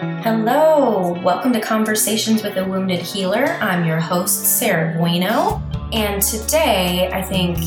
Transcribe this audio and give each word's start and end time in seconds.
Hello, 0.00 1.12
welcome 1.22 1.52
to 1.52 1.60
Conversations 1.60 2.42
with 2.42 2.56
a 2.56 2.64
Wounded 2.64 3.00
Healer. 3.00 3.58
I'm 3.60 3.84
your 3.84 4.00
host, 4.00 4.58
Sarah 4.58 4.96
Bueno, 4.96 5.62
and 5.92 6.22
today 6.22 7.10
I 7.12 7.20
think 7.20 7.58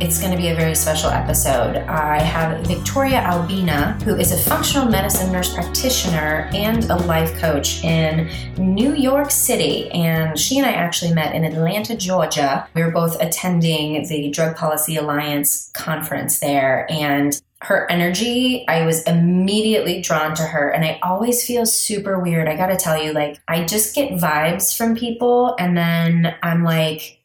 it's 0.00 0.18
going 0.18 0.32
to 0.32 0.38
be 0.38 0.48
a 0.48 0.54
very 0.54 0.74
special 0.74 1.10
episode. 1.10 1.76
I 1.76 2.18
have 2.22 2.66
Victoria 2.66 3.18
Albina, 3.18 3.98
who 4.04 4.16
is 4.16 4.32
a 4.32 4.38
functional 4.38 4.88
medicine 4.88 5.30
nurse 5.30 5.52
practitioner 5.52 6.48
and 6.54 6.82
a 6.84 6.96
life 6.96 7.38
coach 7.38 7.84
in 7.84 8.30
New 8.56 8.94
York 8.94 9.30
City. 9.30 9.90
And 9.90 10.38
she 10.38 10.56
and 10.56 10.66
I 10.66 10.72
actually 10.72 11.12
met 11.12 11.34
in 11.34 11.44
Atlanta, 11.44 11.94
Georgia. 11.94 12.66
We 12.72 12.82
were 12.82 12.90
both 12.90 13.20
attending 13.20 14.08
the 14.08 14.30
Drug 14.30 14.56
Policy 14.56 14.96
Alliance 14.96 15.70
conference 15.74 16.40
there. 16.40 16.90
And 16.90 17.38
her 17.62 17.90
energy, 17.90 18.64
I 18.68 18.84
was 18.84 19.02
immediately 19.04 20.00
drawn 20.00 20.34
to 20.34 20.42
her. 20.42 20.68
And 20.68 20.84
I 20.84 20.98
always 21.02 21.44
feel 21.44 21.66
super 21.66 22.18
weird. 22.18 22.48
I 22.48 22.56
gotta 22.56 22.76
tell 22.76 23.02
you, 23.02 23.12
like, 23.12 23.40
I 23.48 23.64
just 23.64 23.94
get 23.94 24.12
vibes 24.12 24.76
from 24.76 24.96
people, 24.96 25.54
and 25.58 25.76
then 25.76 26.34
I'm 26.42 26.64
like, 26.64 27.22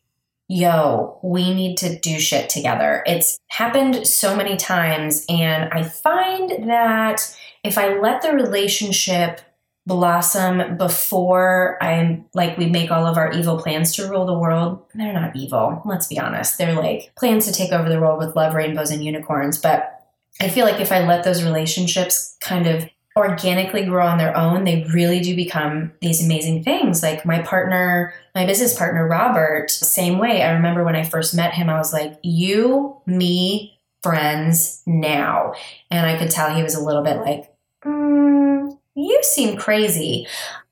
yo, 0.48 1.20
we 1.23 1.53
need 1.53 1.77
to 1.77 1.98
do 1.99 2.20
shit 2.20 2.49
together. 2.49 3.03
It's 3.05 3.39
happened 3.49 4.07
so 4.07 4.35
many 4.35 4.55
times. 4.55 5.26
And 5.29 5.71
I 5.73 5.84
find 5.84 6.70
that 6.70 7.35
if 7.63 7.77
I 7.77 7.99
let 7.99 8.21
the 8.21 8.31
relationship 8.31 9.41
blossom 9.88 10.76
before 10.76 11.81
I'm 11.81 12.26
like 12.34 12.57
we 12.57 12.65
make 12.65 12.91
all 12.91 13.05
of 13.05 13.15
our 13.15 13.31
evil 13.31 13.57
plans 13.57 13.95
to 13.95 14.09
rule 14.09 14.26
the 14.26 14.38
world. 14.38 14.84
They're 14.93 15.13
not 15.13 15.34
evil, 15.34 15.81
let's 15.85 16.07
be 16.07 16.20
honest. 16.20 16.57
They're 16.57 16.76
like 16.76 17.13
plans 17.15 17.45
to 17.45 17.54
take 17.54 17.71
over 17.71 17.88
the 17.88 17.99
world 17.99 18.20
with 18.20 18.35
love, 18.35 18.54
rainbows, 18.54 18.91
and 18.91 19.04
unicorns. 19.04 19.57
But 19.57 19.96
I 20.40 20.50
feel 20.50 20.66
like 20.66 20.80
if 20.80 20.91
I 20.91 21.05
let 21.05 21.23
those 21.23 21.44
relationships 21.44 22.38
kind 22.40 22.68
of 22.68 22.88
organically 23.18 23.84
grow 23.84 24.05
on 24.05 24.20
their 24.20 24.38
own, 24.38 24.63
they 24.63 24.86
really 24.94 25.20
do 25.20 25.36
become 25.36 25.91
these 26.02 26.23
amazing 26.23 26.63
things. 26.63 27.02
Like 27.02 27.26
my 27.26 27.41
partner, 27.41 28.13
my 28.35 28.46
business 28.46 28.77
partner, 28.77 29.07
Robert, 29.07 29.71
same 29.71 30.20
way. 30.20 30.44
I 30.44 30.52
remember 30.52 30.84
when 30.84 30.96
I 30.96 31.04
first 31.04 31.34
met 31.34 31.54
him, 31.54 31.70
I 31.70 31.77
was 31.77 31.91
like, 31.91 32.20
you, 32.21 32.96
me, 33.07 33.79
friends 34.04 34.84
now. 34.85 35.54
And 35.90 36.05
I 36.05 36.18
could 36.18 36.29
tell 36.29 36.54
he 36.54 36.63
was 36.63 36.76
a 36.76 36.84
little 36.84 37.04
bit 37.04 37.18
like, 37.18 37.51
mm, 37.84 38.77
you 38.96 39.20
seem 39.24 39.57
crazy. 39.57 40.27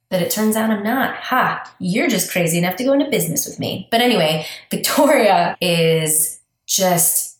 But 0.10 0.22
it 0.22 0.30
turns 0.30 0.56
out 0.56 0.70
I'm 0.70 0.84
not. 0.84 1.16
Ha, 1.16 1.76
you're 1.80 2.08
just 2.08 2.32
crazy 2.32 2.60
enough 2.60 2.76
to 2.76 2.84
go 2.84 2.94
into 2.94 3.10
business 3.10 3.48
with 3.48 3.60
me. 3.60 3.88
But 3.90 4.02
anyway, 4.02 4.46
Victoria 4.70 5.58
is 5.60 6.40
just 6.68 7.35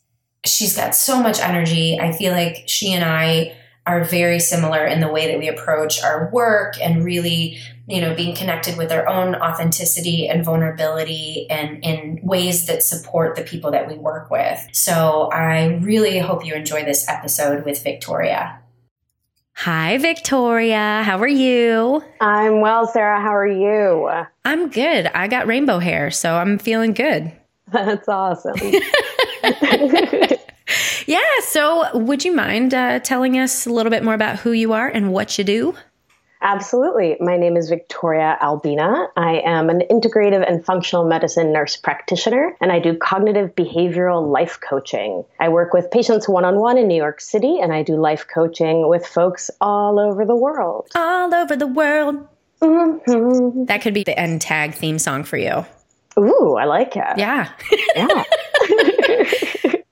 she's 0.46 0.76
got 0.76 0.94
so 0.94 1.22
much 1.22 1.40
energy. 1.40 1.98
I 1.98 2.12
feel 2.12 2.32
like 2.32 2.64
she 2.66 2.92
and 2.92 3.04
I 3.04 3.56
are 3.86 4.02
very 4.04 4.40
similar 4.40 4.84
in 4.84 5.00
the 5.00 5.08
way 5.08 5.28
that 5.30 5.38
we 5.38 5.48
approach 5.48 6.02
our 6.02 6.28
work 6.32 6.74
and 6.80 7.04
really, 7.04 7.58
you 7.86 8.00
know, 8.00 8.14
being 8.14 8.34
connected 8.34 8.76
with 8.76 8.90
our 8.90 9.06
own 9.06 9.36
authenticity 9.36 10.28
and 10.28 10.44
vulnerability 10.44 11.46
and 11.50 11.84
in 11.84 12.18
ways 12.22 12.66
that 12.66 12.82
support 12.82 13.36
the 13.36 13.42
people 13.42 13.70
that 13.70 13.86
we 13.86 13.94
work 13.94 14.28
with. 14.30 14.66
So 14.72 15.30
I 15.32 15.76
really 15.76 16.18
hope 16.18 16.44
you 16.44 16.54
enjoy 16.54 16.84
this 16.84 17.08
episode 17.08 17.64
with 17.64 17.82
Victoria. 17.82 18.60
Hi, 19.58 19.96
Victoria. 19.98 21.02
How 21.04 21.18
are 21.18 21.28
you? 21.28 22.02
I'm 22.20 22.60
well, 22.60 22.86
Sarah. 22.86 23.20
How 23.20 23.34
are 23.34 23.46
you? 23.46 24.10
I'm 24.44 24.68
good. 24.68 25.06
I 25.06 25.28
got 25.28 25.46
rainbow 25.46 25.78
hair, 25.78 26.10
so 26.10 26.34
I'm 26.34 26.58
feeling 26.58 26.92
good. 26.92 27.32
That's 27.72 28.08
awesome. 28.08 28.56
yeah. 31.06 31.20
So, 31.40 31.96
would 31.96 32.24
you 32.24 32.34
mind 32.34 32.74
uh, 32.74 33.00
telling 33.00 33.38
us 33.38 33.66
a 33.66 33.70
little 33.70 33.90
bit 33.90 34.04
more 34.04 34.14
about 34.14 34.38
who 34.38 34.52
you 34.52 34.72
are 34.72 34.88
and 34.88 35.12
what 35.12 35.38
you 35.38 35.44
do? 35.44 35.74
Absolutely. 36.42 37.16
My 37.18 37.36
name 37.36 37.56
is 37.56 37.68
Victoria 37.70 38.36
Albina. 38.40 39.08
I 39.16 39.40
am 39.44 39.70
an 39.70 39.82
integrative 39.90 40.46
and 40.46 40.64
functional 40.64 41.04
medicine 41.06 41.52
nurse 41.52 41.76
practitioner, 41.76 42.54
and 42.60 42.70
I 42.70 42.78
do 42.78 42.96
cognitive 42.96 43.54
behavioral 43.54 44.30
life 44.30 44.58
coaching. 44.60 45.24
I 45.40 45.48
work 45.48 45.72
with 45.72 45.90
patients 45.90 46.28
one 46.28 46.44
on 46.44 46.56
one 46.56 46.76
in 46.76 46.88
New 46.88 46.96
York 46.96 47.20
City, 47.20 47.58
and 47.60 47.72
I 47.72 47.82
do 47.82 47.96
life 47.96 48.26
coaching 48.32 48.88
with 48.88 49.06
folks 49.06 49.50
all 49.60 49.98
over 49.98 50.24
the 50.24 50.36
world. 50.36 50.88
All 50.94 51.34
over 51.34 51.56
the 51.56 51.66
world. 51.66 52.28
Mm-hmm. 52.60 53.64
That 53.64 53.82
could 53.82 53.94
be 53.94 54.04
the 54.04 54.18
end 54.18 54.40
tag 54.40 54.74
theme 54.74 54.98
song 54.98 55.24
for 55.24 55.38
you. 55.38 55.64
Ooh, 56.18 56.56
I 56.58 56.64
like 56.64 56.96
it. 56.96 57.18
Yeah. 57.18 57.50
Yeah. 57.94 58.24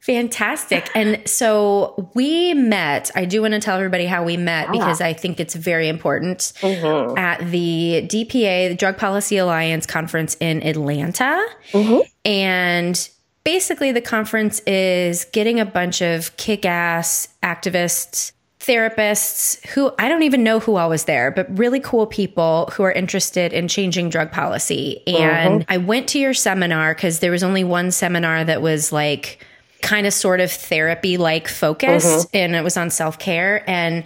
Fantastic. 0.05 0.91
And 0.95 1.27
so 1.27 2.11
we 2.13 2.53
met. 2.53 3.11
I 3.15 3.25
do 3.25 3.41
want 3.41 3.55
to 3.55 3.61
tell 3.61 3.77
everybody 3.77 4.05
how 4.05 4.23
we 4.23 4.37
met 4.37 4.71
because 4.71 5.01
I 5.01 5.15
think 5.15 5.41
it's 5.41 5.55
very 5.55 5.89
important 5.89 6.53
mm-hmm. 6.61 7.17
at 7.17 7.41
the 7.51 8.07
DPA, 8.07 8.69
the 8.69 8.75
Drug 8.75 8.99
Policy 8.99 9.39
Alliance 9.39 9.87
conference 9.87 10.37
in 10.41 10.63
Atlanta. 10.63 11.43
Mm-hmm. 11.73 12.01
And 12.27 13.09
basically, 13.45 13.93
the 13.93 14.03
conference 14.03 14.61
is 14.67 15.25
getting 15.33 15.59
a 15.59 15.65
bunch 15.65 16.03
of 16.03 16.37
kick 16.37 16.67
ass 16.67 17.29
activists 17.43 18.33
therapists 18.61 19.65
who 19.69 19.93
I 19.99 20.09
don't 20.09 20.23
even 20.23 20.43
know 20.43 20.59
who 20.59 20.77
all 20.77 20.89
was 20.89 21.05
there, 21.05 21.31
but 21.31 21.59
really 21.59 21.81
cool 21.81 22.07
people 22.07 22.71
who 22.75 22.83
are 22.83 22.93
interested 22.93 23.53
in 23.53 23.69
changing 23.69 24.09
drug 24.11 24.33
policy. 24.33 25.03
And 25.07 25.63
mm-hmm. 25.63 25.73
I 25.73 25.79
went 25.79 26.09
to 26.11 26.19
your 26.19 26.35
seminar 26.35 26.95
because 26.95 27.21
there 27.21 27.31
was 27.31 27.43
only 27.43 27.65
one 27.65 27.91
seminar 27.91 28.45
that 28.45 28.63
was 28.63 28.91
like 28.91 29.45
kind 29.85 30.07
of 30.07 30.13
sort 30.15 30.41
of 30.41 30.51
therapy 30.51 31.19
like 31.19 31.47
focused 31.47 32.29
mm-hmm. 32.29 32.37
and 32.37 32.57
it 32.57 32.65
was 32.65 32.77
on 32.77 32.91
self 32.91 33.19
care. 33.19 33.63
And 33.69 34.05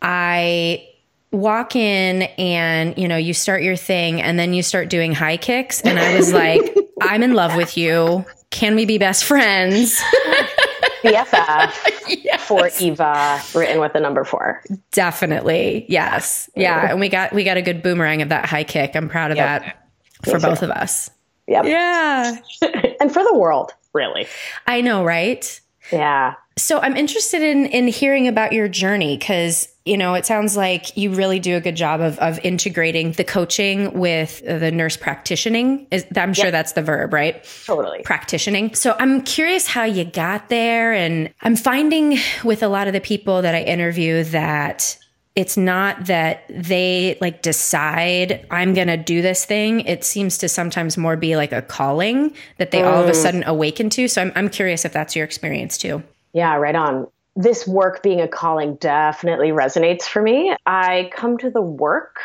I 0.00 0.88
walk 1.30 1.76
in 1.76 2.22
and 2.38 2.96
you 2.96 3.06
know 3.06 3.16
you 3.18 3.34
start 3.34 3.62
your 3.62 3.76
thing 3.76 4.22
and 4.22 4.38
then 4.38 4.54
you 4.54 4.62
start 4.62 4.88
doing 4.88 5.12
high 5.12 5.36
kicks 5.36 5.82
and 5.82 5.98
i 5.98 6.16
was 6.16 6.32
like 6.44 6.74
i'm 7.02 7.22
in 7.22 7.34
love 7.34 7.54
with 7.54 7.76
you. 7.76 8.24
Can 8.48 8.76
we 8.76 8.86
be 8.86 8.96
best 8.96 9.24
friends? 9.24 10.00
Bff 11.02 12.24
yes. 12.24 12.46
for 12.46 12.70
eva 12.80 13.42
written 13.54 13.78
with 13.78 13.92
the 13.92 14.00
number 14.00 14.24
four. 14.24 14.62
Definitely. 14.90 15.84
Yes. 15.88 16.48
Yeah. 16.56 16.90
And 16.90 16.98
we 16.98 17.10
got 17.10 17.34
we 17.34 17.44
got 17.44 17.58
a 17.58 17.62
good 17.62 17.82
boomerang 17.82 18.22
of 18.22 18.30
that 18.30 18.46
high 18.46 18.64
kick. 18.64 18.96
I'm 18.96 19.08
proud 19.08 19.30
of 19.30 19.36
yep. 19.36 19.62
that 19.62 19.88
for 20.24 20.40
both 20.40 20.62
of 20.62 20.70
us 20.70 21.10
Yep. 21.48 21.64
yeah 21.64 22.36
and 23.00 23.12
for 23.12 23.24
the 23.24 23.34
world 23.34 23.72
really. 23.92 24.26
I 24.66 24.80
know, 24.80 25.04
right? 25.04 25.60
Yeah. 25.92 26.34
So 26.56 26.80
I'm 26.80 26.96
interested 26.96 27.42
in 27.42 27.66
in 27.66 27.86
hearing 27.88 28.26
about 28.28 28.52
your 28.52 28.68
journey 28.68 29.16
because 29.16 29.68
you 29.84 29.96
know 29.96 30.14
it 30.14 30.26
sounds 30.26 30.56
like 30.56 30.96
you 30.96 31.14
really 31.14 31.38
do 31.38 31.56
a 31.56 31.60
good 31.60 31.76
job 31.76 32.00
of 32.00 32.18
of 32.18 32.38
integrating 32.44 33.12
the 33.12 33.24
coaching 33.24 33.92
with 33.98 34.44
the 34.44 34.70
nurse 34.70 34.96
practicing. 34.96 35.86
Is, 35.90 36.04
I'm 36.16 36.34
sure 36.34 36.46
yep. 36.46 36.52
that's 36.52 36.72
the 36.72 36.82
verb, 36.82 37.12
right? 37.12 37.48
Totally. 37.64 38.02
Practicing. 38.02 38.74
So 38.74 38.96
I'm 38.98 39.22
curious 39.22 39.66
how 39.66 39.84
you 39.84 40.04
got 40.04 40.48
there, 40.48 40.92
and 40.92 41.32
I'm 41.42 41.56
finding 41.56 42.18
with 42.44 42.62
a 42.62 42.68
lot 42.68 42.86
of 42.86 42.92
the 42.92 43.00
people 43.00 43.42
that 43.42 43.54
I 43.54 43.62
interview 43.62 44.24
that 44.24 44.98
it's 45.38 45.56
not 45.56 46.06
that 46.06 46.42
they 46.50 47.16
like 47.20 47.42
decide 47.42 48.44
I'm 48.50 48.74
going 48.74 48.88
to 48.88 48.96
do 48.96 49.22
this 49.22 49.44
thing. 49.44 49.82
It 49.82 50.02
seems 50.02 50.36
to 50.38 50.48
sometimes 50.48 50.98
more 50.98 51.16
be 51.16 51.36
like 51.36 51.52
a 51.52 51.62
calling 51.62 52.34
that 52.56 52.72
they 52.72 52.80
mm. 52.80 52.92
all 52.92 53.00
of 53.00 53.08
a 53.08 53.12
mm. 53.12 53.22
sudden 53.22 53.44
awaken 53.44 53.88
to. 53.90 54.08
So 54.08 54.20
I'm, 54.20 54.32
I'm 54.34 54.48
curious 54.48 54.84
if 54.84 54.92
that's 54.92 55.14
your 55.14 55.24
experience 55.24 55.78
too. 55.78 56.02
Yeah, 56.32 56.56
right 56.56 56.74
on. 56.74 57.06
This 57.36 57.68
work 57.68 58.02
being 58.02 58.20
a 58.20 58.26
calling 58.26 58.74
definitely 58.80 59.50
resonates 59.50 60.02
for 60.02 60.20
me. 60.20 60.56
I 60.66 61.08
come 61.14 61.38
to 61.38 61.50
the 61.50 61.62
work 61.62 62.18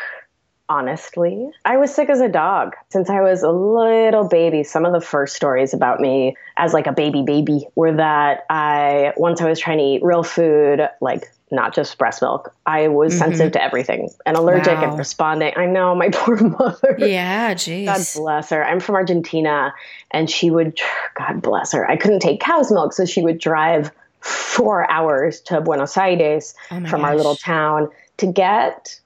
honestly. 0.68 1.50
I 1.64 1.76
was 1.76 1.94
sick 1.94 2.08
as 2.08 2.20
a 2.20 2.28
dog 2.28 2.74
since 2.90 3.10
I 3.10 3.20
was 3.20 3.44
a 3.44 3.50
little 3.50 4.26
baby. 4.26 4.64
Some 4.64 4.84
of 4.84 4.92
the 4.92 5.00
first 5.00 5.36
stories 5.36 5.72
about 5.72 6.00
me 6.00 6.36
as 6.56 6.72
like 6.72 6.88
a 6.88 6.92
baby 6.92 7.22
baby 7.22 7.68
were 7.76 7.92
that 7.92 8.44
I 8.50 9.12
once 9.16 9.40
I 9.40 9.48
was 9.48 9.60
trying 9.60 9.78
to 9.78 9.84
eat 9.84 10.02
real 10.02 10.24
food, 10.24 10.88
like 11.00 11.30
not 11.54 11.74
just 11.74 11.96
breast 11.98 12.22
milk. 12.22 12.54
I 12.66 12.88
was 12.88 13.12
mm-hmm. 13.12 13.24
sensitive 13.24 13.52
to 13.52 13.62
everything 13.62 14.10
and 14.26 14.36
allergic 14.36 14.74
wow. 14.74 14.90
and 14.90 14.98
responding. 14.98 15.52
I 15.56 15.66
know 15.66 15.94
my 15.94 16.08
poor 16.12 16.36
mother. 16.36 16.96
Yeah, 16.98 17.54
jeez. 17.54 17.86
God 17.86 18.22
bless 18.22 18.50
her. 18.50 18.64
I'm 18.64 18.80
from 18.80 18.94
Argentina 18.96 19.74
and 20.10 20.28
she 20.30 20.50
would, 20.50 20.78
God 21.14 21.42
bless 21.42 21.72
her. 21.72 21.88
I 21.88 21.96
couldn't 21.96 22.20
take 22.20 22.40
cow's 22.40 22.70
milk, 22.70 22.92
so 22.92 23.04
she 23.04 23.22
would 23.22 23.38
drive 23.38 23.90
four 24.20 24.90
hours 24.90 25.40
to 25.42 25.60
Buenos 25.60 25.96
Aires 25.96 26.54
oh 26.70 26.76
from 26.86 27.02
gosh. 27.02 27.10
our 27.10 27.16
little 27.16 27.36
town 27.36 27.90
to 28.16 28.26
get 28.26 28.98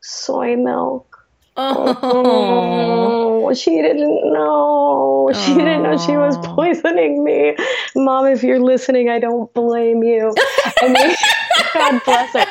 soy 0.00 0.56
milk. 0.56 1.08
Oh. 1.60 1.98
oh, 3.48 3.54
she 3.54 3.82
didn't 3.82 4.32
know. 4.32 5.30
She 5.34 5.52
oh. 5.52 5.58
didn't 5.58 5.82
know 5.82 5.98
she 5.98 6.16
was 6.16 6.36
poisoning 6.38 7.24
me. 7.24 7.56
Mom, 7.96 8.26
if 8.26 8.44
you're 8.44 8.60
listening, 8.60 9.08
I 9.08 9.18
don't 9.18 9.52
blame 9.54 10.04
you. 10.04 10.34
I 10.80 10.88
mean, 10.88 11.16
God 11.74 12.00
bless 12.04 12.32
her. 12.32 12.46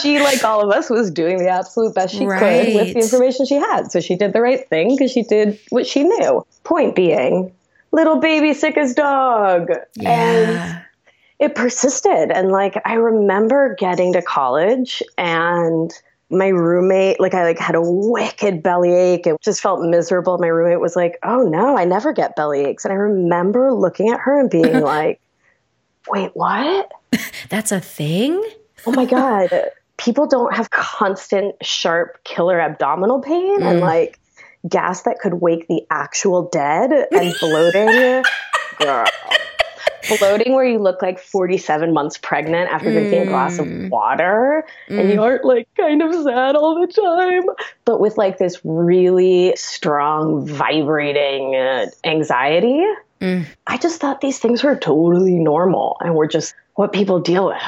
She, 0.00 0.20
like 0.20 0.42
all 0.44 0.62
of 0.62 0.70
us, 0.76 0.90
was 0.90 1.10
doing 1.10 1.38
the 1.38 1.48
absolute 1.48 1.94
best 1.94 2.14
she 2.14 2.26
right. 2.26 2.66
could 2.66 2.74
with 2.74 2.94
the 2.94 3.00
information 3.00 3.46
she 3.46 3.56
had. 3.56 3.90
So 3.90 4.00
she 4.00 4.16
did 4.16 4.32
the 4.32 4.40
right 4.40 4.66
thing 4.68 4.96
because 4.96 5.10
she 5.10 5.22
did 5.22 5.58
what 5.70 5.86
she 5.86 6.04
knew. 6.04 6.46
Point 6.64 6.94
being, 6.94 7.52
little 7.92 8.16
baby 8.16 8.54
sick 8.54 8.76
as 8.76 8.94
dog. 8.94 9.68
Yeah. 9.94 10.10
And 10.10 10.82
it 11.38 11.54
persisted. 11.54 12.30
And 12.30 12.50
like, 12.50 12.80
I 12.84 12.94
remember 12.94 13.74
getting 13.78 14.12
to 14.12 14.22
college 14.22 15.02
and 15.18 15.92
my 16.30 16.48
roommate, 16.48 17.18
like 17.18 17.34
I 17.34 17.42
like 17.42 17.58
had 17.58 17.74
a 17.74 17.82
wicked 17.82 18.62
belly 18.62 18.92
ache 18.92 19.26
and 19.26 19.36
just 19.42 19.60
felt 19.60 19.82
miserable. 19.82 20.38
My 20.38 20.46
roommate 20.46 20.80
was 20.80 20.94
like, 20.94 21.18
"Oh 21.24 21.42
no, 21.42 21.76
I 21.76 21.84
never 21.84 22.12
get 22.12 22.36
belly 22.36 22.64
aches." 22.64 22.84
And 22.84 22.92
I 22.92 22.96
remember 22.96 23.72
looking 23.72 24.10
at 24.10 24.20
her 24.20 24.38
and 24.38 24.48
being 24.48 24.80
like, 24.80 25.20
"Wait, 26.08 26.30
what? 26.34 26.92
That's 27.48 27.72
a 27.72 27.80
thing?" 27.80 28.42
Oh 28.86 28.92
my 28.92 29.04
god. 29.04 29.50
People 29.96 30.26
don't 30.26 30.54
have 30.54 30.70
constant 30.70 31.54
sharp 31.62 32.24
killer 32.24 32.58
abdominal 32.58 33.20
pain 33.20 33.62
and 33.62 33.80
mm. 33.80 33.82
like 33.82 34.18
gas 34.68 35.02
that 35.02 35.18
could 35.18 35.34
wake 35.34 35.68
the 35.68 35.82
actual 35.90 36.48
dead 36.48 36.90
and 36.92 37.34
bloating. 37.40 38.22
Girl. 38.78 39.06
Bloating 40.18 40.54
where 40.54 40.64
you 40.64 40.78
look 40.78 41.02
like 41.02 41.20
47 41.20 41.92
months 41.92 42.16
pregnant 42.16 42.70
after 42.70 42.90
drinking 42.90 43.22
a 43.22 43.26
glass 43.26 43.58
of 43.58 43.66
mm. 43.66 43.90
water 43.90 44.64
and 44.88 45.10
you 45.10 45.16
mm. 45.16 45.22
aren't 45.22 45.44
like 45.44 45.68
kind 45.76 46.02
of 46.02 46.14
sad 46.14 46.56
all 46.56 46.80
the 46.80 46.90
time, 46.90 47.42
but 47.84 48.00
with 48.00 48.16
like 48.16 48.38
this 48.38 48.58
really 48.64 49.54
strong, 49.56 50.46
vibrating 50.46 51.54
uh, 51.54 51.86
anxiety. 52.04 52.82
I 53.66 53.76
just 53.76 54.00
thought 54.00 54.22
these 54.22 54.38
things 54.38 54.62
were 54.64 54.74
totally 54.76 55.34
normal 55.34 55.98
and 56.00 56.14
were 56.14 56.26
just 56.26 56.54
what 56.80 56.94
people 56.94 57.20
deal 57.20 57.44
with. 57.46 57.62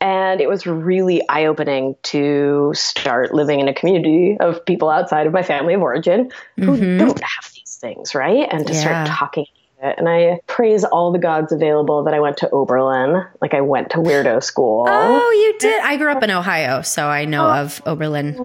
And 0.00 0.40
it 0.40 0.48
was 0.48 0.66
really 0.66 1.22
eye 1.28 1.46
opening 1.46 1.94
to 2.02 2.72
start 2.74 3.32
living 3.32 3.60
in 3.60 3.68
a 3.68 3.72
community 3.74 4.36
of 4.40 4.66
people 4.66 4.90
outside 4.90 5.28
of 5.28 5.32
my 5.32 5.44
family 5.44 5.74
of 5.74 5.80
origin 5.82 6.32
who 6.56 6.76
don't 6.98 7.22
have 7.22 7.52
these 7.54 7.78
things, 7.80 8.12
right? 8.12 8.48
And 8.50 8.66
to 8.66 8.72
Yeah. 8.74 8.80
start 8.80 9.06
talking 9.06 9.46
about 9.78 9.92
it. 9.92 9.98
And 10.00 10.08
I 10.08 10.40
praise 10.48 10.82
all 10.82 11.12
the 11.12 11.20
gods 11.20 11.52
available 11.52 12.02
that 12.04 12.12
I 12.12 12.18
went 12.18 12.38
to 12.38 12.50
Oberlin. 12.50 13.24
Like 13.40 13.54
I 13.54 13.60
went 13.60 13.90
to 13.90 13.98
weirdo 13.98 14.42
school. 14.42 14.86
Oh, 14.88 15.30
you 15.30 15.56
did. 15.60 15.80
I 15.80 15.96
grew 15.96 16.10
up 16.10 16.24
in 16.24 16.30
Ohio, 16.32 16.82
so 16.82 17.06
I 17.06 17.24
know 17.24 17.48
of 17.48 17.80
Oberlin. 17.86 18.44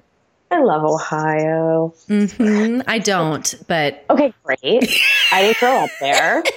I 0.51 0.61
love 0.61 0.83
Ohio. 0.83 1.95
hmm 2.07 2.81
I 2.85 2.99
don't, 2.99 3.55
but 3.67 4.05
Okay, 4.11 4.31
great. 4.43 5.01
I 5.31 5.41
didn't 5.41 5.57
grow 5.57 5.85
up 5.85 5.91
there. 5.99 6.43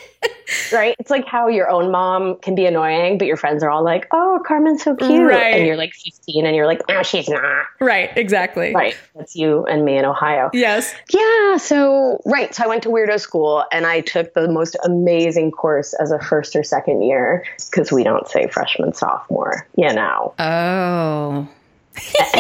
Right? 0.73 0.97
It's 0.99 1.11
like 1.11 1.27
how 1.27 1.49
your 1.49 1.69
own 1.71 1.91
mom 1.91 2.37
can 2.37 2.55
be 2.55 2.67
annoying, 2.67 3.19
but 3.19 3.27
your 3.27 3.37
friends 3.37 3.63
are 3.63 3.71
all 3.71 3.85
like, 3.85 4.07
oh, 4.13 4.41
Carmen's 4.47 4.83
so 4.83 4.95
cute. 4.95 5.29
Right. 5.29 5.55
And 5.55 5.67
you're 5.67 5.77
like 5.77 5.93
15 5.93 6.47
and 6.47 6.57
you're 6.57 6.67
like, 6.67 6.83
no, 6.89 7.03
she's 7.03 7.29
not. 7.29 7.67
right, 7.81 8.11
exactly. 8.17 8.75
Right. 8.75 8.97
That's 9.15 9.35
you 9.37 9.65
and 9.67 9.85
me 9.85 9.97
in 9.97 10.05
Ohio. 10.05 10.51
Yes. 10.53 10.95
Yeah. 11.11 11.57
So, 11.57 12.21
right. 12.25 12.55
So 12.55 12.65
I 12.65 12.67
went 12.67 12.83
to 12.85 12.89
weirdo 12.89 13.21
school 13.21 13.65
and 13.73 13.87
I 13.87 14.01
took 14.01 14.35
the 14.35 14.49
most 14.49 14.77
amazing 14.85 15.51
course 15.53 15.95
as 15.95 16.11
a 16.11 16.19
first 16.19 16.57
or 16.57 16.63
second 16.63 17.03
year 17.03 17.45
because 17.71 17.93
we 17.93 18.05
don't 18.05 18.29
say 18.29 18.47
freshman, 18.49 18.93
sophomore, 18.93 19.67
you 19.77 19.93
know. 19.93 20.35
Oh, 20.39 21.49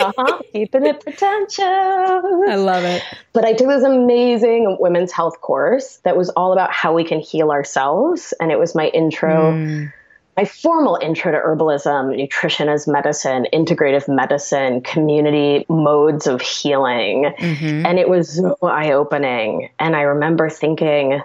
uh-huh. 0.00 0.42
Keeping 0.52 0.86
it 0.86 1.00
pretentious. 1.00 1.60
I 1.60 2.56
love 2.56 2.84
it. 2.84 3.02
But 3.32 3.44
I 3.44 3.52
took 3.52 3.68
this 3.68 3.82
amazing 3.82 4.76
women's 4.80 5.12
health 5.12 5.40
course 5.40 5.96
that 6.04 6.16
was 6.16 6.30
all 6.30 6.52
about 6.52 6.72
how 6.72 6.94
we 6.94 7.04
can 7.04 7.20
heal 7.20 7.50
ourselves. 7.50 8.34
And 8.40 8.50
it 8.52 8.58
was 8.58 8.74
my 8.74 8.88
intro, 8.88 9.52
mm. 9.52 9.92
my 10.36 10.44
formal 10.44 10.98
intro 11.00 11.32
to 11.32 11.38
herbalism, 11.38 12.16
nutrition 12.16 12.68
as 12.68 12.86
medicine, 12.86 13.46
integrative 13.52 14.08
medicine, 14.08 14.80
community 14.82 15.66
modes 15.68 16.26
of 16.26 16.40
healing. 16.40 17.32
Mm-hmm. 17.38 17.86
And 17.86 17.98
it 17.98 18.08
was 18.08 18.36
so 18.36 18.56
eye 18.62 18.92
opening. 18.92 19.70
And 19.78 19.96
I 19.96 20.02
remember 20.02 20.48
thinking, 20.50 21.22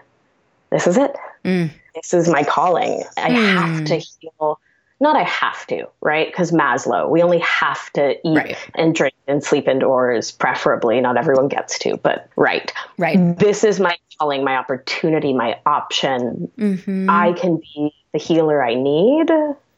this 0.72 0.88
is 0.88 0.98
it. 0.98 1.16
Mm. 1.44 1.72
This 1.96 2.14
is 2.14 2.30
my 2.30 2.44
calling. 2.44 3.04
I 3.18 3.30
have 3.32 3.80
hmm. 3.80 3.86
to 3.86 3.98
heal. 3.98 4.60
Not 5.02 5.16
I 5.16 5.24
have 5.24 5.66
to, 5.68 5.88
right? 6.02 6.28
Because 6.28 6.52
Maslow, 6.52 7.10
we 7.10 7.22
only 7.22 7.40
have 7.40 7.92
to 7.94 8.16
eat 8.28 8.36
Right. 8.36 8.58
and 8.76 8.94
drink 8.94 9.14
and 9.28 9.42
sleep 9.44 9.68
indoors, 9.68 10.32
preferably. 10.32 11.00
Not 11.00 11.16
everyone 11.16 11.48
gets 11.48 11.80
to, 11.80 11.98
but 11.98 12.28
right. 12.36 12.72
Right. 12.98 13.38
This 13.38 13.64
is 13.64 13.80
my 13.80 13.96
calling, 14.20 14.44
my 14.44 14.58
opportunity, 14.58 15.32
my 15.32 15.58
option. 15.66 16.52
Mm-hmm. 16.58 17.10
I 17.10 17.32
can 17.34 17.58
be 17.58 17.94
the 18.12 18.20
healer 18.20 18.62
I 18.62 18.74
need. 18.74 19.28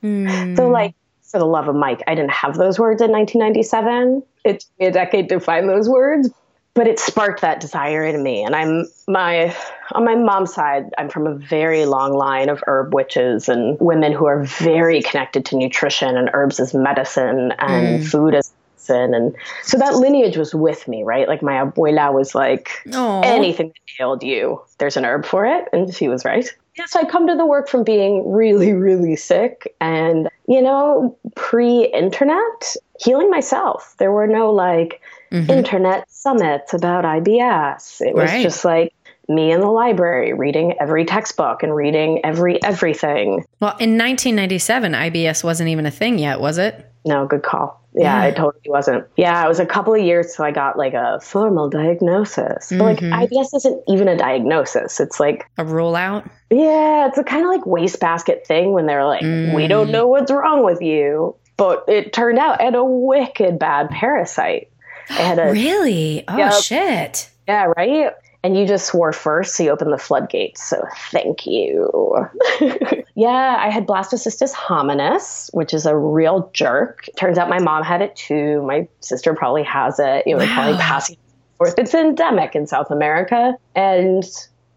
Mm. 0.03 0.57
So, 0.57 0.69
like, 0.69 0.95
for 1.21 1.37
the 1.37 1.45
love 1.45 1.67
of 1.67 1.75
Mike, 1.75 2.01
I 2.07 2.15
didn't 2.15 2.31
have 2.31 2.57
those 2.57 2.79
words 2.79 3.01
in 3.01 3.11
1997. 3.11 4.23
It 4.43 4.61
took 4.61 4.79
me 4.79 4.85
a 4.87 4.91
decade 4.91 5.29
to 5.29 5.39
find 5.39 5.69
those 5.69 5.87
words, 5.87 6.29
but 6.73 6.87
it 6.87 6.99
sparked 6.99 7.41
that 7.41 7.59
desire 7.59 8.03
in 8.03 8.23
me. 8.23 8.43
And 8.43 8.55
I'm 8.55 8.85
my 9.07 9.55
on 9.91 10.05
my 10.05 10.15
mom's 10.15 10.53
side, 10.53 10.89
I'm 10.97 11.09
from 11.09 11.27
a 11.27 11.35
very 11.35 11.85
long 11.85 12.13
line 12.13 12.49
of 12.49 12.63
herb 12.65 12.93
witches 12.93 13.49
and 13.49 13.77
women 13.79 14.13
who 14.13 14.25
are 14.25 14.43
very 14.43 15.01
connected 15.01 15.45
to 15.45 15.57
nutrition 15.57 16.15
and 16.17 16.29
herbs 16.33 16.59
as 16.59 16.73
medicine 16.73 17.53
and 17.59 18.01
mm. 18.01 18.07
food 18.07 18.35
as 18.35 18.51
medicine. 18.71 19.13
And 19.13 19.35
so 19.63 19.77
that 19.77 19.95
lineage 19.95 20.37
was 20.37 20.55
with 20.55 20.87
me, 20.87 21.03
right? 21.03 21.27
Like 21.27 21.41
my 21.41 21.53
abuela 21.53 22.13
was 22.13 22.33
like, 22.33 22.71
Aw. 22.93 23.21
anything 23.21 23.67
that 23.67 24.03
ailed 24.03 24.23
you, 24.23 24.61
there's 24.77 24.97
an 24.97 25.05
herb 25.05 25.25
for 25.25 25.45
it. 25.45 25.67
And 25.73 25.93
she 25.93 26.07
was 26.07 26.23
right. 26.23 26.49
Yeah, 26.77 26.85
so 26.85 27.01
I 27.01 27.05
come 27.05 27.27
to 27.27 27.35
the 27.35 27.45
work 27.45 27.67
from 27.67 27.83
being 27.83 28.31
really, 28.31 28.71
really 28.71 29.17
sick 29.17 29.75
and, 29.81 30.29
you 30.47 30.61
know, 30.61 31.17
pre 31.35 31.85
internet, 31.87 32.75
healing 33.03 33.29
myself. 33.29 33.95
There 33.97 34.11
were 34.11 34.27
no 34.27 34.51
like 34.51 35.01
mm-hmm. 35.31 35.49
internet 35.49 36.09
summits 36.11 36.73
about 36.73 37.03
IBS. 37.03 38.01
It 38.01 38.13
was 38.13 38.29
Right. 38.29 38.43
just 38.43 38.63
like 38.63 38.93
me 39.27 39.51
in 39.51 39.61
the 39.61 39.67
library 39.67 40.33
reading 40.33 40.73
every 40.79 41.05
textbook 41.05 41.63
and 41.63 41.73
reading 41.73 42.19
every 42.25 42.61
everything. 42.63 43.45
Well, 43.59 43.75
in 43.79 43.97
1997, 43.97 44.93
IBS 44.93 45.43
wasn't 45.43 45.69
even 45.69 45.85
a 45.85 45.91
thing 45.91 46.19
yet, 46.19 46.39
was 46.39 46.57
it? 46.57 46.85
No, 47.05 47.25
good 47.25 47.43
call. 47.43 47.81
Yeah, 47.93 48.23
Yeah. 48.23 48.29
it 48.29 48.35
totally 48.35 48.61
wasn't. 48.67 49.05
Yeah, 49.17 49.43
it 49.43 49.47
was 49.47 49.59
a 49.59 49.65
couple 49.65 49.93
of 49.93 50.01
years 50.01 50.33
till 50.35 50.45
I 50.45 50.51
got 50.51 50.77
like 50.77 50.93
a 50.93 51.19
formal 51.21 51.69
diagnosis. 51.69 52.69
But 52.69 52.79
like 52.79 52.99
mm-hmm. 52.99 53.13
IBS 53.13 53.55
isn't 53.55 53.83
even 53.87 54.07
a 54.07 54.17
diagnosis. 54.17 54.99
It's 54.99 55.19
like 55.19 55.45
A 55.57 55.65
rule 55.65 55.95
out? 55.95 56.25
Yeah, 56.49 57.07
it's 57.07 57.17
a 57.17 57.23
kind 57.23 57.43
of 57.43 57.49
like 57.49 57.65
wastebasket 57.65 58.45
thing 58.45 58.73
when 58.73 58.85
they're 58.85 59.05
like, 59.05 59.21
we 59.21 59.67
don't 59.67 59.87
mm. 59.87 59.91
know 59.91 60.07
what's 60.07 60.31
wrong 60.31 60.63
with 60.63 60.81
you. 60.81 61.35
But 61.61 61.85
it 61.87 62.11
turned 62.11 62.39
out 62.39 62.59
I 62.59 62.63
had 62.63 62.73
a 62.73 62.83
wicked 62.83 63.59
bad 63.59 63.91
parasite. 63.91 64.71
I 65.11 65.21
had 65.21 65.37
a, 65.37 65.51
Really? 65.51 66.23
Oh, 66.27 66.35
Yep. 66.35 66.53
shit. 66.63 67.29
yeah, 67.47 67.71
right? 67.77 68.13
And 68.43 68.57
you 68.57 68.65
just 68.65 68.87
swore 68.87 69.13
first, 69.13 69.55
so 69.55 69.61
you 69.61 69.69
opened 69.69 69.93
the 69.93 69.99
floodgates. 69.99 70.63
So 70.63 70.83
thank 71.11 71.45
you. 71.45 72.15
yeah, 73.15 73.57
I 73.59 73.69
had 73.69 73.85
blastocystis 73.85 74.55
hominis, 74.55 75.53
which 75.53 75.75
is 75.75 75.85
a 75.85 75.95
real 75.95 76.49
jerk. 76.51 77.05
Turns 77.15 77.37
out 77.37 77.47
my 77.47 77.59
mom 77.59 77.83
had 77.83 78.01
it 78.01 78.15
too. 78.15 78.63
My 78.63 78.87
sister 79.01 79.35
probably 79.35 79.61
has 79.61 79.99
it. 79.99 80.25
You 80.25 80.33
know, 80.33 80.39
they're 80.39 80.55
probably 80.55 80.77
passing 80.81 81.17
forth. 81.59 81.75
It's 81.77 81.93
endemic 81.93 82.55
in 82.55 82.65
South 82.65 82.89
America. 82.89 83.53
And 83.75 84.23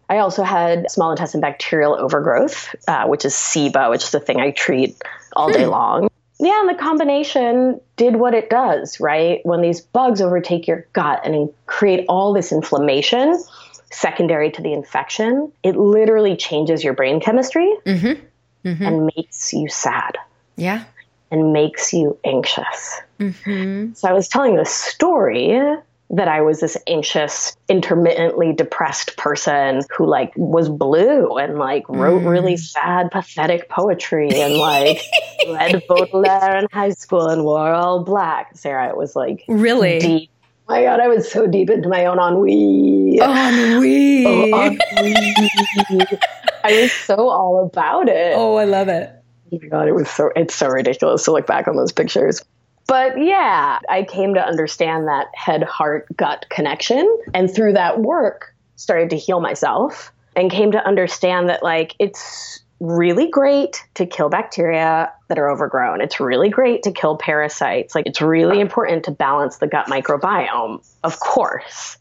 I 0.07 0.19
also 0.19 0.43
had 0.43 0.91
small 0.91 1.09
intestine 1.09 1.41
bacterial 1.41 1.95
overgrowth, 1.95 2.75
uh, 2.87 3.07
which 3.07 3.25
is 3.25 3.33
SIBO, 3.33 3.89
which 3.89 4.03
is 4.03 4.11
the 4.11 4.19
thing 4.19 4.39
I 4.39 4.51
treat 4.51 5.01
all 5.35 5.51
day 5.51 5.65
long. 5.65 6.09
Yeah, 6.39 6.59
and 6.59 6.69
the 6.69 6.81
combination 6.81 7.79
did 7.95 8.17
what 8.17 8.33
it 8.33 8.49
does, 8.49 8.99
right? 8.99 9.39
When 9.45 9.61
these 9.61 9.81
bugs 9.81 10.21
overtake 10.21 10.67
your 10.67 10.85
gut 10.93 11.21
and 11.23 11.49
create 11.65 12.05
all 12.09 12.33
this 12.33 12.51
inflammation 12.51 13.41
secondary 13.91 14.51
to 14.51 14.61
the 14.61 14.73
infection, 14.73 15.51
it 15.63 15.77
literally 15.77 16.35
changes 16.35 16.83
your 16.83 16.93
brain 16.93 17.21
chemistry 17.21 17.73
mm-hmm. 17.85 18.21
Mm-hmm. 18.67 18.83
and 18.83 19.11
makes 19.15 19.53
you 19.53 19.69
sad 19.69 20.17
Yeah. 20.57 20.83
and 21.31 21.53
makes 21.53 21.93
you 21.93 22.17
anxious. 22.25 22.99
Mm-hmm. 23.19 23.93
So 23.93 24.09
I 24.09 24.13
was 24.13 24.27
telling 24.27 24.55
this 24.57 24.71
story 24.71 25.57
that 26.11 26.27
I 26.27 26.41
was 26.41 26.59
this 26.59 26.77
anxious, 26.87 27.57
intermittently 27.67 28.53
depressed 28.53 29.17
person 29.17 29.81
who 29.95 30.05
like 30.05 30.33
was 30.35 30.69
blue 30.69 31.37
and 31.37 31.57
like 31.57 31.87
wrote 31.89 32.23
really 32.23 32.53
mm. 32.53 32.59
sad, 32.59 33.11
pathetic 33.11 33.69
poetry 33.69 34.29
and 34.29 34.53
like 34.57 35.01
read 35.47 35.81
Baudelaire 35.87 36.57
in 36.57 36.67
high 36.71 36.91
school 36.91 37.27
and 37.27 37.43
wore 37.43 37.73
all 37.73 38.03
black. 38.03 38.55
Sarah, 38.55 38.89
it 38.89 38.97
was 38.97 39.15
like 39.15 39.43
Really? 39.47 39.99
deep. 39.99 40.29
Oh 40.67 40.73
my 40.73 40.83
God, 40.83 40.99
I 40.99 41.07
was 41.07 41.31
so 41.31 41.45
deep 41.45 41.69
into 41.69 41.89
my 41.89 42.05
own 42.05 42.17
ennui. 42.17 43.19
Ennui. 43.19 44.25
Oh, 44.25 44.77
ennui. 44.97 46.07
I 46.63 46.81
was 46.81 46.91
so 46.91 47.29
all 47.29 47.63
about 47.63 48.09
it. 48.09 48.33
Oh, 48.35 48.55
I 48.55 48.65
love 48.65 48.87
it. 48.87 49.11
Oh 49.53 49.59
my 49.61 49.67
god, 49.67 49.87
it 49.87 49.93
was 49.93 50.09
so 50.09 50.31
it's 50.35 50.55
so 50.55 50.67
ridiculous 50.67 51.23
to 51.25 51.31
look 51.31 51.45
back 51.45 51.67
on 51.67 51.75
those 51.75 51.91
pictures. 51.91 52.43
But 52.87 53.19
yeah, 53.19 53.79
I 53.89 54.03
came 54.03 54.35
to 54.35 54.45
understand 54.45 55.07
that 55.07 55.27
head 55.33 55.63
heart 55.63 56.07
gut 56.15 56.45
connection 56.49 57.17
and 57.33 57.53
through 57.53 57.73
that 57.73 58.01
work 58.01 58.53
started 58.75 59.09
to 59.09 59.17
heal 59.17 59.39
myself 59.39 60.11
and 60.35 60.51
came 60.51 60.71
to 60.73 60.85
understand 60.85 61.49
that 61.49 61.63
like 61.63 61.95
it's 61.97 62.61
really 62.79 63.27
great 63.27 63.83
to 63.95 64.05
kill 64.05 64.29
bacteria 64.29 65.11
that 65.29 65.39
are 65.39 65.49
overgrown. 65.49 66.01
It's 66.01 66.19
really 66.19 66.49
great 66.49 66.83
to 66.83 66.91
kill 66.91 67.17
parasites. 67.17 67.95
Like 67.95 68.05
it's 68.05 68.21
really 68.21 68.59
important 68.59 69.05
to 69.05 69.11
balance 69.11 69.57
the 69.57 69.67
gut 69.67 69.87
microbiome, 69.87 70.85
of 71.03 71.19
course. 71.19 71.97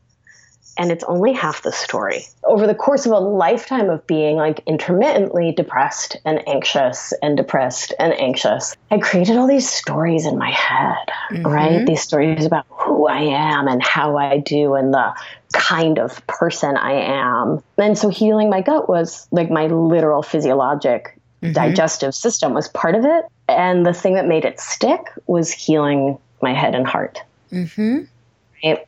And 0.76 0.90
it's 0.90 1.04
only 1.04 1.32
half 1.32 1.62
the 1.62 1.72
story. 1.72 2.26
Over 2.44 2.66
the 2.66 2.74
course 2.74 3.06
of 3.06 3.12
a 3.12 3.18
lifetime 3.18 3.90
of 3.90 4.06
being 4.06 4.36
like 4.36 4.60
intermittently 4.66 5.52
depressed 5.52 6.16
and 6.24 6.46
anxious 6.48 7.12
and 7.22 7.36
depressed 7.36 7.94
and 7.98 8.12
anxious, 8.12 8.76
I 8.90 8.98
created 8.98 9.36
all 9.36 9.46
these 9.46 9.68
stories 9.68 10.26
in 10.26 10.38
my 10.38 10.50
head, 10.50 11.08
mm-hmm. 11.30 11.46
right? 11.46 11.86
These 11.86 12.02
stories 12.02 12.44
about 12.44 12.66
who 12.68 13.06
I 13.06 13.20
am 13.20 13.68
and 13.68 13.82
how 13.82 14.16
I 14.16 14.38
do 14.38 14.74
and 14.74 14.92
the 14.92 15.14
kind 15.52 15.98
of 15.98 16.26
person 16.26 16.76
I 16.76 16.92
am. 16.92 17.62
And 17.78 17.96
so 17.96 18.08
healing 18.08 18.50
my 18.50 18.60
gut 18.60 18.88
was 18.88 19.28
like 19.30 19.50
my 19.50 19.66
literal 19.66 20.22
physiologic 20.22 21.18
mm-hmm. 21.42 21.52
digestive 21.52 22.14
system 22.14 22.54
was 22.54 22.68
part 22.68 22.94
of 22.94 23.04
it. 23.04 23.24
And 23.48 23.86
the 23.86 23.92
thing 23.92 24.14
that 24.14 24.26
made 24.26 24.44
it 24.44 24.58
stick 24.58 25.00
was 25.26 25.52
healing 25.52 26.18
my 26.42 26.52
head 26.52 26.74
and 26.74 26.86
heart. 26.86 27.22
Mm-hmm 27.52 28.04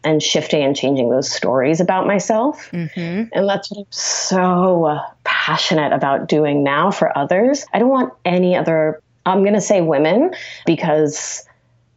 and 0.04 0.22
shifting 0.22 0.62
and 0.62 0.74
changing 0.74 1.10
those 1.10 1.30
stories 1.30 1.80
about 1.80 2.06
myself. 2.06 2.70
Mm-hmm. 2.70 3.28
And 3.32 3.48
that's 3.48 3.70
what 3.70 3.80
I'm 3.80 3.92
so 3.92 4.98
passionate 5.24 5.92
about 5.92 6.28
doing 6.28 6.64
now 6.64 6.90
for 6.90 7.16
others. 7.16 7.66
I 7.72 7.78
don't 7.78 7.90
want 7.90 8.12
any 8.24 8.56
other, 8.56 9.00
I'm 9.26 9.42
going 9.42 9.54
to 9.54 9.60
say 9.60 9.82
women 9.82 10.34
because 10.64 11.44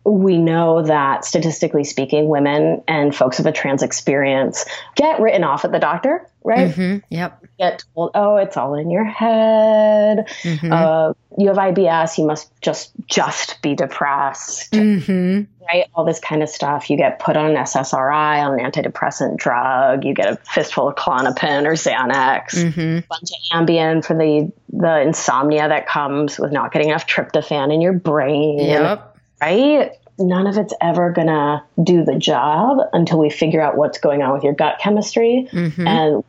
we 0.06 0.38
know 0.38 0.82
that 0.84 1.26
statistically 1.26 1.84
speaking, 1.84 2.28
women 2.28 2.82
and 2.88 3.16
folks 3.16 3.40
of 3.40 3.46
a 3.46 3.52
trans 3.52 3.84
experience 3.84 4.66
get 4.96 5.20
written 5.20 5.44
off 5.44 5.64
at 5.66 5.72
the 5.72 5.80
doctor, 5.80 6.28
right? 6.44 6.70
Mm-hmm. 6.70 6.98
Yep. 7.10 7.46
Get 7.58 7.84
told, 7.94 8.12
oh, 8.16 8.38
it's 8.38 8.58
all 8.58 8.76
in 8.76 8.90
your 8.90 9.04
head. 9.04 10.28
Mm-hmm. 10.44 10.72
Uh, 10.72 11.14
you 11.38 11.48
have 11.48 11.58
IBS. 11.58 12.18
You 12.18 12.26
must 12.26 12.52
just 12.62 12.92
just 13.08 13.62
be 13.62 13.76
depressed, 13.76 14.72
mm-hmm. 14.72 15.44
right? 15.66 15.86
All 15.94 16.06
this 16.06 16.20
kind 16.20 16.42
of 16.42 16.50
stuff. 16.50 16.90
You 16.90 16.98
get 16.98 17.20
put 17.20 17.38
on 17.38 17.52
an 17.52 17.58
SSRI, 17.58 18.44
on 18.44 18.60
an 18.60 18.72
antidepressant 18.72 19.38
drug. 19.38 20.04
You 20.04 20.14
get 20.14 20.28
a 20.28 20.36
fistful 20.38 20.90
of 20.90 20.96
Klonopin 20.96 21.66
or 21.66 21.74
Xanax, 21.74 22.56
mm-hmm. 22.56 22.80
a 22.80 23.04
bunch 23.10 23.30
of 23.32 23.68
Ambien 23.68 24.04
for 24.04 24.16
the 24.16 24.52
the 24.72 25.02
insomnia 25.02 25.68
that 25.68 25.88
comes 25.88 26.40
with 26.40 26.52
not 26.52 26.72
getting 26.72 26.90
enough 26.90 27.08
tryptophan 27.08 27.74
in 27.74 27.82
your 27.82 27.94
brain. 27.94 28.60
Yep 28.60 29.10
right? 29.42 29.92
None 30.20 30.48
of 30.48 30.58
it's 30.58 30.74
ever 30.82 31.12
going 31.12 31.28
to 31.28 31.64
do 31.82 32.04
the 32.04 32.16
job 32.16 32.80
until 32.94 33.20
we 33.20 33.30
figure 33.30 33.62
out 33.62 33.78
what's 33.78 34.00
going 34.00 34.22
on 34.22 34.34
with 34.34 34.44
your 34.44 34.54
gut 34.54 34.80
chemistry 34.80 35.48
mm-hmm. 35.52 35.88
and 35.88 36.24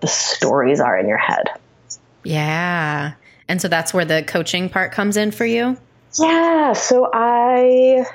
the 0.00 0.06
stories 0.06 0.80
are 0.80 0.98
in 0.98 1.08
your 1.08 1.18
head. 1.18 1.48
Yeah. 2.24 3.12
And 3.48 3.60
so 3.60 3.68
that's 3.68 3.92
where 3.92 4.04
the 4.04 4.22
coaching 4.22 4.68
part 4.68 4.92
comes 4.92 5.16
in 5.16 5.30
for 5.30 5.44
you? 5.44 5.76
Yeah. 6.18 6.72
So 6.72 7.10
I 7.12 8.06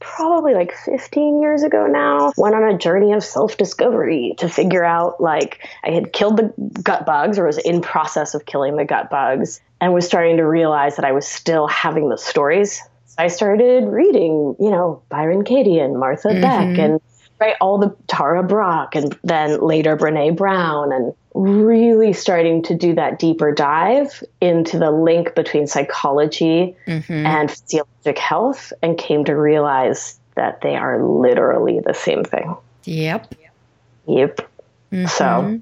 probably 0.00 0.54
like 0.54 0.72
15 0.72 1.40
years 1.40 1.62
ago 1.62 1.86
now 1.86 2.32
went 2.36 2.54
on 2.54 2.62
a 2.62 2.78
journey 2.78 3.12
of 3.12 3.24
self-discovery 3.24 4.34
to 4.38 4.48
figure 4.48 4.84
out 4.84 5.20
like 5.20 5.66
i 5.84 5.90
had 5.90 6.12
killed 6.12 6.36
the 6.36 6.80
gut 6.82 7.04
bugs 7.04 7.38
or 7.38 7.46
was 7.46 7.58
in 7.58 7.80
process 7.80 8.34
of 8.34 8.46
killing 8.46 8.76
the 8.76 8.84
gut 8.84 9.10
bugs 9.10 9.60
and 9.80 9.92
was 9.92 10.06
starting 10.06 10.36
to 10.36 10.44
realize 10.44 10.96
that 10.96 11.04
i 11.04 11.10
was 11.10 11.26
still 11.26 11.66
having 11.66 12.08
the 12.08 12.16
stories 12.16 12.80
I 13.18 13.26
started 13.26 13.84
reading, 13.88 14.54
you 14.60 14.70
know, 14.70 15.02
Byron 15.08 15.44
Katie 15.44 15.78
and 15.78 15.98
Martha 15.98 16.28
mm-hmm. 16.28 16.40
Beck 16.40 16.78
and 16.78 17.00
right 17.40 17.56
all 17.60 17.78
the 17.78 17.94
Tara 18.06 18.42
Brach 18.42 18.94
and 18.94 19.16
then 19.22 19.60
later 19.60 19.96
Brene 19.96 20.36
Brown 20.36 20.92
and 20.92 21.12
really 21.34 22.12
starting 22.12 22.62
to 22.64 22.74
do 22.74 22.94
that 22.94 23.18
deeper 23.18 23.52
dive 23.52 24.22
into 24.40 24.78
the 24.78 24.90
link 24.90 25.34
between 25.34 25.66
psychology 25.66 26.76
mm-hmm. 26.86 27.12
and 27.12 27.50
physiologic 27.50 28.18
health 28.18 28.72
and 28.82 28.96
came 28.96 29.24
to 29.24 29.34
realize 29.34 30.18
that 30.34 30.60
they 30.60 30.76
are 30.76 31.02
literally 31.02 31.80
the 31.80 31.94
same 31.94 32.24
thing. 32.24 32.56
Yep. 32.84 33.34
Yep. 34.06 34.40
Mm-hmm. 34.92 35.06
So, 35.06 35.60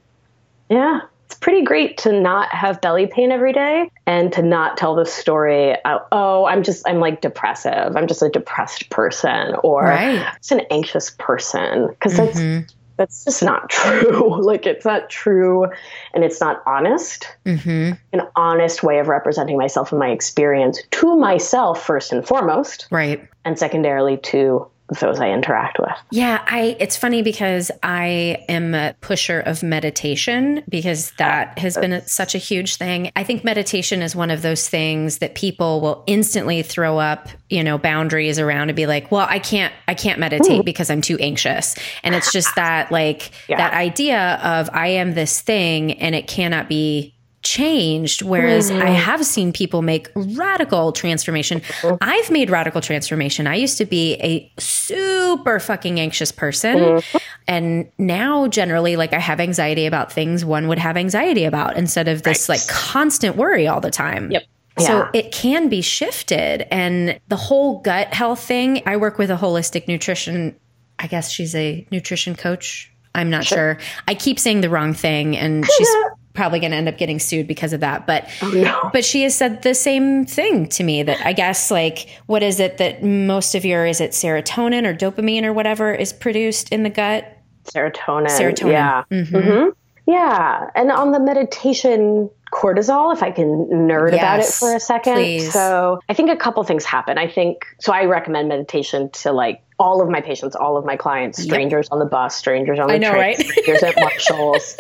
yeah 0.69 1.01
it's 1.27 1.35
pretty 1.35 1.63
great 1.63 1.99
to 1.99 2.13
not 2.13 2.49
have 2.51 2.81
belly 2.81 3.07
pain 3.07 3.33
every 3.33 3.53
day 3.53 3.91
and 4.07 4.33
to 4.33 4.43
not 4.43 4.77
tell 4.77 4.95
the 4.95 5.05
story 5.05 5.75
uh, 5.85 5.99
oh 6.13 6.47
i'm 6.47 6.63
just 6.63 6.89
i'm 6.89 7.01
like 7.01 7.21
depressive 7.21 7.97
i'm 7.97 8.07
just 8.07 8.23
a 8.23 8.29
depressed 8.29 8.89
person 8.91 9.55
or 9.63 9.83
right. 9.83 10.25
it's 10.37 10.53
an 10.53 10.61
anxious 10.71 11.11
person 11.19 11.89
because 11.89 12.15
mm-hmm. 12.15 12.61
that's 12.61 12.75
that's 12.97 13.25
just 13.25 13.43
not 13.43 13.69
true 13.71 14.41
like 14.43 14.67
it's 14.67 14.85
not 14.85 15.11
true 15.11 15.67
and 16.15 16.25
it's 16.25 16.41
not 16.41 16.63
honest 16.65 17.29
mm-hmm. 17.45 17.93
an 18.13 18.27
honest 18.37 18.83
way 18.83 18.99
of 18.99 19.09
representing 19.09 19.59
myself 19.59 19.93
and 19.93 19.99
my 19.99 20.11
experience 20.11 20.81
to 20.93 21.17
myself 21.17 21.85
first 21.85 22.13
and 22.13 22.27
foremost 22.27 22.87
right 22.91 23.29
and 23.45 23.59
secondarily 23.59 24.17
to 24.19 24.67
those 25.01 25.19
I 25.19 25.31
interact 25.31 25.79
with. 25.79 25.93
Yeah, 26.11 26.45
I 26.47 26.77
it's 26.79 26.97
funny 26.97 27.23
because 27.23 27.71
I 27.83 28.45
am 28.49 28.75
a 28.75 28.95
pusher 29.01 29.41
of 29.41 29.63
meditation 29.63 30.63
because 30.69 31.11
that 31.19 31.59
has 31.59 31.77
been 31.77 31.93
a, 31.93 32.09
such 32.09 32.35
a 32.35 32.39
huge 32.39 32.77
thing. 32.77 33.11
I 33.17 33.25
think 33.25 33.43
meditation 33.43 34.01
is 34.01 34.15
one 34.15 34.31
of 34.31 34.43
those 34.43 34.69
things 34.69 35.19
that 35.19 35.35
people 35.35 35.81
will 35.81 36.05
instantly 36.07 36.63
throw 36.63 36.99
up, 36.99 37.29
you 37.51 37.65
know, 37.65 37.79
boundaries 37.79 38.39
around 38.39 38.69
and 38.69 38.77
be 38.77 38.87
like, 38.87 39.11
"Well, 39.11 39.27
I 39.29 39.41
can't 39.41 39.75
I 39.89 39.95
can't 39.95 40.21
meditate 40.21 40.53
mm-hmm. 40.53 40.63
because 40.63 40.89
I'm 40.89 41.01
too 41.01 41.19
anxious." 41.19 41.75
And 42.05 42.15
it's 42.15 42.31
just 42.31 42.55
that 42.57 42.93
like 42.93 43.33
yeah. 43.49 43.57
that 43.57 43.75
idea 43.75 44.41
of 44.43 44.71
I 44.73 44.89
am 44.89 45.15
this 45.15 45.41
thing 45.41 45.95
and 45.95 46.15
it 46.15 46.29
cannot 46.29 46.69
be 46.69 47.16
changed. 47.47 48.23
Whereas 48.23 48.71
mm-hmm. 48.71 48.83
I 48.83 48.91
have 48.91 49.25
seen 49.25 49.53
people 49.53 49.83
make 49.83 50.09
radical 50.15 50.93
transformation. 50.93 51.61
Mm-hmm. 51.61 51.97
I've 52.01 52.31
made 52.31 52.51
radical 52.51 52.81
transformation. 52.81 53.47
I 53.47 53.55
used 53.55 53.79
to 53.79 53.87
be 53.87 54.15
a 54.15 54.53
super 54.59 55.61
fucking 55.61 56.01
anxious 56.01 56.33
person. 56.33 56.79
Mm-hmm. 56.79 57.19
And 57.49 57.91
now, 57.99 58.49
generally, 58.49 58.97
like 58.97 59.13
I 59.13 59.21
have 59.21 59.41
anxiety 59.41 59.87
about 59.87 60.13
things 60.13 60.45
one 60.45 60.69
would 60.69 60.79
have 60.79 60.97
anxiety 60.97 61.45
about 61.45 61.77
instead 61.77 62.09
of 62.09 62.23
this 62.23 62.49
right. 62.49 62.59
like 62.59 62.69
constant 62.69 63.37
worry 63.37 63.69
all 63.69 63.81
the 63.81 63.91
time. 63.91 64.31
Yep. 64.31 64.43
So 64.79 64.85
yeah. 64.85 65.11
it 65.15 65.33
can 65.33 65.69
be 65.69 65.81
shifted. 65.81 66.67
And 66.73 67.19
the 67.29 67.37
whole 67.37 67.81
gut 67.81 68.13
health 68.13 68.41
thing, 68.41 68.83
I 68.85 68.99
work 68.99 69.17
with 69.17 69.31
a 69.31 69.37
holistic 69.37 69.89
nutrition. 69.89 70.55
I 70.99 71.07
guess 71.07 71.31
she's 71.31 71.55
a 71.55 71.87
nutrition 71.91 72.35
coach. 72.35 72.93
I'm 73.15 73.31
not 73.31 73.45
sure. 73.45 73.57
sure. 73.57 73.79
I 74.07 74.15
keep 74.15 74.39
saying 74.39 74.61
the 74.61 74.69
wrong 74.69 74.93
thing, 74.93 75.37
and 75.37 75.65
she's 75.67 75.89
probably 76.37 76.61
going 76.61 76.71
to 76.71 76.77
end 76.77 76.89
up 76.89 76.99
getting 76.99 77.19
sued 77.19 77.49
because 77.49 77.73
of 77.73 77.81
that. 77.81 78.07
But 78.07 78.29
oh, 78.43 78.51
no. 78.51 78.91
but 78.93 79.05
she 79.05 79.23
has 79.23 79.37
said 79.37 79.63
the 79.63 79.75
same 79.75 80.25
thing 80.25 80.69
to 80.69 80.85
me 80.85 81.03
that 81.03 81.25
I 81.27 81.33
guess 81.33 81.71
like 81.71 82.09
what 82.27 82.43
is 82.43 82.61
it 82.61 82.79
that 82.79 83.03
most 83.03 83.55
of 83.55 83.65
your 83.65 83.87
is 83.87 84.01
it 84.01 84.13
serotonin 84.13 84.87
or 84.87 84.95
dopamine 84.95 85.45
or 85.45 85.53
whatever 85.53 85.93
is 85.93 86.13
produced 86.13 86.71
in 86.71 86.85
the 86.85 86.91
gut? 86.91 87.27
Serotonin. 87.65 88.29
Serotonin. 88.29 88.71
Yeah. 88.71 89.05
Mm-hmm. 89.11 89.37
Mm-hmm. 89.37 89.71
Yeah. 90.07 90.71
And 90.77 90.93
on 90.93 91.11
the 91.11 91.19
meditation 91.19 92.31
cortisol, 92.53 93.13
if 93.13 93.23
I 93.23 93.33
can 93.33 93.67
nerd 93.67 94.13
yes, 94.13 94.21
about 94.21 94.41
it 94.41 94.47
for 94.47 94.77
a 94.77 94.81
second. 94.81 95.15
Please. 95.15 95.53
So 95.53 96.01
I 96.09 96.15
think 96.15 96.31
a 96.31 96.37
couple 96.37 96.63
things 96.63 96.85
happen. 96.85 97.19
I 97.19 97.29
think 97.29 97.67
so 97.81 97.93
I 97.93 98.05
recommend 98.05 98.49
meditation 98.49 99.11
to 99.11 99.33
like 99.33 99.63
all 99.79 100.01
of 100.01 100.09
my 100.09 100.21
patients, 100.21 100.55
all 100.55 100.77
of 100.77 100.85
my 100.85 100.97
clients, 100.97 101.43
strangers 101.43 101.87
yep. 101.87 101.93
on 101.93 101.99
the 101.99 102.07
bus, 102.07 102.37
strangers 102.37 102.79
on 102.79 102.87
the 102.87 102.95
I 102.95 102.99
know, 102.99 103.11
train, 103.11 103.21
right? 103.21 103.39
strangers 103.39 103.83
at 103.83 103.97
Marshalls. 104.01 104.77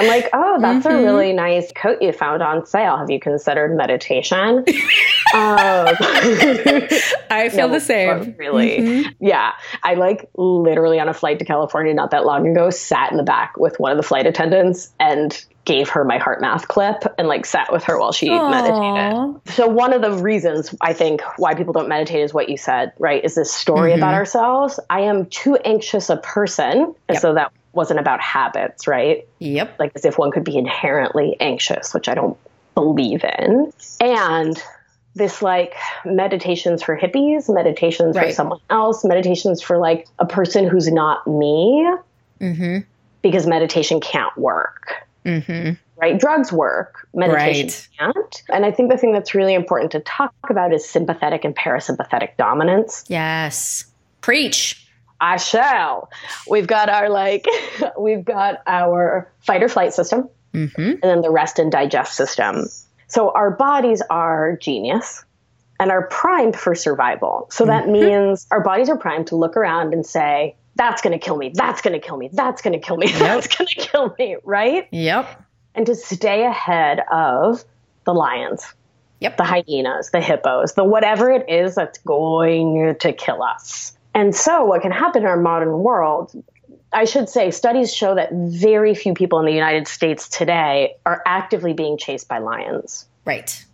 I'm 0.00 0.08
like, 0.08 0.30
oh, 0.32 0.60
that's 0.60 0.86
mm-hmm. 0.86 0.96
a 0.96 1.02
really 1.02 1.32
nice 1.32 1.70
coat 1.72 2.00
you 2.00 2.12
found 2.12 2.42
on 2.42 2.66
sale. 2.66 2.96
Have 2.96 3.10
you 3.10 3.20
considered 3.20 3.76
meditation? 3.76 4.58
um, 4.58 4.64
I 7.30 7.50
feel 7.52 7.68
no, 7.68 7.74
the 7.74 7.80
same. 7.80 8.34
Really? 8.38 8.78
Mm-hmm. 8.78 9.24
Yeah. 9.24 9.52
I 9.82 9.94
like 9.94 10.28
literally 10.36 10.98
on 10.98 11.08
a 11.08 11.14
flight 11.14 11.38
to 11.40 11.44
California 11.44 11.94
not 11.94 12.10
that 12.12 12.24
long 12.24 12.48
ago 12.48 12.70
sat 12.70 13.10
in 13.10 13.16
the 13.16 13.22
back 13.22 13.56
with 13.56 13.78
one 13.78 13.92
of 13.92 13.96
the 13.96 14.02
flight 14.02 14.26
attendants 14.26 14.92
and 14.98 15.44
gave 15.64 15.88
her 15.90 16.04
my 16.04 16.18
HeartMath 16.18 16.66
clip 16.66 17.04
and 17.18 17.28
like 17.28 17.44
sat 17.44 17.72
with 17.72 17.84
her 17.84 17.98
while 17.98 18.12
she 18.12 18.28
Aww. 18.28 18.50
meditated. 18.50 19.56
So 19.56 19.68
one 19.68 19.92
of 19.92 20.00
the 20.00 20.12
reasons 20.12 20.74
I 20.80 20.92
think 20.94 21.20
why 21.36 21.54
people 21.54 21.72
don't 21.72 21.88
meditate 21.88 22.22
is 22.22 22.32
what 22.32 22.48
you 22.48 22.56
said, 22.56 22.92
right? 22.98 23.22
Is 23.24 23.34
this 23.34 23.52
story 23.52 23.90
mm-hmm. 23.90 24.00
about 24.00 24.14
ourselves. 24.14 24.80
I 24.88 25.02
am 25.02 25.26
too 25.26 25.56
anxious 25.56 26.08
a 26.10 26.16
person, 26.16 26.94
yep. 27.08 27.20
so 27.20 27.34
that 27.34 27.52
wasn't 27.72 28.00
about 28.00 28.20
habits, 28.20 28.86
right? 28.86 29.26
Yep. 29.38 29.78
Like 29.78 29.92
as 29.94 30.04
if 30.04 30.18
one 30.18 30.30
could 30.30 30.44
be 30.44 30.56
inherently 30.56 31.36
anxious, 31.40 31.94
which 31.94 32.08
I 32.08 32.14
don't 32.14 32.36
believe 32.74 33.24
in. 33.24 33.72
And 34.00 34.62
this 35.14 35.42
like 35.42 35.74
meditations 36.04 36.82
for 36.82 36.96
hippies, 36.96 37.52
meditations 37.52 38.16
right. 38.16 38.28
for 38.28 38.32
someone 38.32 38.60
else, 38.70 39.04
meditations 39.04 39.60
for 39.60 39.78
like 39.78 40.06
a 40.18 40.26
person 40.26 40.68
who's 40.68 40.90
not 40.90 41.26
me, 41.26 41.88
mm-hmm. 42.40 42.78
because 43.22 43.46
meditation 43.46 44.00
can't 44.00 44.36
work. 44.36 44.92
Mm-hmm. 45.24 45.74
Right? 45.96 46.18
Drugs 46.18 46.50
work, 46.50 47.06
meditation 47.12 47.66
right. 47.66 47.88
can't. 47.98 48.42
And 48.48 48.64
I 48.64 48.70
think 48.70 48.90
the 48.90 48.96
thing 48.96 49.12
that's 49.12 49.34
really 49.34 49.52
important 49.52 49.92
to 49.92 50.00
talk 50.00 50.32
about 50.48 50.72
is 50.72 50.88
sympathetic 50.88 51.44
and 51.44 51.54
parasympathetic 51.54 52.36
dominance. 52.38 53.04
Yes. 53.08 53.84
Preach. 54.22 54.86
I 55.20 55.36
shall. 55.36 56.10
We've 56.48 56.66
got 56.66 56.88
our 56.88 57.08
like, 57.08 57.46
we've 57.98 58.24
got 58.24 58.62
our 58.66 59.30
fight 59.40 59.62
or 59.62 59.68
flight 59.68 59.92
system, 59.92 60.28
mm-hmm. 60.54 60.80
and 60.80 61.02
then 61.02 61.20
the 61.20 61.30
rest 61.30 61.58
and 61.58 61.70
digest 61.70 62.14
system. 62.14 62.66
So 63.08 63.30
our 63.32 63.50
bodies 63.50 64.02
are 64.08 64.56
genius 64.56 65.24
and 65.78 65.90
are 65.90 66.06
primed 66.06 66.56
for 66.56 66.74
survival. 66.74 67.48
So 67.50 67.64
that 67.66 67.84
mm-hmm. 67.84 67.92
means 67.92 68.46
our 68.50 68.60
bodies 68.62 68.88
are 68.88 68.96
primed 68.96 69.28
to 69.28 69.36
look 69.36 69.56
around 69.56 69.92
and 69.92 70.06
say, 70.06 70.56
that's 70.76 71.02
going 71.02 71.18
to 71.18 71.18
kill 71.18 71.36
me. 71.36 71.50
That's 71.54 71.82
going 71.82 71.98
to 71.98 72.06
kill 72.06 72.16
me. 72.16 72.30
That's 72.32 72.62
going 72.62 72.72
to 72.74 72.78
kill 72.78 72.96
me. 72.96 73.10
That's 73.12 73.48
going 73.48 73.68
to 73.68 73.74
kill 73.74 74.14
me. 74.18 74.36
Right. 74.44 74.88
Yep. 74.92 75.44
And 75.74 75.86
to 75.86 75.94
stay 75.94 76.44
ahead 76.44 77.00
of 77.12 77.64
the 78.04 78.14
lions. 78.14 78.72
Yep. 79.20 79.36
The 79.36 79.44
hyenas, 79.44 80.10
the 80.10 80.20
hippos, 80.20 80.74
the 80.74 80.84
whatever 80.84 81.30
it 81.30 81.50
is 81.50 81.74
that's 81.74 81.98
going 81.98 82.96
to 83.00 83.12
kill 83.12 83.42
us. 83.42 83.94
And 84.14 84.34
so, 84.34 84.64
what 84.64 84.82
can 84.82 84.90
happen 84.90 85.22
in 85.22 85.28
our 85.28 85.40
modern 85.40 85.82
world, 85.82 86.32
I 86.92 87.04
should 87.04 87.28
say, 87.28 87.50
studies 87.50 87.94
show 87.94 88.14
that 88.14 88.30
very 88.32 88.94
few 88.94 89.14
people 89.14 89.38
in 89.38 89.46
the 89.46 89.52
United 89.52 89.86
States 89.86 90.28
today 90.28 90.96
are 91.06 91.22
actively 91.26 91.72
being 91.72 91.96
chased 91.96 92.28
by 92.28 92.38
lions. 92.38 93.06
Right. 93.24 93.64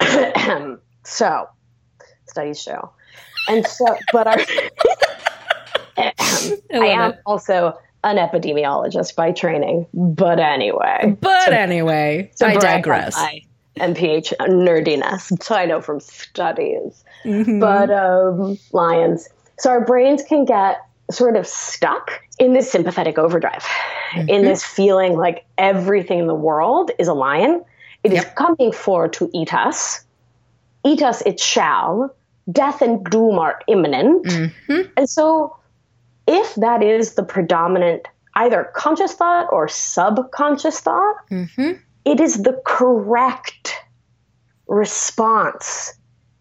so, 1.04 1.48
studies 2.26 2.60
show. 2.60 2.90
And 3.48 3.66
so, 3.66 3.86
but 4.12 4.26
our, 4.26 4.38
I, 5.96 6.58
I 6.72 6.86
am 6.86 7.12
it. 7.12 7.20
also 7.26 7.78
an 8.02 8.16
epidemiologist 8.16 9.14
by 9.14 9.32
training. 9.32 9.86
But 9.92 10.40
anyway. 10.40 11.16
But 11.20 11.52
anyway, 11.52 12.30
so 12.34 12.46
I 12.46 12.56
digress. 12.56 13.14
I, 13.16 13.42
MPH 13.76 14.34
nerdiness. 14.40 15.42
So 15.42 15.54
I 15.54 15.66
know 15.66 15.80
from 15.80 16.00
studies. 16.00 17.04
Mm-hmm. 17.24 17.60
But 17.60 17.90
um, 17.90 18.58
lions. 18.72 19.28
So 19.60 19.68
our 19.68 19.84
brains 19.84 20.22
can 20.22 20.46
get 20.46 20.80
sort 21.10 21.36
of 21.36 21.46
stuck 21.46 22.20
in 22.38 22.54
this 22.54 22.70
sympathetic 22.72 23.18
overdrive, 23.18 23.62
mm-hmm. 24.12 24.28
in 24.28 24.42
this 24.42 24.64
feeling 24.64 25.16
like 25.16 25.44
everything 25.58 26.18
in 26.18 26.26
the 26.26 26.34
world 26.34 26.90
is 26.98 27.08
a 27.08 27.14
lion. 27.14 27.62
It 28.02 28.12
yep. 28.12 28.24
is 28.24 28.32
coming 28.36 28.72
for 28.72 29.06
to 29.08 29.30
eat 29.34 29.52
us. 29.52 30.02
Eat 30.84 31.02
us 31.02 31.20
it 31.26 31.38
shall. 31.38 32.14
Death 32.50 32.80
and 32.80 33.04
doom 33.04 33.38
are 33.38 33.60
imminent. 33.68 34.24
Mm-hmm. 34.24 34.80
And 34.96 35.10
so, 35.10 35.54
if 36.26 36.54
that 36.54 36.82
is 36.82 37.14
the 37.14 37.22
predominant 37.22 38.08
either 38.36 38.70
conscious 38.74 39.12
thought 39.12 39.46
or 39.52 39.68
subconscious 39.68 40.80
thought, 40.80 41.16
mm-hmm. 41.30 41.72
it 42.06 42.20
is 42.20 42.44
the 42.44 42.58
correct 42.64 43.74
response 44.68 45.92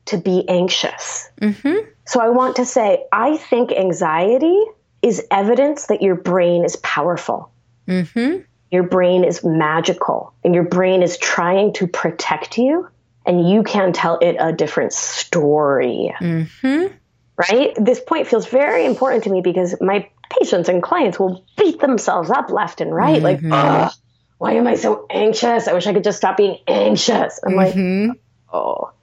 to 0.05 0.17
be 0.17 0.47
anxious. 0.47 1.29
Mm-hmm. 1.41 1.89
So 2.09 2.19
I 2.19 2.29
want 2.29 2.55
to 2.55 2.65
say, 2.65 3.05
I 3.11 3.37
think 3.37 3.71
anxiety 3.71 4.59
is 5.03 5.23
evidence 5.29 5.85
that 5.87 6.01
your 6.01 6.15
brain 6.15 6.65
is 6.65 6.75
powerful. 6.77 7.51
Mm-hmm. 7.87 8.37
Your 8.71 8.81
brain 8.81 9.23
is 9.23 9.43
magical, 9.43 10.33
and 10.43 10.55
your 10.55 10.63
brain 10.63 11.03
is 11.03 11.19
trying 11.19 11.71
to 11.73 11.85
protect 11.85 12.57
you, 12.57 12.89
and 13.27 13.47
you 13.47 13.61
can 13.61 13.93
tell 13.93 14.17
it 14.17 14.37
a 14.39 14.51
different 14.51 14.91
story. 14.91 16.11
Mm-hmm. 16.19 16.95
Right? 17.37 17.75
This 17.79 17.99
point 17.99 18.25
feels 18.25 18.47
very 18.47 18.87
important 18.87 19.25
to 19.25 19.29
me 19.29 19.41
because 19.41 19.79
my 19.79 20.09
patients 20.31 20.67
and 20.67 20.81
clients 20.81 21.19
will 21.19 21.45
beat 21.57 21.79
themselves 21.79 22.31
up 22.31 22.49
left 22.49 22.81
and 22.81 22.91
right. 22.91 23.21
Like, 23.21 23.39
oh, 23.43 23.91
why 24.39 24.53
am 24.53 24.65
I 24.65 24.73
so 24.73 25.05
anxious? 25.11 25.67
I 25.67 25.73
wish 25.73 25.85
I 25.85 25.93
could 25.93 26.03
just 26.03 26.17
stop 26.17 26.37
being 26.37 26.57
anxious. 26.67 27.39
I'm 27.45 27.53
like, 27.53 27.75
mm-hmm. 27.75 28.13
oh. 28.51 28.93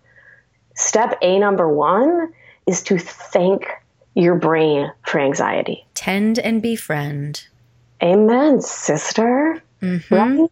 Step 0.75 1.19
A 1.23 1.39
number 1.39 1.73
one 1.73 2.33
is 2.67 2.83
to 2.85 2.99
thank 2.99 3.67
your 4.15 4.35
brain 4.35 4.91
for 5.05 5.21
anxiety. 5.21 5.87
Tend 5.95 6.39
and 6.39 6.61
befriend. 6.63 7.47
Amen, 8.03 8.61
sister. 8.61 9.63
Mm-hmm. 9.83 10.15
Right? 10.15 10.51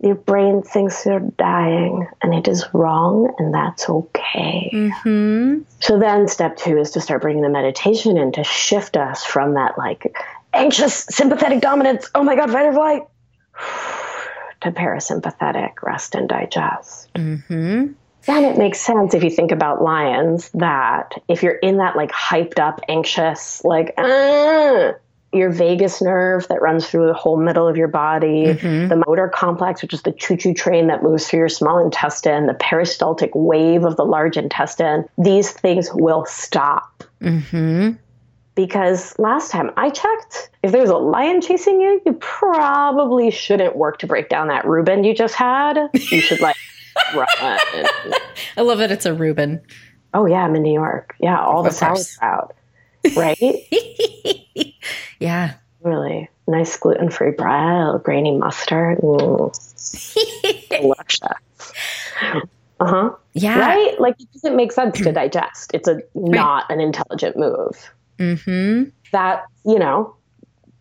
Your 0.00 0.16
brain 0.16 0.62
thinks 0.62 1.06
you're 1.06 1.20
dying 1.20 2.06
and 2.22 2.34
it 2.34 2.46
is 2.46 2.66
wrong, 2.74 3.32
and 3.38 3.54
that's 3.54 3.88
okay. 3.88 4.70
Mm-hmm. 4.72 5.62
So 5.80 5.98
then, 5.98 6.28
step 6.28 6.58
two 6.58 6.78
is 6.78 6.90
to 6.92 7.00
start 7.00 7.22
bringing 7.22 7.42
the 7.42 7.48
meditation 7.48 8.18
in 8.18 8.32
to 8.32 8.44
shift 8.44 8.98
us 8.98 9.24
from 9.24 9.54
that 9.54 9.78
like 9.78 10.14
anxious, 10.52 11.06
sympathetic 11.08 11.62
dominance, 11.62 12.10
oh 12.14 12.22
my 12.22 12.36
God, 12.36 12.50
fight 12.50 12.66
or 12.66 12.72
flight, 12.74 13.02
to 14.60 14.72
parasympathetic, 14.72 15.82
rest 15.82 16.14
and 16.14 16.28
digest. 16.28 17.12
Mm-hmm 17.14 17.92
then 18.26 18.44
it 18.44 18.58
makes 18.58 18.80
sense 18.80 19.14
if 19.14 19.22
you 19.22 19.30
think 19.30 19.52
about 19.52 19.82
lions 19.82 20.50
that 20.54 21.22
if 21.28 21.42
you're 21.42 21.54
in 21.54 21.78
that 21.78 21.96
like 21.96 22.12
hyped 22.12 22.58
up, 22.58 22.80
anxious, 22.88 23.64
like, 23.64 23.94
ah, 23.98 24.92
your 25.34 25.50
vagus 25.50 26.00
nerve 26.00 26.46
that 26.48 26.62
runs 26.62 26.88
through 26.88 27.08
the 27.08 27.14
whole 27.14 27.36
middle 27.36 27.66
of 27.66 27.76
your 27.76 27.88
body, 27.88 28.46
mm-hmm. 28.46 28.88
the 28.88 29.02
motor 29.06 29.28
complex, 29.28 29.82
which 29.82 29.92
is 29.92 30.02
the 30.02 30.12
choo 30.12 30.36
choo 30.36 30.54
train 30.54 30.86
that 30.86 31.02
moves 31.02 31.28
through 31.28 31.40
your 31.40 31.48
small 31.48 31.78
intestine, 31.78 32.46
the 32.46 32.54
peristaltic 32.54 33.30
wave 33.34 33.84
of 33.84 33.96
the 33.96 34.04
large 34.04 34.36
intestine, 34.36 35.04
these 35.18 35.50
things 35.50 35.90
will 35.92 36.24
stop. 36.26 37.04
Mm-hmm. 37.20 37.92
Because 38.54 39.18
last 39.18 39.50
time 39.50 39.72
I 39.76 39.90
checked, 39.90 40.50
if 40.62 40.70
there's 40.70 40.90
a 40.90 40.96
lion 40.96 41.40
chasing 41.40 41.80
you, 41.80 42.00
you 42.06 42.12
probably 42.20 43.32
shouldn't 43.32 43.74
work 43.74 43.98
to 43.98 44.06
break 44.06 44.28
down 44.28 44.46
that 44.46 44.64
Reuben 44.64 45.02
you 45.02 45.12
just 45.12 45.34
had. 45.34 45.76
You 45.92 46.20
should 46.20 46.40
like 46.40 46.54
I 46.96 48.58
love 48.58 48.78
that 48.78 48.90
it's 48.90 49.06
a 49.06 49.14
Reuben. 49.14 49.60
Oh 50.12 50.26
yeah, 50.26 50.44
I'm 50.44 50.54
in 50.54 50.62
New 50.62 50.72
York. 50.72 51.14
Yeah, 51.18 51.40
all 51.40 51.60
of 51.60 51.66
the 51.66 51.72
sauerkraut, 51.72 52.54
right? 53.16 53.38
yeah, 55.18 55.54
really 55.82 56.28
nice 56.46 56.76
gluten 56.76 57.10
free 57.10 57.32
bread, 57.32 58.02
grainy 58.02 58.36
mustard. 58.36 58.98
Delicious. 59.00 60.04
Uh 62.80 62.86
huh. 62.86 63.10
Yeah. 63.34 63.58
Right? 63.58 64.00
Like 64.00 64.20
it 64.20 64.32
doesn't 64.32 64.56
make 64.56 64.72
sense 64.72 65.00
to 65.00 65.12
digest. 65.12 65.72
It's 65.74 65.88
a 65.88 66.00
not 66.14 66.70
an 66.70 66.80
intelligent 66.80 67.36
move. 67.36 67.92
Mm-hmm. 68.18 68.90
That 69.12 69.44
you 69.64 69.78
know, 69.78 70.14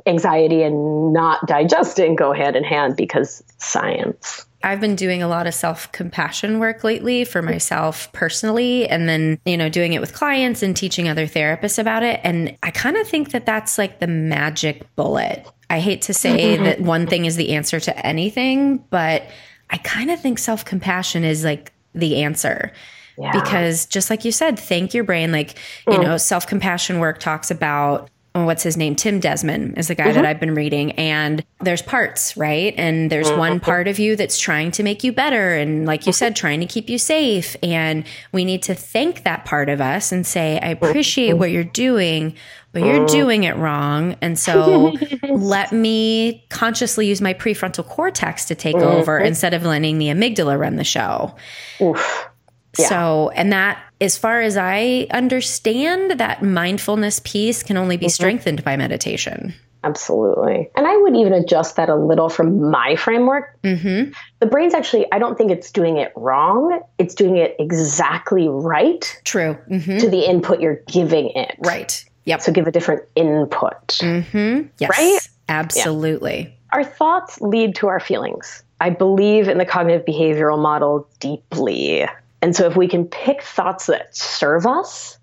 anxiety 0.05 0.63
and 0.63 1.13
not 1.13 1.45
digesting 1.47 2.15
go 2.15 2.33
hand 2.33 2.55
in 2.55 2.63
hand 2.63 2.95
because 2.95 3.43
science. 3.57 4.45
I've 4.63 4.79
been 4.79 4.95
doing 4.95 5.21
a 5.21 5.27
lot 5.27 5.45
of 5.45 5.53
self 5.53 5.91
compassion 5.91 6.59
work 6.59 6.83
lately 6.83 7.25
for 7.25 7.41
myself 7.41 8.11
personally, 8.13 8.87
and 8.87 9.09
then, 9.09 9.39
you 9.45 9.57
know, 9.57 9.67
doing 9.67 9.93
it 9.93 9.99
with 9.99 10.13
clients 10.13 10.63
and 10.63 10.75
teaching 10.75 11.09
other 11.09 11.27
therapists 11.27 11.77
about 11.77 12.01
it. 12.01 12.21
And 12.23 12.57
I 12.63 12.71
kind 12.71 12.95
of 12.95 13.07
think 13.07 13.31
that 13.31 13.45
that's 13.45 13.77
like 13.77 13.99
the 13.99 14.07
magic 14.07 14.87
bullet. 14.95 15.45
I 15.69 15.79
hate 15.79 16.01
to 16.03 16.13
say 16.13 16.55
that 16.57 16.79
one 16.79 17.07
thing 17.07 17.25
is 17.25 17.35
the 17.35 17.53
answer 17.53 17.79
to 17.81 18.05
anything, 18.05 18.77
but 18.89 19.23
I 19.69 19.77
kind 19.77 20.11
of 20.11 20.21
think 20.21 20.39
self 20.39 20.63
compassion 20.63 21.25
is 21.25 21.43
like 21.43 21.73
the 21.93 22.23
answer. 22.23 22.71
Yeah. 23.17 23.31
Because 23.31 23.85
just 23.85 24.09
like 24.09 24.25
you 24.25 24.31
said, 24.31 24.57
thank 24.57 24.93
your 24.93 25.03
brain. 25.03 25.31
Like, 25.31 25.55
you 25.87 25.93
mm. 25.93 26.03
know, 26.03 26.17
self 26.17 26.47
compassion 26.47 26.99
work 26.99 27.19
talks 27.19 27.51
about 27.51 28.09
what's 28.33 28.63
his 28.63 28.75
name? 28.75 28.95
Tim 28.95 29.19
Desmond 29.19 29.77
is 29.77 29.87
the 29.87 29.95
guy 29.95 30.05
mm-hmm. 30.05 30.15
that 30.15 30.25
I've 30.25 30.39
been 30.39 30.55
reading. 30.55 30.91
And 30.93 31.45
there's 31.59 31.83
parts, 31.83 32.35
right? 32.35 32.73
And 32.77 33.11
there's 33.11 33.29
mm-hmm. 33.29 33.39
one 33.39 33.59
part 33.59 33.87
of 33.87 33.99
you 33.99 34.15
that's 34.15 34.39
trying 34.39 34.71
to 34.71 34.83
make 34.83 35.03
you 35.03 35.11
better. 35.11 35.55
And 35.55 35.85
like 35.85 36.05
you 36.05 36.11
mm-hmm. 36.11 36.17
said, 36.17 36.35
trying 36.35 36.59
to 36.59 36.65
keep 36.65 36.89
you 36.89 36.97
safe. 36.97 37.55
And 37.61 38.05
we 38.31 38.43
need 38.43 38.63
to 38.63 38.73
thank 38.73 39.23
that 39.23 39.45
part 39.45 39.69
of 39.69 39.81
us 39.81 40.11
and 40.11 40.25
say, 40.25 40.59
I 40.59 40.69
appreciate 40.69 41.31
mm-hmm. 41.31 41.39
what 41.39 41.51
you're 41.51 41.63
doing, 41.63 42.35
but 42.71 42.81
you're 42.81 43.05
mm-hmm. 43.05 43.15
doing 43.15 43.43
it 43.43 43.55
wrong. 43.55 44.15
And 44.19 44.37
so 44.37 44.95
let 45.29 45.71
me 45.71 46.43
consciously 46.49 47.07
use 47.07 47.21
my 47.21 47.35
prefrontal 47.35 47.85
cortex 47.85 48.45
to 48.45 48.55
take 48.55 48.75
over 48.75 49.19
instead 49.19 49.53
of 49.53 49.63
letting 49.63 49.99
the 49.99 50.07
amygdala 50.07 50.59
run 50.59 50.77
the 50.77 50.83
show. 50.83 51.35
Oof. 51.79 52.29
Yeah. 52.77 52.89
So, 52.89 53.29
and 53.35 53.51
that, 53.51 53.83
as 54.01 54.17
far 54.17 54.41
as 54.41 54.57
I 54.57 55.07
understand, 55.11 56.19
that 56.19 56.41
mindfulness 56.41 57.21
piece 57.23 57.63
can 57.63 57.77
only 57.77 57.97
be 57.97 58.07
mm-hmm. 58.07 58.11
strengthened 58.11 58.63
by 58.63 58.77
meditation. 58.77 59.53
Absolutely. 59.83 60.69
And 60.75 60.87
I 60.87 60.95
would 60.97 61.15
even 61.15 61.33
adjust 61.33 61.75
that 61.75 61.89
a 61.89 61.95
little 61.95 62.29
from 62.29 62.71
my 62.71 62.95
framework. 62.95 63.61
Mm-hmm. 63.63 64.13
The 64.39 64.45
brain's 64.45 64.73
actually, 64.73 65.05
I 65.11 65.19
don't 65.19 65.37
think 65.37 65.51
it's 65.51 65.71
doing 65.71 65.97
it 65.97 66.13
wrong. 66.15 66.79
It's 66.97 67.13
doing 67.13 67.35
it 67.35 67.55
exactly 67.59 68.47
right. 68.47 69.21
True. 69.25 69.57
Mm-hmm. 69.69 69.97
To 69.97 70.09
the 70.09 70.27
input 70.27 70.61
you're 70.61 70.81
giving 70.87 71.31
it. 71.35 71.55
Right. 71.59 72.03
Yep. 72.25 72.41
So 72.41 72.51
give 72.53 72.65
a 72.65 72.71
different 72.71 73.03
input. 73.15 73.87
Mm-hmm. 73.87 74.67
Yes. 74.79 74.89
Right? 74.89 75.19
Absolutely. 75.49 76.39
Yeah. 76.43 76.77
Our 76.77 76.83
thoughts 76.85 77.41
lead 77.41 77.75
to 77.75 77.87
our 77.87 77.99
feelings. 77.99 78.63
I 78.79 78.89
believe 78.89 79.49
in 79.49 79.57
the 79.57 79.65
cognitive 79.65 80.05
behavioral 80.05 80.61
model 80.61 81.09
deeply. 81.19 82.07
And 82.43 82.53
so 82.53 82.67
if 82.67 82.75
we 82.75 82.89
can 82.89 83.05
pick 83.05 83.41
thoughts 83.41 83.85
that 83.85 84.13
serve 84.13 84.65
us, 84.65 85.17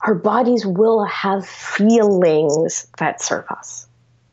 our 0.00 0.16
bodies 0.16 0.66
will 0.66 1.04
have 1.04 1.46
feelings 1.46 2.88
that 2.98 3.22
serve 3.22 3.44
us. 3.48 3.86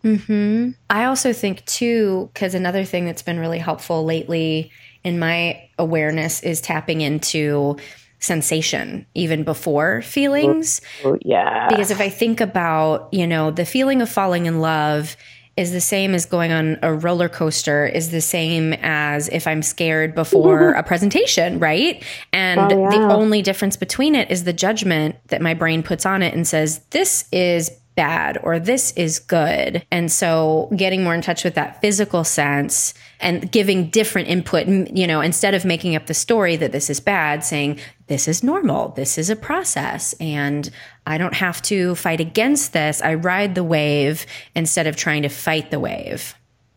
Mm-hmm. 0.03 0.71
I 0.89 1.05
also 1.05 1.31
think, 1.31 1.63
too, 1.65 2.31
because 2.33 2.55
another 2.55 2.85
thing 2.85 3.05
that's 3.05 3.21
been 3.21 3.39
really 3.39 3.59
helpful 3.59 4.03
lately 4.03 4.71
in 5.03 5.19
my 5.19 5.69
awareness 5.77 6.41
is 6.41 6.59
tapping 6.59 7.01
into 7.01 7.77
sensation 8.17 9.05
even 9.13 9.43
before 9.43 10.01
feelings. 10.01 10.81
Yeah. 11.21 11.67
Because 11.69 11.91
if 11.91 12.01
I 12.01 12.09
think 12.09 12.41
about, 12.41 13.09
you 13.11 13.27
know, 13.27 13.51
the 13.51 13.65
feeling 13.65 14.01
of 14.01 14.09
falling 14.09 14.47
in 14.47 14.59
love 14.59 15.15
is 15.57 15.71
the 15.71 15.81
same 15.81 16.13
as 16.13 16.25
going 16.25 16.51
on 16.51 16.77
a 16.81 16.93
roller 16.93 17.29
coaster 17.29 17.85
is 17.85 18.11
the 18.11 18.21
same 18.21 18.73
as 18.81 19.29
if 19.29 19.47
I'm 19.47 19.61
scared 19.61 20.13
before 20.13 20.71
mm-hmm. 20.71 20.79
a 20.79 20.83
presentation, 20.83 21.59
right? 21.59 22.03
And 22.33 22.59
oh, 22.73 22.83
yeah. 22.83 22.89
the 22.89 23.13
only 23.13 23.41
difference 23.41 23.77
between 23.77 24.15
it 24.15 24.29
is 24.29 24.43
the 24.43 24.53
judgment 24.53 25.15
that 25.27 25.41
my 25.41 25.53
brain 25.53 25.81
puts 25.81 26.05
on 26.05 26.21
it 26.21 26.33
and 26.33 26.45
says, 26.45 26.79
this 26.89 27.29
is 27.31 27.71
bad 27.95 28.37
or 28.43 28.59
this 28.59 28.91
is 28.93 29.19
good. 29.19 29.85
And 29.89 30.11
so 30.11 30.69
getting 30.75 31.03
more 31.03 31.15
in 31.15 31.21
touch 31.21 31.43
with 31.43 31.55
that 31.55 31.79
physical 31.79 32.25
sense 32.25 32.93
and 33.21 33.49
giving 33.49 33.89
different 33.89 34.27
input, 34.27 34.67
you 34.67 35.07
know, 35.07 35.21
instead 35.21 35.53
of 35.53 35.63
making 35.63 35.95
up 35.95 36.07
the 36.07 36.13
story 36.13 36.57
that 36.57 36.73
this 36.73 36.89
is 36.89 36.99
bad, 36.99 37.45
saying 37.45 37.79
this 38.07 38.27
is 38.27 38.43
normal, 38.43 38.89
this 38.89 39.17
is 39.17 39.29
a 39.29 39.35
process, 39.35 40.13
and 40.19 40.69
I 41.07 41.17
don't 41.17 41.33
have 41.33 41.61
to 41.63 41.95
fight 41.95 42.19
against 42.19 42.73
this. 42.73 43.01
I 43.01 43.15
ride 43.15 43.55
the 43.55 43.63
wave 43.63 44.25
instead 44.55 44.87
of 44.87 44.95
trying 44.95 45.23
to 45.23 45.29
fight 45.29 45.71
the 45.71 45.79
wave. 45.79 46.35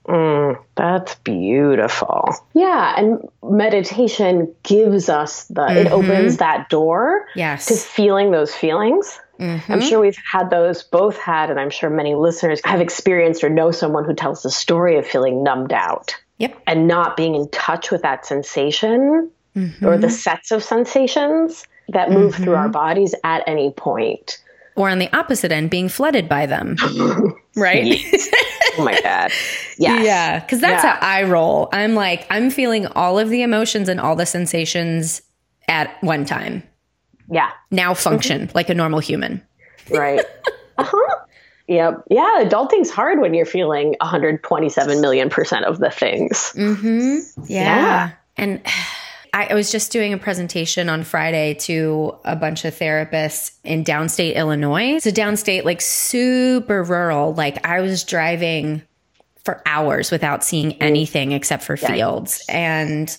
Mm, 0.09 0.59
that's 0.75 1.17
beautiful. 1.17 2.35
Yeah, 2.55 2.95
and 2.97 3.29
meditation 3.43 4.55
gives 4.63 5.11
us 5.11 5.45
the 5.45 5.61
mm-hmm. 5.61 5.77
it 5.77 5.93
opens 5.93 6.39
that 6.39 6.71
door 6.71 7.27
yes. 7.37 7.67
to 7.67 7.75
feeling 7.75 8.31
those 8.31 8.55
feelings. 8.55 9.21
Mm-hmm. 9.39 9.71
I'm 9.71 9.81
sure 9.83 10.01
we've 10.01 10.19
had 10.31 10.51
those 10.51 10.83
both 10.83 11.19
had 11.19 11.51
and 11.51 11.61
I'm 11.61 11.71
sure 11.71 11.91
many 11.91 12.15
listeners 12.15 12.61
have 12.65 12.81
experienced 12.81 13.45
or 13.45 13.51
know 13.51 13.71
someone 13.71 14.05
who 14.05 14.15
tells 14.15 14.43
the 14.43 14.51
story 14.51 14.97
of 14.97 15.07
feeling 15.07 15.43
numbed 15.43 15.73
out. 15.73 16.17
Yep. 16.39 16.57
And 16.67 16.89
not 16.89 17.17
being 17.17 17.35
in 17.35 17.49
touch 17.51 17.91
with 17.91 18.03
that 18.03 18.25
sensation 18.25 19.31
mm-hmm. 19.55 19.85
or 19.85 19.99
the 19.99 20.11
sets 20.11 20.51
of 20.51 20.65
sensations 20.65 21.65
that 21.89 22.11
move 22.11 22.35
through 22.35 22.55
our 22.55 22.65
mm-hmm. 22.65 22.73
bodies 22.73 23.15
at 23.25 23.43
any 23.47 23.71
point 23.73 24.39
or 24.77 24.89
on 24.89 24.99
the 24.99 25.15
opposite 25.17 25.51
end 25.51 25.71
being 25.71 25.89
flooded 25.89 26.29
by 26.29 26.47
them 26.47 26.77
right 27.57 27.99
oh 28.79 28.85
my 28.85 28.99
god 29.03 29.31
yes. 29.79 30.05
yeah 30.05 30.39
because 30.41 30.61
that's 30.61 30.85
yeah. 30.85 30.97
how 30.97 31.07
i 31.07 31.23
roll 31.23 31.69
i'm 31.73 31.95
like 31.95 32.27
i'm 32.31 32.51
feeling 32.51 32.87
all 32.89 33.19
of 33.19 33.29
the 33.29 33.43
emotions 33.43 33.89
and 33.89 34.01
all 34.01 34.15
the 34.15 34.27
sensations 34.27 35.23
at 35.69 36.03
one 36.03 36.25
time 36.25 36.63
yeah 37.31 37.51
now 37.71 37.93
function 37.93 38.43
mm-hmm. 38.43 38.57
like 38.57 38.69
a 38.69 38.75
normal 38.75 39.01
human 39.01 39.43
right 39.91 40.25
uh-huh 40.79 41.25
Yep. 41.69 42.05
Yeah. 42.11 42.41
Adulting's 42.41 42.91
hard 42.91 43.21
when 43.21 43.35
you're 43.35 43.47
feeling 43.47 43.95
127 44.01 45.01
million 45.01 45.29
percent 45.29 45.67
of 45.67 45.79
the 45.79 45.91
things. 45.91 46.53
Mm-hmm. 46.57 47.43
Yeah. 47.45 47.63
yeah. 47.63 48.11
And 48.37 48.63
I 49.47 49.55
was 49.55 49.71
just 49.71 49.93
doing 49.93 50.13
a 50.13 50.19
presentation 50.19 50.89
on 50.89 51.05
Friday 51.05 51.55
to 51.61 52.17
a 52.25 52.37
bunch 52.37 52.65
of 52.65 52.75
therapists 52.75 53.53
in 53.65 53.85
downstate 53.85 54.35
Illinois. 54.35 54.99
So, 54.99 55.11
downstate, 55.11 55.65
like 55.65 55.81
super 55.81 56.83
rural. 56.83 57.35
Like, 57.35 57.67
I 57.67 57.81
was 57.81 58.05
driving 58.05 58.83
for 59.45 59.63
hours 59.65 60.11
without 60.11 60.45
seeing 60.45 60.75
anything 60.83 61.33
except 61.33 61.63
for 61.63 61.77
fields. 61.77 62.45
And 62.49 63.17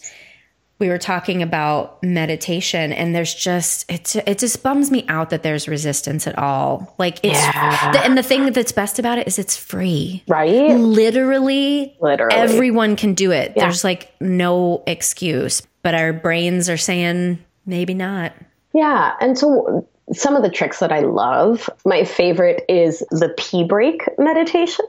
we 0.79 0.87
were 0.87 0.97
talking 0.97 1.43
about 1.43 2.01
meditation 2.01 2.93
and 2.93 3.13
there's 3.13 3.35
just 3.35 3.89
it 3.91 4.15
it 4.15 4.39
just 4.39 4.63
bums 4.63 4.89
me 4.89 5.05
out 5.09 5.29
that 5.29 5.43
there's 5.43 5.67
resistance 5.67 6.25
at 6.25 6.37
all 6.37 6.95
like 6.97 7.19
it's 7.21 7.37
yeah. 7.37 7.91
the, 7.91 7.99
and 7.99 8.17
the 8.17 8.23
thing 8.23 8.51
that's 8.53 8.71
best 8.71 8.97
about 8.97 9.17
it 9.17 9.27
is 9.27 9.37
it's 9.37 9.57
free 9.57 10.23
right 10.27 10.71
literally 10.71 11.95
literally 11.99 12.33
everyone 12.35 12.95
can 12.95 13.13
do 13.13 13.31
it 13.31 13.51
yeah. 13.55 13.63
there's 13.63 13.83
like 13.83 14.13
no 14.21 14.81
excuse 14.87 15.61
but 15.81 15.93
our 15.93 16.13
brains 16.13 16.69
are 16.69 16.77
saying 16.77 17.43
maybe 17.65 17.93
not. 17.93 18.33
Yeah. 18.73 19.15
And 19.21 19.37
so 19.37 19.87
some 20.13 20.35
of 20.35 20.43
the 20.43 20.49
tricks 20.49 20.79
that 20.79 20.91
I 20.91 20.99
love, 20.99 21.69
my 21.85 22.03
favorite 22.03 22.63
is 22.67 22.99
the 23.11 23.33
pee 23.37 23.63
break 23.63 24.03
meditation. 24.17 24.85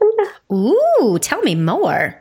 Ooh, 0.53 1.19
tell 1.21 1.41
me 1.43 1.55
more. 1.55 2.21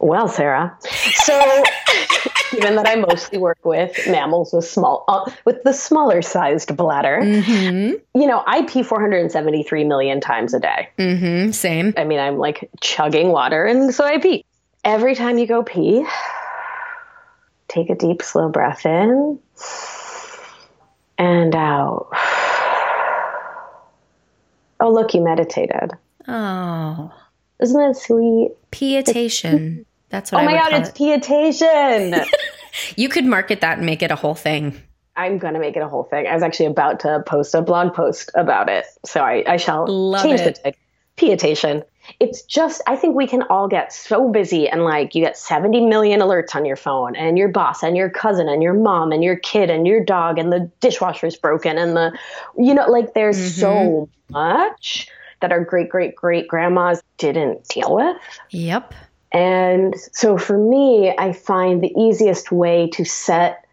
Well, 0.00 0.28
Sarah, 0.28 0.76
so 0.82 1.62
given 2.50 2.76
that 2.76 2.86
I 2.86 2.96
mostly 2.96 3.38
work 3.38 3.58
with 3.64 3.96
mammals 4.06 4.52
with 4.52 4.66
small, 4.66 5.04
uh, 5.08 5.30
with 5.46 5.62
the 5.62 5.72
smaller 5.72 6.20
sized 6.20 6.76
bladder, 6.76 7.20
mm-hmm. 7.22 8.20
you 8.20 8.26
know, 8.26 8.42
I 8.46 8.62
pee 8.66 8.82
473 8.82 9.84
million 9.84 10.20
times 10.20 10.52
a 10.52 10.60
day. 10.60 10.90
Mm-hmm, 10.98 11.52
same. 11.52 11.94
I 11.96 12.04
mean, 12.04 12.18
I'm 12.18 12.38
like 12.38 12.68
chugging 12.82 13.28
water, 13.28 13.64
and 13.64 13.94
so 13.94 14.04
I 14.04 14.18
pee. 14.18 14.44
Every 14.84 15.14
time 15.14 15.38
you 15.38 15.46
go 15.46 15.62
pee, 15.62 16.04
Take 17.74 17.90
a 17.90 17.96
deep, 17.96 18.22
slow 18.22 18.48
breath 18.50 18.86
in 18.86 19.40
and 21.18 21.54
out. 21.56 22.08
Oh, 24.78 24.92
look, 24.92 25.12
you 25.12 25.20
meditated. 25.22 25.90
Oh. 26.28 27.12
Isn't 27.60 27.80
that 27.80 27.96
sweet? 27.96 28.52
Pietation. 28.70 29.86
That's 30.08 30.30
what 30.30 30.38
Oh 30.38 30.42
I 30.42 30.46
my 30.46 30.52
God, 30.56 30.72
it's 30.74 30.90
it. 30.90 30.94
pietation. 30.94 32.14
you 32.96 33.08
could 33.08 33.24
market 33.24 33.60
that 33.62 33.78
and 33.78 33.86
make 33.86 34.02
it 34.02 34.12
a 34.12 34.16
whole 34.16 34.36
thing. 34.36 34.80
I'm 35.16 35.38
going 35.38 35.54
to 35.54 35.60
make 35.60 35.76
it 35.76 35.82
a 35.82 35.88
whole 35.88 36.04
thing. 36.04 36.28
I 36.28 36.34
was 36.34 36.44
actually 36.44 36.66
about 36.66 37.00
to 37.00 37.24
post 37.26 37.56
a 37.56 37.62
blog 37.62 37.92
post 37.94 38.30
about 38.36 38.68
it. 38.68 38.84
So 39.04 39.20
I, 39.20 39.42
I 39.48 39.56
shall 39.56 39.86
Love 39.88 40.22
change 40.22 40.40
it. 40.40 40.44
the 40.44 40.52
tag. 40.62 40.76
Pietation 41.16 41.82
it's 42.20 42.42
just 42.42 42.82
i 42.86 42.96
think 42.96 43.14
we 43.14 43.26
can 43.26 43.42
all 43.42 43.68
get 43.68 43.92
so 43.92 44.30
busy 44.30 44.68
and 44.68 44.84
like 44.84 45.14
you 45.14 45.22
get 45.22 45.36
70 45.36 45.86
million 45.86 46.20
alerts 46.20 46.54
on 46.54 46.64
your 46.64 46.76
phone 46.76 47.16
and 47.16 47.38
your 47.38 47.48
boss 47.48 47.82
and 47.82 47.96
your 47.96 48.10
cousin 48.10 48.48
and 48.48 48.62
your 48.62 48.74
mom 48.74 49.12
and 49.12 49.24
your 49.24 49.36
kid 49.36 49.70
and 49.70 49.86
your 49.86 50.02
dog 50.04 50.38
and 50.38 50.52
the 50.52 50.70
dishwasher's 50.80 51.36
broken 51.36 51.78
and 51.78 51.96
the 51.96 52.16
you 52.58 52.74
know 52.74 52.86
like 52.90 53.14
there's 53.14 53.38
mm-hmm. 53.38 53.60
so 53.60 54.08
much 54.30 55.08
that 55.40 55.52
our 55.52 55.64
great 55.64 55.88
great 55.88 56.16
great 56.16 56.48
grandmas 56.48 57.02
didn't 57.18 57.68
deal 57.68 57.94
with. 57.94 58.16
Yep. 58.50 58.94
And 59.32 59.94
so 60.12 60.38
for 60.38 60.56
me 60.56 61.14
i 61.18 61.32
find 61.32 61.82
the 61.82 61.92
easiest 61.98 62.52
way 62.52 62.88
to 62.90 63.04
set 63.04 63.64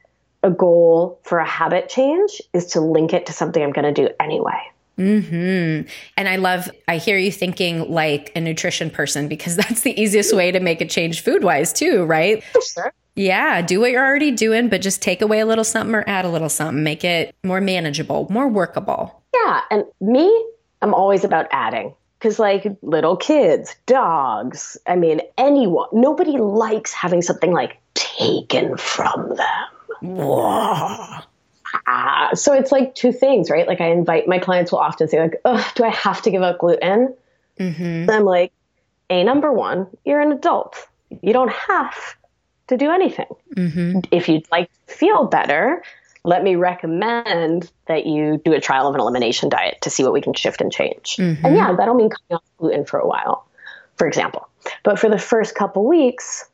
a 0.43 0.49
goal 0.49 1.19
for 1.23 1.37
a 1.37 1.47
habit 1.47 1.87
change 1.87 2.41
is 2.53 2.65
to 2.65 2.81
link 2.81 3.13
it 3.13 3.27
to 3.27 3.33
something 3.33 3.61
i'm 3.61 3.71
going 3.71 3.93
to 3.93 4.07
do 4.07 4.09
anyway 4.19 4.59
Hmm. 5.01 5.81
And 6.15 6.29
I 6.29 6.35
love. 6.35 6.69
I 6.87 6.97
hear 6.97 7.17
you 7.17 7.31
thinking 7.31 7.89
like 7.89 8.31
a 8.35 8.41
nutrition 8.41 8.89
person 8.89 9.27
because 9.27 9.55
that's 9.61 9.81
the 9.81 9.99
easiest 9.99 10.35
way 10.35 10.51
to 10.51 10.59
make 10.59 10.81
a 10.81 10.85
change 10.85 11.21
food 11.21 11.43
wise 11.43 11.73
too, 11.73 12.05
right? 12.05 12.43
Sure. 12.73 12.93
Yeah, 13.15 13.61
do 13.61 13.81
what 13.81 13.91
you're 13.91 14.05
already 14.05 14.31
doing, 14.31 14.69
but 14.69 14.81
just 14.81 15.01
take 15.01 15.21
away 15.21 15.41
a 15.41 15.45
little 15.45 15.65
something 15.65 15.93
or 15.93 16.07
add 16.07 16.23
a 16.23 16.29
little 16.29 16.49
something. 16.49 16.83
Make 16.83 17.03
it 17.03 17.35
more 17.43 17.59
manageable, 17.59 18.27
more 18.29 18.47
workable. 18.47 19.21
Yeah, 19.33 19.61
and 19.69 19.83
me, 19.99 20.45
I'm 20.81 20.93
always 20.93 21.25
about 21.25 21.47
adding 21.51 21.93
because 22.19 22.39
like 22.39 22.65
little 22.81 23.17
kids, 23.17 23.75
dogs, 23.85 24.77
I 24.87 24.95
mean 24.95 25.21
anyone, 25.37 25.89
nobody 25.91 26.37
likes 26.37 26.93
having 26.93 27.21
something 27.21 27.51
like 27.51 27.79
taken 27.95 28.77
from 28.77 29.35
them. 29.35 29.67
Whoa 30.01 31.21
ah. 31.87 32.29
So 32.33 32.53
it's 32.53 32.71
like 32.71 32.95
two 32.95 33.11
things, 33.11 33.49
right? 33.49 33.67
Like 33.67 33.81
I 33.81 33.91
invite 33.91 34.27
my 34.27 34.39
clients 34.39 34.71
will 34.71 34.79
often 34.79 35.07
say 35.07 35.19
like, 35.19 35.41
"Oh, 35.45 35.71
do 35.75 35.83
I 35.83 35.89
have 35.89 36.21
to 36.23 36.31
give 36.31 36.41
up 36.41 36.59
gluten?" 36.59 37.15
Mm-hmm. 37.59 38.09
I'm 38.09 38.23
like, 38.23 38.51
"A 39.09 39.23
number 39.23 39.51
one, 39.51 39.87
you're 40.05 40.21
an 40.21 40.31
adult. 40.31 40.87
You 41.21 41.33
don't 41.33 41.51
have 41.51 42.15
to 42.71 42.77
do 42.77 42.89
anything. 42.89 43.27
Mm-hmm. 43.55 43.99
If 44.11 44.29
you'd 44.29 44.49
like 44.51 44.69
to 44.87 44.93
feel 44.95 45.25
better, 45.25 45.83
let 46.23 46.43
me 46.43 46.55
recommend 46.55 47.71
that 47.87 48.05
you 48.05 48.41
do 48.43 48.53
a 48.53 48.61
trial 48.61 48.87
of 48.87 48.95
an 48.95 49.01
elimination 49.01 49.49
diet 49.49 49.79
to 49.81 49.89
see 49.89 50.03
what 50.03 50.13
we 50.13 50.21
can 50.21 50.33
shift 50.33 50.61
and 50.61 50.71
change. 50.71 51.17
Mm-hmm. 51.17 51.45
And 51.45 51.55
yeah, 51.55 51.75
that'll 51.75 51.95
mean 51.95 52.09
cutting 52.09 52.37
off 52.37 52.43
gluten 52.57 52.85
for 52.85 52.99
a 52.99 53.07
while, 53.07 53.45
for 53.97 54.07
example. 54.07 54.47
But 54.83 54.99
for 54.99 55.09
the 55.09 55.17
first 55.17 55.55
couple 55.55 55.85
weeks, 55.85 56.45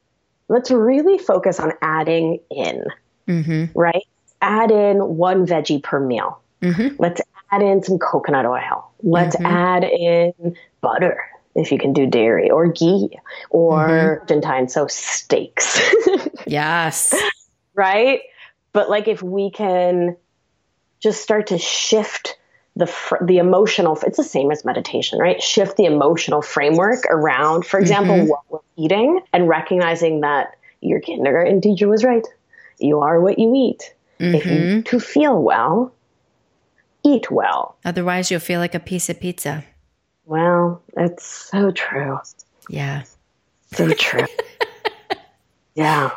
let's 0.47 0.71
really 0.71 1.17
focus 1.17 1.59
on 1.59 1.73
adding 1.81 2.39
in, 2.49 2.85
mm-hmm. 3.27 3.77
right? 3.77 4.07
Add 4.41 4.71
in 4.71 5.17
one 5.17 5.45
veggie 5.45 5.81
per 5.81 5.99
meal. 5.99 6.39
Mm-hmm. 6.61 6.95
Let's 6.99 7.21
add 7.51 7.61
in 7.61 7.83
some 7.83 7.99
coconut 7.99 8.45
oil. 8.45 8.91
Let's 9.03 9.35
mm-hmm. 9.35 9.45
add 9.45 9.83
in 9.83 10.55
butter 10.81 11.23
if 11.55 11.71
you 11.71 11.77
can 11.77 11.93
do 11.93 12.05
dairy 12.05 12.49
or 12.49 12.71
ghee 12.71 13.19
or 13.49 13.87
mm-hmm. 13.87 14.21
Argentine, 14.21 14.69
so 14.69 14.87
steaks. 14.87 15.81
yes. 16.47 17.13
Right? 17.73 18.21
But 18.73 18.89
like 18.89 19.07
if 19.07 19.23
we 19.23 19.49
can 19.51 20.15
just 20.99 21.21
start 21.21 21.47
to 21.47 21.57
shift 21.57 22.37
the 22.75 22.85
fr- 22.85 23.23
the 23.23 23.39
emotional 23.39 23.97
it's 24.03 24.17
the 24.17 24.23
same 24.23 24.51
as 24.51 24.63
meditation 24.63 25.17
right 25.17 25.41
shift 25.41 25.77
the 25.77 25.85
emotional 25.85 26.43
framework 26.43 27.05
around 27.09 27.65
for 27.65 27.79
example 27.79 28.15
mm-hmm. 28.15 28.27
what 28.27 28.41
we're 28.49 28.59
eating 28.75 29.19
and 29.33 29.47
recognizing 29.47 30.21
that 30.21 30.55
your 30.81 30.99
kindergarten 30.99 31.59
teacher 31.59 31.87
was 31.87 32.03
right 32.03 32.27
you 32.77 32.99
are 32.99 33.19
what 33.19 33.39
you 33.39 33.51
eat 33.55 33.95
Mm-hmm. 34.19 34.35
If 34.35 34.45
you 34.45 34.81
to 34.83 34.99
feel 34.99 35.41
well, 35.41 35.93
eat 37.03 37.31
well. 37.31 37.77
Otherwise, 37.85 38.31
you'll 38.31 38.39
feel 38.39 38.59
like 38.59 38.75
a 38.75 38.79
piece 38.79 39.09
of 39.09 39.19
pizza. 39.19 39.63
Well, 40.25 40.81
it's 40.97 41.25
so 41.25 41.71
true. 41.71 42.19
Yeah. 42.69 43.03
So 43.73 43.89
true. 43.93 44.25
yeah. 45.75 46.11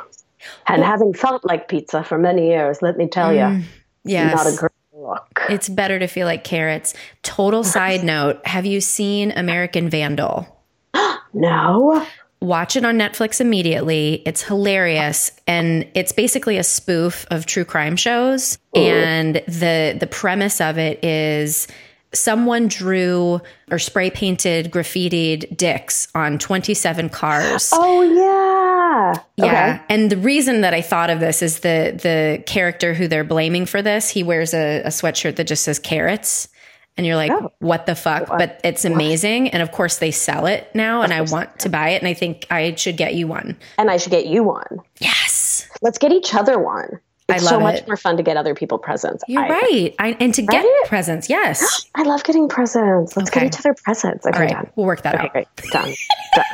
And 0.67 0.81
well, 0.81 0.91
having 0.91 1.15
felt 1.15 1.45
like 1.45 1.69
pizza 1.69 2.03
for 2.03 2.19
many 2.19 2.49
years, 2.49 2.83
let 2.83 2.97
me 2.97 3.07
tell 3.07 3.33
you, 3.33 3.41
mm, 3.41 3.63
yes. 4.05 4.35
not 4.35 4.53
a 4.53 4.57
great 4.57 4.73
look. 4.93 5.43
It's 5.49 5.69
better 5.69 5.99
to 5.99 6.07
feel 6.07 6.27
like 6.27 6.45
carrots. 6.45 6.95
Total 7.23 7.63
side 7.63 8.05
note 8.05 8.45
Have 8.47 8.67
you 8.67 8.81
seen 8.81 9.33
American 9.33 9.89
Vandal? 9.89 10.65
no 11.33 12.05
watch 12.41 12.77
it 12.77 12.85
on 12.85 12.99
Netflix 12.99 13.41
immediately. 13.41 14.23
It's 14.25 14.43
hilarious 14.43 15.33
and 15.47 15.87
it's 15.95 16.13
basically 16.13 16.57
a 16.59 16.65
spoof 16.65 17.27
of 17.31 17.47
true 17.47 17.65
crime 17.65 17.97
shows 17.97 18.59
Ooh. 18.77 18.81
and 18.81 19.37
the 19.47 19.97
the 19.99 20.09
premise 20.11 20.61
of 20.61 20.79
it 20.79 21.05
is 21.05 21.69
someone 22.13 22.67
drew 22.67 23.41
or 23.71 23.79
spray 23.79 24.11
painted, 24.11 24.71
graffitied 24.71 25.57
dicks 25.57 26.09
on 26.15 26.39
27 26.39 27.09
cars. 27.09 27.71
Oh 27.73 28.03
yeah. 28.03 29.23
Yeah. 29.37 29.45
Okay. 29.45 29.85
And 29.89 30.11
the 30.11 30.17
reason 30.17 30.63
that 30.63 30.75
I 30.75 30.81
thought 30.81 31.11
of 31.11 31.21
this 31.21 31.43
is 31.43 31.61
the 31.61 31.99
the 32.03 32.43
character 32.47 32.95
who 32.95 33.07
they're 33.07 33.25
blaming 33.25 33.67
for 33.67 33.83
this, 33.83 34.09
he 34.09 34.23
wears 34.23 34.55
a, 34.55 34.83
a 34.83 34.89
sweatshirt 34.89 35.37
that 35.37 35.47
just 35.47 35.65
says 35.65 35.79
carrots. 35.79 36.49
And 36.97 37.07
you're 37.07 37.17
like, 37.17 37.33
oh. 37.33 37.53
what 37.61 37.87
the 37.87 37.95
fuck? 37.95 38.29
What? 38.29 38.39
But 38.39 38.61
it's 38.63 38.85
amazing. 38.85 39.45
What? 39.45 39.55
And 39.55 39.63
of 39.63 39.73
course 39.73 39.99
they 39.99 40.11
sell 40.11 40.47
it 40.47 40.71
now 40.75 41.03
and 41.03 41.13
I 41.13 41.23
want 41.23 41.59
to 41.61 41.69
buy 41.69 41.91
it. 41.91 42.03
And 42.03 42.09
I 42.09 42.15
think 42.15 42.47
I 42.51 42.75
should 42.75 42.97
get 42.97 43.15
you 43.15 43.27
one. 43.27 43.57
And 43.79 43.91
I 43.91 43.97
should 43.97 44.11
get 44.11 44.27
you 44.27 44.45
one. 44.45 44.81
Yes. 44.99 45.69
Let's 45.81 45.99
get 45.99 46.13
each 46.13 46.35
other 46.35 46.59
one. 46.59 47.01
It's 47.37 47.49
so 47.49 47.61
much 47.61 47.81
it. 47.81 47.87
more 47.87 47.97
fun 47.97 48.17
to 48.17 48.23
get 48.23 48.37
other 48.37 48.55
people 48.55 48.79
presents. 48.79 49.23
You're 49.29 49.43
I 49.43 49.49
right. 49.49 49.95
I, 49.99 50.17
and 50.19 50.35
to 50.35 50.43
get 50.43 50.65
right? 50.65 50.85
presents, 50.87 51.29
yes. 51.29 51.87
I 51.95 52.03
love 52.03 52.25
getting 52.25 52.49
presents. 52.49 53.17
Let's 53.17 53.31
okay. 53.31 53.41
get 53.41 53.55
each 53.55 53.61
other 53.61 53.75
presents. 53.85 54.27
Okay, 54.27 54.37
All 54.37 54.43
right. 54.45 54.53
Done. 54.53 54.71
We'll 54.77 54.87
work 54.87 55.03
that 55.03 55.15
okay, 55.15 55.25
out. 55.27 55.33
Great. 55.33 55.49
Done. 55.71 55.95
done. 56.35 56.45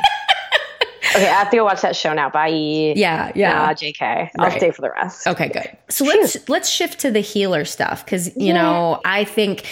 Okay, 1.15 1.25
I 1.25 1.33
have 1.33 1.49
to 1.51 1.57
go 1.57 1.63
watch 1.63 1.81
that 1.81 1.95
show 1.95 2.13
now. 2.13 2.29
Bye. 2.29 2.49
Yeah, 2.49 3.31
yeah. 3.33 3.63
Uh, 3.63 3.73
JK. 3.73 4.29
I'll 4.39 4.51
stay 4.51 4.71
for 4.71 4.81
the 4.81 4.91
rest. 4.91 5.25
Okay, 5.25 5.47
good. 5.47 5.77
So 5.89 6.05
let's 6.05 6.49
let's 6.49 6.69
shift 6.69 6.99
to 6.99 7.11
the 7.11 7.21
healer 7.21 7.65
stuff 7.65 8.03
because 8.03 8.27
you 8.35 8.47
yeah. 8.47 8.61
know 8.61 9.01
I 9.05 9.23
think 9.23 9.65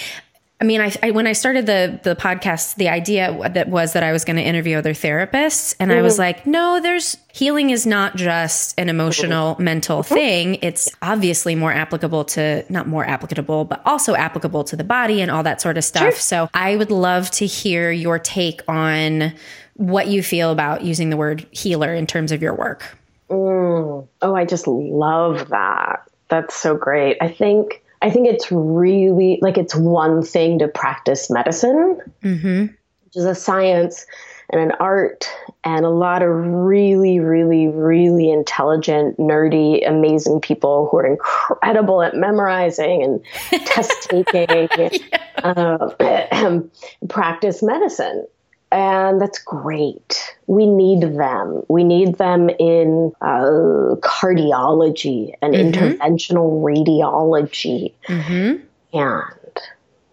I 0.61 0.63
mean, 0.63 0.79
I, 0.79 0.93
I, 1.03 1.11
when 1.11 1.27
I 1.27 1.33
started 1.33 1.65
the 1.65 1.99
the 2.03 2.15
podcast, 2.15 2.75
the 2.75 2.87
idea 2.87 3.49
that 3.49 3.67
was 3.67 3.91
that 3.91 4.03
I 4.03 4.13
was 4.13 4.23
going 4.23 4.37
to 4.37 4.41
interview 4.41 4.77
other 4.77 4.93
therapists, 4.93 5.75
and 5.79 5.91
mm-hmm. 5.91 5.99
I 5.99 6.01
was 6.01 6.13
mm-hmm. 6.13 6.21
like, 6.21 6.47
no, 6.47 6.79
there's 6.79 7.17
healing 7.33 7.71
is 7.71 7.85
not 7.85 8.15
just 8.15 8.73
an 8.79 8.87
emotional, 8.87 9.55
mm-hmm. 9.55 9.63
mental 9.65 9.99
mm-hmm. 9.99 10.13
thing. 10.13 10.55
It's 10.61 10.89
obviously 11.01 11.55
more 11.55 11.73
applicable 11.73 12.23
to 12.25 12.63
not 12.69 12.87
more 12.87 13.05
applicable, 13.05 13.65
but 13.65 13.81
also 13.85 14.15
applicable 14.15 14.63
to 14.65 14.77
the 14.77 14.85
body 14.85 15.21
and 15.21 15.29
all 15.29 15.43
that 15.43 15.59
sort 15.59 15.77
of 15.77 15.83
stuff. 15.83 16.13
Sure. 16.13 16.19
So 16.19 16.49
I 16.53 16.77
would 16.77 16.91
love 16.91 17.31
to 17.31 17.45
hear 17.45 17.91
your 17.91 18.17
take 18.17 18.61
on 18.69 19.33
what 19.73 20.07
you 20.07 20.23
feel 20.23 20.51
about 20.51 20.83
using 20.83 21.09
the 21.09 21.17
word 21.17 21.45
healer 21.51 21.93
in 21.93 22.07
terms 22.07 22.31
of 22.31 22.41
your 22.41 22.55
work. 22.55 22.97
Mm. 23.29 24.07
Oh, 24.21 24.35
I 24.35 24.45
just 24.45 24.67
love 24.67 25.49
that. 25.49 26.09
That's 26.29 26.55
so 26.55 26.75
great. 26.75 27.17
I 27.19 27.27
think 27.27 27.83
I 28.05 28.11
think 28.11 28.27
it's 28.27 28.51
really 28.51 29.39
like 29.41 29.57
it's 29.57 29.73
one 29.73 30.21
thing 30.21 30.59
to 30.59 30.67
practice 30.67 31.31
medicine, 31.31 31.99
mm-hmm. 32.21 32.61
which 32.61 33.15
is 33.15 33.25
a 33.25 33.33
science 33.33 34.05
and 34.51 34.61
an 34.61 34.73
art 34.79 35.27
and 35.63 35.87
a 35.87 35.89
lot 35.89 36.21
of 36.21 36.29
really, 36.29 37.19
really, 37.19 37.67
really 37.67 38.29
intelligent, 38.29 39.17
nerdy, 39.17 39.89
amazing 39.89 40.39
people 40.39 40.87
who 40.91 40.97
are 40.97 41.07
incredible 41.07 42.03
at 42.03 42.15
memorizing 42.15 43.01
and 43.01 43.65
test 43.65 44.07
taking, 44.11 44.69
yeah. 44.77 44.99
uh, 45.43 46.59
practice 47.09 47.63
medicine 47.63 48.27
and 48.75 49.21
that's 49.21 49.39
great. 49.39 50.35
We 50.47 50.67
need 50.67 51.01
them. 51.01 51.63
We 51.69 51.85
need 51.85 52.17
them 52.17 52.49
in 52.49 53.13
uh, 53.21 53.95
cardiology 54.01 55.33
and 55.41 55.53
mm-hmm. 55.53 55.71
interventional 55.71 56.61
radiology. 56.61 57.93
Mm-hmm. 58.09 58.65
And 58.91 59.61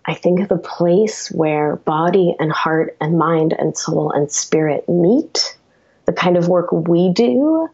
I 0.05 0.15
think 0.15 0.49
the 0.49 0.59
place 0.59 1.29
where 1.33 1.75
body 1.75 2.37
and 2.39 2.53
heart 2.53 2.97
and 3.01 3.19
mind 3.19 3.53
and 3.53 3.77
soul 3.77 4.13
and 4.13 4.31
spirit 4.31 4.89
meet, 4.89 5.59
the 6.07 6.13
kind 6.13 6.37
of 6.37 6.47
work 6.47 6.71
we 6.71 7.13
do, 7.13 7.69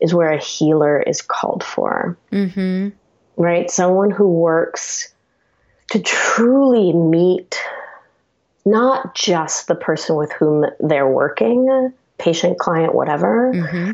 is 0.00 0.14
where 0.14 0.30
a 0.30 0.38
healer 0.38 1.02
is 1.02 1.22
called 1.22 1.64
for. 1.64 2.16
Mm-hmm. 2.30 2.90
Right? 3.36 3.68
Someone 3.68 4.12
who 4.12 4.28
works 4.28 5.12
to 5.90 5.98
truly 6.00 6.92
meet 6.92 7.60
not 8.64 9.14
just 9.14 9.66
the 9.66 9.74
person 9.74 10.16
with 10.16 10.32
whom 10.32 10.66
they're 10.80 11.08
working, 11.08 11.92
patient, 12.18 12.58
client, 12.58 12.94
whatever, 12.94 13.52
mm-hmm. 13.54 13.92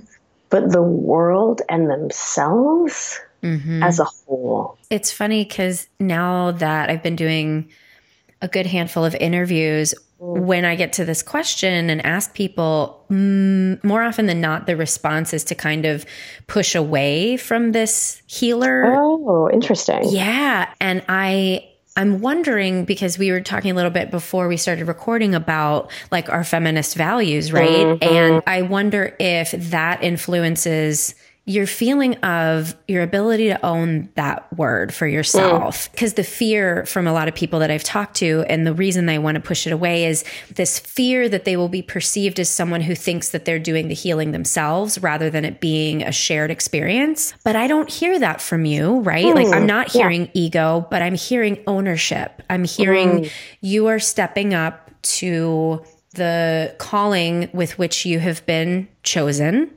but 0.51 0.73
the 0.73 0.83
world 0.83 1.63
and 1.69 1.91
themselves 1.91 3.21
mm-hmm. 3.43 3.83
as 3.83 3.99
a 4.01 4.05
whole. 4.05 4.77
It's 4.91 5.13
funny 5.13 5.45
because 5.45 5.89
now 6.01 6.53
that 6.53 6.91
I've 6.91 7.03
been 7.03 7.17
doing 7.17 7.71
a 8.43 8.49
good 8.49 8.67
handful 8.67 9.05
of 9.05 9.15
interviews, 9.15 9.95
mm. 10.21 10.41
when 10.41 10.65
I 10.65 10.77
get 10.77 10.93
to 10.95 11.05
this 11.05 11.23
question 11.23 11.89
and 11.89 12.05
ask 12.05 12.35
people, 12.35 13.05
mm, 13.11 13.83
more 13.83 14.03
often 14.03 14.27
than 14.27 14.41
not, 14.41 14.67
the 14.67 14.77
response 14.77 15.33
is 15.33 15.45
to 15.45 15.55
kind 15.55 15.87
of 15.87 16.05
push 16.47 16.75
away 16.75 17.37
from 17.37 17.73
this 17.73 18.21
healer. 18.27 18.95
Oh, 18.95 19.49
interesting. 19.51 20.03
Yeah. 20.11 20.69
And 20.81 21.03
I 21.09 21.67
I'm 21.97 22.21
wondering 22.21 22.85
because 22.85 23.19
we 23.19 23.31
were 23.31 23.41
talking 23.41 23.71
a 23.71 23.75
little 23.75 23.91
bit 23.91 24.11
before 24.11 24.49
we 24.49 24.59
started 24.59 24.87
recording 24.87 25.35
about 25.35 25.91
like 26.11 26.29
our 26.29 26.45
feminist 26.45 26.95
values, 26.95 27.53
right? 27.53 27.69
Mm-hmm. 27.69 28.05
And 28.05 28.43
I 28.47 28.63
wonder 28.63 29.17
if 29.19 29.53
that 29.53 30.05
influences 30.05 31.15
your 31.49 31.67
feeling 31.67 32.17
of 32.17 32.75
your 32.89 33.05
ability 33.05 33.47
to 33.47 33.65
own 33.65 34.09
that 34.17 34.53
word 34.57 34.93
for 34.93 35.07
yourself. 35.07 35.89
Because 35.93 36.13
mm. 36.13 36.17
the 36.17 36.25
fear 36.25 36.85
from 36.87 37.07
a 37.07 37.13
lot 37.13 37.29
of 37.29 37.37
people 37.37 37.61
that 37.61 37.71
I've 37.71 37.85
talked 37.85 38.17
to, 38.17 38.45
and 38.49 38.67
the 38.67 38.75
reason 38.75 39.07
they 39.07 39.19
want 39.19 39.37
to 39.37 39.41
push 39.41 39.65
it 39.65 39.73
away 39.73 40.07
is 40.07 40.25
this 40.53 40.81
fear 40.81 41.29
that 41.29 41.45
they 41.45 41.57
will 41.57 41.69
be 41.69 41.83
perceived 41.83 42.41
as 42.41 42.51
someone 42.51 42.81
who 42.81 42.97
thinks 42.97 43.29
that 43.29 43.45
they're 43.45 43.61
doing 43.61 43.87
the 43.87 43.95
healing 43.95 44.33
themselves 44.33 44.99
rather 44.99 45.31
than 45.31 45.45
it 45.45 45.61
being 45.61 46.03
a 46.03 46.11
shared 46.11 46.51
experience. 46.51 47.33
But 47.45 47.55
I 47.55 47.69
don't 47.69 47.89
hear 47.89 48.19
that 48.19 48.41
from 48.41 48.65
you, 48.65 48.99
right? 48.99 49.27
Mm. 49.27 49.35
Like 49.37 49.55
I'm 49.55 49.67
not 49.67 49.89
hearing 49.93 50.23
yeah. 50.23 50.31
ego, 50.35 50.89
but 50.91 51.01
I'm 51.01 51.15
hearing 51.15 51.63
ownership. 51.69 52.43
I'm 52.51 52.65
hearing 52.65 53.09
mm. 53.09 53.33
you 53.61 53.87
are 53.87 54.01
stepping 54.01 54.53
up 54.53 54.91
to 55.03 55.85
the 56.15 56.75
calling 56.79 57.49
with 57.53 57.79
which 57.79 58.05
you 58.05 58.19
have 58.19 58.45
been 58.47 58.89
chosen 59.05 59.71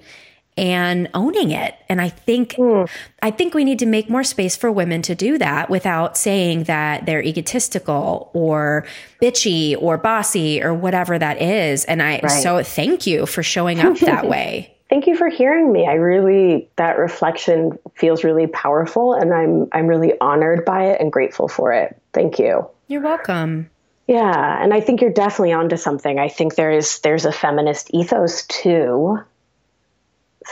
and 0.60 1.10
owning 1.13 1.52
it. 1.52 1.74
And 1.88 2.02
I 2.02 2.10
think 2.10 2.56
mm. 2.56 2.89
I 3.22 3.32
think 3.32 3.54
we 3.54 3.63
need 3.63 3.80
to 3.80 3.86
make 3.86 4.10
more 4.10 4.26
space 4.26 4.58
for 4.58 4.69
women 4.69 5.02
to 5.04 5.15
do 5.15 5.38
that 5.38 5.69
without 5.69 6.17
saying 6.17 6.65
that 6.65 7.06
they're 7.06 7.24
egotistical 7.24 8.30
or 8.34 8.86
bitchy 9.22 9.82
or 9.82 9.98
bossy 9.98 10.62
or 10.62 10.74
whatever 10.74 11.17
that 11.17 11.41
is. 11.41 11.86
And 11.86 12.04
I 12.04 12.19
right. 12.22 12.30
so 12.30 12.62
thank 12.62 13.08
you 13.08 13.26
for 13.26 13.41
showing 13.41 13.80
up 13.80 13.98
that 14.00 14.28
way. 14.30 14.76
Thank 14.89 15.08
you 15.08 15.15
for 15.15 15.30
hearing 15.30 15.72
me. 15.72 15.88
I 15.88 15.93
really 15.93 16.69
that 16.76 16.98
reflection 16.98 17.80
feels 17.95 18.26
really 18.26 18.48
powerful 18.48 19.13
and 19.13 19.34
I'm 19.34 19.69
I'm 19.72 19.88
really 19.88 20.13
honored 20.19 20.65
by 20.65 20.88
it 20.88 21.00
and 21.00 21.10
grateful 21.10 21.48
for 21.48 21.72
it. 21.72 21.98
Thank 22.12 22.38
you. 22.38 22.67
You're 22.88 23.02
welcome. 23.02 23.69
Yeah, 24.08 24.63
and 24.63 24.74
I 24.74 24.82
think 24.82 25.02
you're 25.02 25.13
definitely 25.13 25.54
onto 25.54 25.78
something. 25.78 26.17
I 26.17 26.28
think 26.28 26.56
there 26.56 26.72
is 26.72 27.00
there's 27.00 27.26
a 27.26 27.32
feminist 27.32 27.93
ethos 27.93 28.45
too 28.48 29.19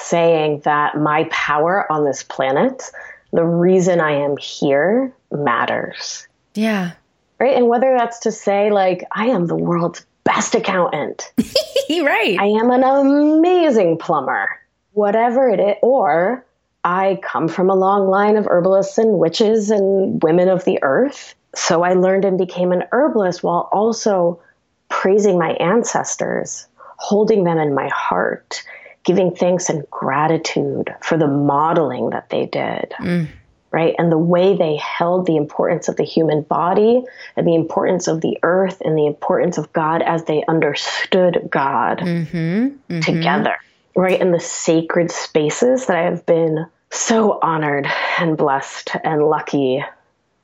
saying 0.08 0.62
that 0.62 0.98
my 0.98 1.26
power 1.32 1.92
on 1.92 2.06
this 2.06 2.24
planet, 2.24 2.84
the 3.32 3.46
reason 3.46 4.00
I 4.00 4.14
am 4.14 4.38
here 4.38 5.14
matters. 5.32 6.28
Yeah. 6.54 6.94
Right. 7.40 7.56
And 7.56 7.68
whether 7.68 7.96
that's 7.98 8.20
to 8.20 8.32
say, 8.32 8.72
like, 8.72 9.04
I 9.12 9.28
am 9.28 9.48
the 9.48 9.56
world's 9.56 10.06
best 10.24 10.56
accountant. 10.56 11.32
right. 11.90 12.38
I 12.40 12.46
am 12.46 12.72
an 12.72 12.84
amazing 12.84 13.98
plumber, 13.98 14.50
whatever 14.94 15.48
it 15.50 15.60
is, 15.60 15.76
or 15.82 16.44
I 16.84 17.20
come 17.22 17.48
from 17.48 17.70
a 17.70 17.76
long 17.76 18.08
line 18.08 18.38
of 18.38 18.48
herbalists 18.48 18.98
and 18.98 19.20
witches 19.20 19.70
and 19.70 20.22
women 20.24 20.50
of 20.50 20.66
the 20.66 20.80
earth. 20.82 21.36
So 21.56 21.84
I 21.84 21.94
learned 21.94 22.26
and 22.26 22.38
became 22.38 22.72
an 22.72 22.84
herbalist 22.92 23.44
while 23.44 23.70
also 23.72 24.42
praising 24.90 25.38
my 25.38 25.52
ancestors, 25.54 26.68
holding 26.98 27.44
them 27.44 27.58
in 27.58 27.76
my 27.76 27.90
heart, 27.90 28.64
giving 29.08 29.34
thanks 29.34 29.70
and 29.70 29.90
gratitude 29.90 30.94
for 31.02 31.18
the 31.18 31.28
modeling 31.28 32.10
that 32.10 32.30
they 32.30 32.46
did. 32.46 32.94
Mm. 33.00 33.30
Right. 33.72 33.96
And 33.98 34.12
the 34.12 34.18
way 34.18 34.56
they 34.56 34.76
held 34.78 35.26
the 35.26 35.36
importance 35.36 35.88
of 35.88 35.98
the 35.98 36.04
human 36.04 36.42
body 36.42 37.04
and 37.36 37.48
the 37.48 37.56
importance 37.56 38.08
of 38.08 38.22
the 38.22 38.38
earth 38.44 38.82
and 38.84 38.98
the 38.98 39.06
importance 39.06 39.58
of 39.58 39.72
God 39.74 40.02
as 40.02 40.24
they 40.24 40.44
understood 40.48 41.48
God 41.50 42.00
mm-hmm. 42.00 42.38
Mm-hmm. 42.38 43.00
together. 43.02 43.58
Right. 43.96 44.20
In 44.20 44.32
the 44.32 44.40
sacred 44.40 45.12
spaces 45.12 45.86
that 45.88 45.98
I 45.98 46.04
have 46.04 46.26
been 46.26 46.66
so 46.90 47.40
honored 47.42 47.88
and 48.20 48.38
blessed 48.38 48.92
and 49.04 49.24
lucky 49.24 49.84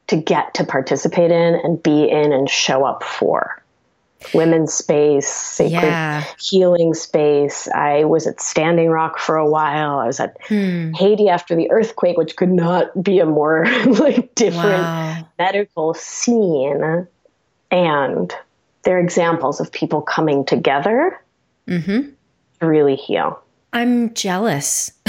to 0.08 0.18
get 0.18 0.56
to 0.56 0.66
participate 0.66 1.32
in 1.32 1.56
and 1.56 1.82
be 1.82 2.10
in 2.10 2.34
and 2.34 2.50
show 2.50 2.86
up 2.86 3.04
for 3.04 3.63
women's 4.34 4.74
space, 4.74 5.28
sacred 5.28 5.72
yeah. 5.72 6.24
healing 6.40 6.94
space. 6.94 7.68
I 7.70 8.04
was 8.04 8.28
at 8.28 8.42
Standing 8.42 8.90
Rock 8.90 9.20
for 9.20 9.36
a 9.36 9.50
while. 9.50 10.00
I 10.00 10.08
was 10.08 10.20
at 10.20 10.38
hmm. 10.48 10.92
Haiti 10.94 11.30
after 11.30 11.56
the 11.56 11.72
earthquake, 11.72 12.18
which 12.18 12.36
could 12.36 12.52
not 12.52 13.04
be 13.04 13.20
a 13.20 13.26
more 13.26 13.66
like 13.86 14.34
different 14.36 14.84
wow. 14.84 15.28
medical 15.38 15.94
scene. 15.94 17.08
And 17.72 18.34
they're 18.84 19.00
examples 19.00 19.60
of 19.60 19.72
people 19.72 20.02
coming 20.02 20.46
together 20.46 21.20
mm-hmm. 21.68 22.10
to 22.60 22.68
really 22.68 22.96
heal. 22.96 23.42
I'm 23.72 24.14
jealous. 24.14 24.92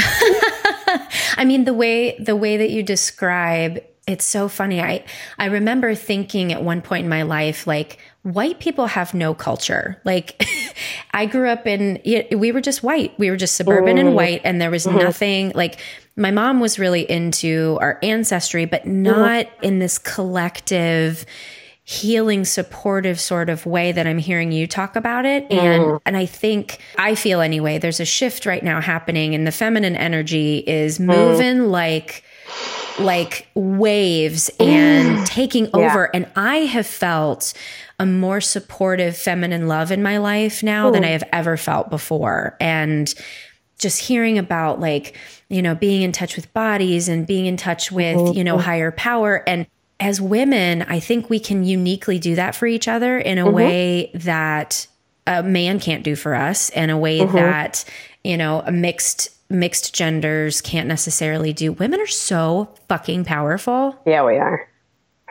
I 1.36 1.44
mean, 1.44 1.64
the 1.64 1.74
way 1.74 2.16
the 2.18 2.36
way 2.36 2.56
that 2.56 2.70
you 2.70 2.82
describe 2.82 3.82
It's 4.06 4.24
so 4.24 4.48
funny. 4.48 4.80
I 4.80 5.04
I 5.38 5.46
remember 5.46 5.94
thinking 5.94 6.52
at 6.52 6.62
one 6.62 6.80
point 6.82 7.04
in 7.04 7.10
my 7.10 7.22
life 7.22 7.66
like 7.66 7.98
white 8.24 8.58
people 8.58 8.86
have 8.86 9.14
no 9.14 9.34
culture. 9.34 10.00
Like 10.04 10.44
I 11.14 11.26
grew 11.26 11.48
up 11.48 11.66
in 11.66 12.00
we 12.36 12.50
were 12.50 12.60
just 12.60 12.82
white. 12.82 13.16
We 13.18 13.30
were 13.30 13.36
just 13.36 13.54
suburban 13.54 13.96
mm. 13.96 14.00
and 14.00 14.14
white 14.14 14.40
and 14.44 14.60
there 14.60 14.70
was 14.70 14.86
mm-hmm. 14.86 14.98
nothing 14.98 15.52
like 15.54 15.78
my 16.16 16.30
mom 16.30 16.60
was 16.60 16.78
really 16.78 17.08
into 17.08 17.78
our 17.80 17.98
ancestry 18.02 18.64
but 18.64 18.82
mm-hmm. 18.82 19.02
not 19.02 19.46
in 19.62 19.78
this 19.78 19.98
collective 19.98 21.26
healing 21.86 22.46
supportive 22.46 23.20
sort 23.20 23.50
of 23.50 23.66
way 23.66 23.92
that 23.92 24.06
I'm 24.06 24.16
hearing 24.16 24.52
you 24.52 24.66
talk 24.66 24.96
about 24.96 25.26
it 25.26 25.46
and 25.50 25.82
mm. 25.82 26.00
and 26.06 26.16
I 26.16 26.24
think 26.24 26.78
I 26.96 27.14
feel 27.14 27.42
anyway 27.42 27.76
there's 27.76 28.00
a 28.00 28.06
shift 28.06 28.46
right 28.46 28.64
now 28.64 28.80
happening 28.80 29.34
and 29.34 29.46
the 29.46 29.52
feminine 29.52 29.96
energy 29.96 30.64
is 30.66 30.98
mm. 30.98 31.06
moving 31.06 31.56
mm. 31.56 31.70
like 31.70 32.24
like 32.98 33.48
waves 33.54 34.50
and 34.60 35.26
taking 35.26 35.68
over 35.74 36.10
yeah. 36.12 36.20
and 36.20 36.30
I 36.36 36.58
have 36.58 36.86
felt 36.86 37.52
a 37.98 38.06
more 38.06 38.40
supportive 38.40 39.16
feminine 39.16 39.68
love 39.68 39.90
in 39.90 40.02
my 40.02 40.18
life 40.18 40.62
now 40.62 40.88
Ooh. 40.88 40.92
than 40.92 41.04
I 41.04 41.08
have 41.08 41.24
ever 41.32 41.56
felt 41.56 41.90
before 41.90 42.56
and 42.60 43.12
just 43.78 44.00
hearing 44.00 44.38
about 44.38 44.80
like 44.80 45.16
you 45.48 45.62
know 45.62 45.74
being 45.74 46.02
in 46.02 46.12
touch 46.12 46.36
with 46.36 46.52
bodies 46.52 47.08
and 47.08 47.26
being 47.26 47.46
in 47.46 47.56
touch 47.56 47.90
with 47.90 48.36
you 48.36 48.44
know 48.44 48.56
mm-hmm. 48.56 48.64
higher 48.64 48.90
power 48.92 49.42
and 49.46 49.66
as 50.00 50.20
women, 50.20 50.82
I 50.82 51.00
think 51.00 51.30
we 51.30 51.38
can 51.38 51.64
uniquely 51.64 52.18
do 52.18 52.34
that 52.34 52.54
for 52.54 52.66
each 52.66 52.88
other 52.88 53.18
in 53.18 53.38
a 53.38 53.44
mm-hmm. 53.44 53.54
way 53.54 54.10
that 54.14 54.86
a 55.26 55.42
man 55.42 55.80
can't 55.80 56.04
do 56.04 56.16
for 56.16 56.34
us, 56.34 56.68
in 56.70 56.90
a 56.90 56.98
way 56.98 57.20
mm-hmm. 57.20 57.36
that, 57.36 57.84
you 58.22 58.36
know, 58.36 58.62
a 58.66 58.72
mixed 58.72 59.30
mixed 59.48 59.94
genders 59.94 60.60
can't 60.60 60.88
necessarily 60.88 61.52
do. 61.52 61.72
Women 61.72 62.00
are 62.00 62.06
so 62.06 62.74
fucking 62.88 63.24
powerful. 63.24 63.98
Yeah, 64.06 64.24
we 64.24 64.36
are. 64.36 64.68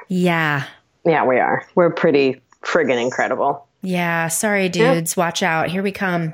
Yeah. 0.08 0.66
Yeah, 1.06 1.26
we 1.26 1.40
are. 1.40 1.66
We're 1.76 1.92
pretty 1.92 2.42
friggin' 2.64 3.02
incredible. 3.02 3.68
Yeah. 3.82 4.30
Sorry, 4.30 4.70
dudes. 4.70 5.18
Watch 5.18 5.44
out. 5.44 5.70
Here 5.70 5.84
we 5.84 5.92
come. 5.92 6.34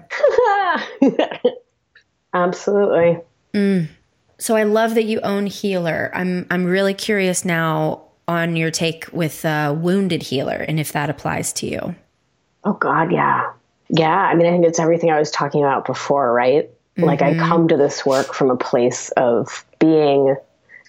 Absolutely. 2.33 3.19
Mm. 3.53 3.87
So 4.37 4.55
I 4.55 4.63
love 4.63 4.95
that 4.95 5.05
you 5.05 5.19
own 5.21 5.47
Healer. 5.47 6.11
I'm 6.13 6.45
I'm 6.51 6.65
really 6.65 6.93
curious 6.93 7.43
now 7.43 8.03
on 8.27 8.55
your 8.55 8.69
take 8.69 9.11
with 9.11 9.43
uh, 9.43 9.75
Wounded 9.75 10.21
Healer 10.21 10.63
and 10.67 10.79
if 10.79 10.91
that 10.91 11.09
applies 11.09 11.51
to 11.53 11.67
you. 11.67 11.95
Oh, 12.63 12.73
God, 12.73 13.11
yeah. 13.11 13.51
Yeah. 13.89 14.15
I 14.15 14.35
mean, 14.35 14.45
I 14.45 14.51
think 14.51 14.65
it's 14.65 14.79
everything 14.79 15.09
I 15.09 15.17
was 15.17 15.31
talking 15.31 15.63
about 15.63 15.85
before, 15.85 16.31
right? 16.31 16.69
Mm-hmm. 16.99 17.07
Like, 17.07 17.21
I 17.21 17.33
mm-hmm. 17.33 17.47
come 17.47 17.67
to 17.67 17.77
this 17.77 18.05
work 18.05 18.33
from 18.33 18.49
a 18.51 18.57
place 18.57 19.09
of 19.17 19.65
being 19.79 20.35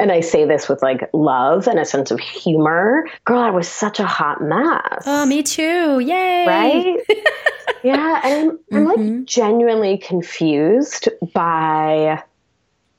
and 0.00 0.10
I 0.10 0.20
say 0.20 0.46
this 0.46 0.66
with 0.66 0.80
like 0.82 1.10
love 1.12 1.66
and 1.66 1.78
a 1.78 1.84
sense 1.84 2.10
of 2.10 2.18
humor. 2.18 3.06
Girl, 3.26 3.38
I 3.38 3.50
was 3.50 3.68
such 3.68 4.00
a 4.00 4.06
hot 4.06 4.42
mess. 4.42 5.02
Oh, 5.04 5.26
me 5.26 5.42
too. 5.42 6.00
Yay. 6.00 6.46
Right? 6.46 6.96
yeah. 7.84 8.20
And 8.24 8.50
I'm, 8.50 8.58
I'm 8.72 8.86
mm-hmm. 8.86 9.16
like 9.18 9.24
genuinely 9.26 9.98
confused 9.98 11.10
by 11.34 12.22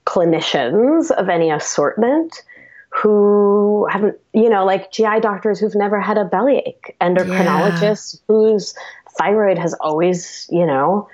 clinicians 0.05 1.09
of 1.09 1.27
any 1.27 1.49
assortment 1.49 2.43
who 2.89 3.87
haven't, 3.89 4.19
you 4.33 4.49
know, 4.49 4.63
like 4.63 4.91
GI 4.91 5.21
doctors 5.21 5.59
who've 5.59 5.75
never 5.75 5.99
had 5.99 6.19
a 6.19 6.25
bellyache, 6.25 6.95
endocrinologists 7.01 8.15
yeah. 8.15 8.19
whose 8.27 8.75
thyroid 9.17 9.57
has 9.57 9.73
always, 9.75 10.47
you 10.51 10.65
know, 10.65 11.09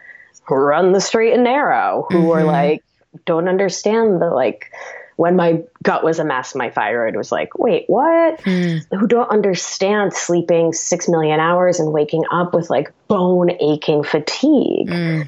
run 0.56 0.92
the 0.92 1.02
straight 1.02 1.34
and 1.34 1.44
narrow, 1.44 2.08
who 2.10 2.18
mm-hmm. 2.18 2.32
are 2.32 2.44
like, 2.44 2.84
don't 3.26 3.48
understand 3.48 4.22
the 4.22 4.30
like, 4.30 4.72
when 5.16 5.36
my 5.36 5.64
gut 5.82 6.04
was 6.04 6.20
a 6.20 6.24
mess, 6.24 6.54
my 6.54 6.70
thyroid 6.70 7.16
was 7.16 7.32
like, 7.32 7.58
wait, 7.58 7.86
what? 7.88 8.40
Mm. 8.42 8.86
Who 9.00 9.08
don't 9.08 9.30
understand 9.32 10.14
sleeping 10.14 10.74
six 10.74 11.10
million 11.10 11.40
hours 11.40 11.80
and 11.80 11.92
waking 11.92 12.24
up 12.32 12.54
with 12.54 12.70
like 12.70 12.92
bone 13.08 13.52
aching 13.60 14.04
fatigue. 14.04 14.90
Mm 14.90 15.28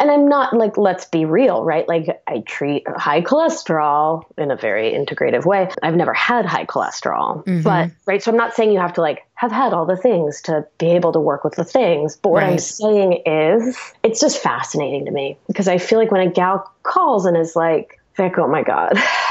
and 0.00 0.10
I'm 0.10 0.28
not 0.28 0.54
like, 0.54 0.76
let's 0.76 1.04
be 1.06 1.24
real, 1.24 1.64
right? 1.64 1.86
Like, 1.88 2.20
I 2.26 2.40
treat 2.40 2.86
high 2.88 3.22
cholesterol 3.22 4.24
in 4.36 4.50
a 4.50 4.56
very 4.56 4.92
integrative 4.92 5.44
way. 5.44 5.68
I've 5.82 5.96
never 5.96 6.14
had 6.14 6.46
high 6.46 6.66
cholesterol, 6.66 7.44
mm-hmm. 7.44 7.62
but, 7.62 7.90
right? 8.06 8.22
So 8.22 8.30
I'm 8.30 8.36
not 8.36 8.54
saying 8.54 8.72
you 8.72 8.80
have 8.80 8.94
to 8.94 9.00
like 9.00 9.26
have 9.34 9.52
had 9.52 9.72
all 9.72 9.86
the 9.86 9.96
things 9.96 10.42
to 10.42 10.66
be 10.78 10.90
able 10.90 11.12
to 11.12 11.20
work 11.20 11.44
with 11.44 11.54
the 11.54 11.64
things. 11.64 12.16
But 12.16 12.30
what 12.30 12.42
right. 12.42 12.52
I'm 12.52 12.58
saying 12.58 13.22
is, 13.26 13.78
it's 14.02 14.20
just 14.20 14.38
fascinating 14.38 15.04
to 15.06 15.10
me 15.10 15.38
because 15.46 15.68
I 15.68 15.78
feel 15.78 15.98
like 15.98 16.10
when 16.10 16.26
a 16.26 16.30
gal 16.30 16.70
calls 16.82 17.26
and 17.26 17.36
is 17.36 17.54
like, 17.54 18.00
Vic, 18.16 18.38
oh 18.38 18.48
my 18.48 18.62
God. 18.62 18.98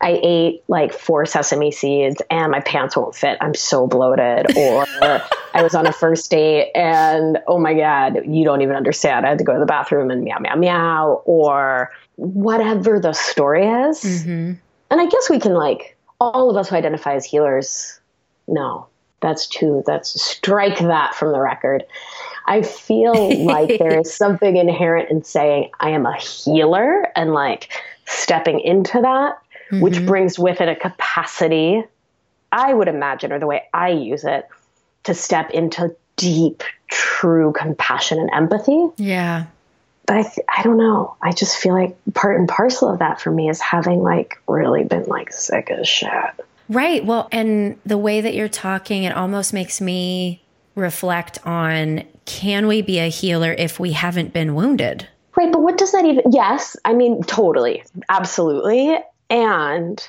I 0.00 0.20
ate 0.22 0.62
like 0.68 0.92
four 0.92 1.24
sesame 1.24 1.70
seeds 1.70 2.20
and 2.30 2.52
my 2.52 2.60
pants 2.60 2.96
won't 2.96 3.14
fit. 3.14 3.38
I'm 3.40 3.54
so 3.54 3.86
bloated. 3.86 4.56
Or 4.56 4.86
I 5.54 5.62
was 5.62 5.74
on 5.74 5.86
a 5.86 5.92
first 5.92 6.30
date 6.30 6.70
and 6.74 7.38
oh 7.48 7.58
my 7.58 7.74
God, 7.74 8.20
you 8.26 8.44
don't 8.44 8.60
even 8.60 8.76
understand. 8.76 9.24
I 9.24 9.30
had 9.30 9.38
to 9.38 9.44
go 9.44 9.54
to 9.54 9.58
the 9.58 9.66
bathroom 9.66 10.10
and 10.10 10.22
meow, 10.22 10.38
meow, 10.38 10.54
meow, 10.54 11.22
or 11.24 11.90
whatever 12.16 13.00
the 13.00 13.14
story 13.14 13.66
is. 13.66 14.02
Mm-hmm. 14.02 14.52
And 14.90 15.00
I 15.00 15.06
guess 15.06 15.30
we 15.30 15.40
can 15.40 15.54
like, 15.54 15.96
all 16.20 16.50
of 16.50 16.56
us 16.56 16.70
who 16.70 16.76
identify 16.76 17.14
as 17.14 17.24
healers, 17.24 18.00
no, 18.48 18.86
that's 19.20 19.46
too, 19.46 19.82
that's 19.86 20.20
strike 20.20 20.78
that 20.78 21.14
from 21.14 21.32
the 21.32 21.40
record. 21.40 21.84
I 22.46 22.62
feel 22.62 23.44
like 23.44 23.78
there 23.78 24.00
is 24.00 24.14
something 24.16 24.56
inherent 24.56 25.10
in 25.10 25.24
saying 25.24 25.70
I 25.80 25.90
am 25.90 26.06
a 26.06 26.16
healer 26.16 27.08
and 27.16 27.32
like 27.32 27.70
stepping 28.06 28.60
into 28.60 29.00
that 29.00 29.38
mm-hmm. 29.70 29.80
which 29.80 30.04
brings 30.04 30.38
with 30.38 30.60
it 30.60 30.68
a 30.68 30.76
capacity, 30.76 31.82
I 32.52 32.72
would 32.72 32.88
imagine, 32.88 33.32
or 33.32 33.38
the 33.38 33.46
way 33.46 33.64
I 33.72 33.90
use 33.90 34.24
it, 34.24 34.48
to 35.04 35.14
step 35.14 35.50
into 35.50 35.94
deep, 36.16 36.62
true 36.88 37.52
compassion 37.52 38.18
and 38.18 38.30
empathy. 38.32 38.88
Yeah. 38.96 39.46
But 40.06 40.16
I, 40.16 40.22
th- 40.22 40.46
I 40.56 40.62
don't 40.62 40.76
know. 40.76 41.16
I 41.20 41.32
just 41.32 41.56
feel 41.56 41.74
like 41.74 41.96
part 42.14 42.38
and 42.38 42.48
parcel 42.48 42.88
of 42.92 43.00
that 43.00 43.20
for 43.20 43.30
me 43.30 43.48
is 43.48 43.60
having 43.60 44.02
like 44.02 44.40
really 44.46 44.84
been 44.84 45.04
like 45.04 45.32
sick 45.32 45.70
as 45.70 45.88
shit. 45.88 46.10
Right. 46.68 47.04
Well, 47.04 47.28
and 47.32 47.78
the 47.84 47.98
way 47.98 48.20
that 48.20 48.34
you're 48.34 48.48
talking, 48.48 49.04
it 49.04 49.14
almost 49.14 49.52
makes 49.52 49.80
me 49.80 50.42
reflect 50.74 51.44
on 51.46 52.04
can 52.24 52.66
we 52.66 52.82
be 52.82 52.98
a 52.98 53.08
healer 53.08 53.52
if 53.52 53.78
we 53.78 53.92
haven't 53.92 54.32
been 54.32 54.54
wounded? 54.54 55.08
Right. 55.36 55.52
But 55.52 55.62
what 55.62 55.78
does 55.78 55.92
that 55.92 56.04
even? 56.04 56.24
Yes. 56.32 56.76
I 56.84 56.92
mean, 56.94 57.22
totally. 57.22 57.84
Absolutely. 58.08 58.98
And 59.30 60.06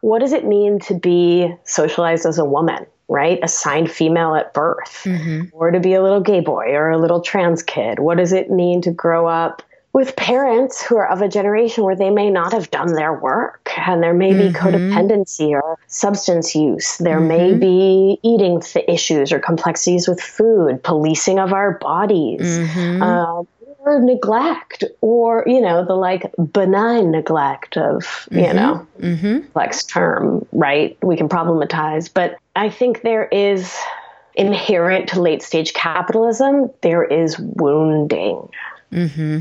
what 0.00 0.20
does 0.20 0.32
it 0.32 0.44
mean 0.44 0.78
to 0.80 0.94
be 0.94 1.52
socialized 1.64 2.26
as 2.26 2.38
a 2.38 2.44
woman, 2.44 2.86
right? 3.08 3.38
Assigned 3.42 3.90
female 3.90 4.34
at 4.34 4.54
birth, 4.54 5.02
mm-hmm. 5.04 5.44
or 5.52 5.70
to 5.70 5.80
be 5.80 5.94
a 5.94 6.02
little 6.02 6.20
gay 6.20 6.40
boy 6.40 6.72
or 6.72 6.90
a 6.90 6.98
little 6.98 7.20
trans 7.20 7.62
kid? 7.62 7.98
What 7.98 8.18
does 8.18 8.32
it 8.32 8.50
mean 8.50 8.82
to 8.82 8.90
grow 8.90 9.26
up 9.26 9.62
with 9.92 10.14
parents 10.14 10.82
who 10.82 10.96
are 10.96 11.08
of 11.08 11.20
a 11.20 11.28
generation 11.28 11.84
where 11.84 11.96
they 11.96 12.10
may 12.10 12.30
not 12.30 12.52
have 12.52 12.70
done 12.70 12.94
their 12.94 13.12
work 13.12 13.70
and 13.76 14.02
there 14.02 14.14
may 14.14 14.30
mm-hmm. 14.30 14.52
be 14.52 14.58
codependency 14.58 15.50
or 15.50 15.78
substance 15.88 16.54
use 16.54 16.98
there 16.98 17.18
mm-hmm. 17.18 17.28
may 17.28 17.54
be 17.54 18.18
eating 18.22 18.60
th- 18.60 18.84
issues 18.88 19.32
or 19.32 19.40
complexities 19.40 20.06
with 20.06 20.20
food 20.20 20.82
policing 20.82 21.38
of 21.38 21.52
our 21.52 21.72
bodies 21.78 22.40
mm-hmm. 22.40 23.02
uh, 23.02 23.42
or 23.80 24.00
neglect 24.00 24.84
or 25.00 25.44
you 25.46 25.60
know 25.60 25.84
the 25.84 25.94
like 25.94 26.30
benign 26.52 27.10
neglect 27.10 27.76
of 27.76 28.02
mm-hmm. 28.02 28.38
you 28.38 28.52
know 28.52 28.86
mm-hmm. 28.98 29.38
complex 29.40 29.84
term 29.84 30.46
right 30.52 30.98
we 31.02 31.16
can 31.16 31.28
problematize 31.28 32.12
but 32.12 32.36
i 32.54 32.68
think 32.68 33.02
there 33.02 33.24
is 33.24 33.76
inherent 34.34 35.08
to 35.08 35.20
late 35.20 35.42
stage 35.42 35.72
capitalism 35.72 36.70
there 36.82 37.02
is 37.02 37.38
wounding 37.38 38.48
mm-hmm. 38.92 39.40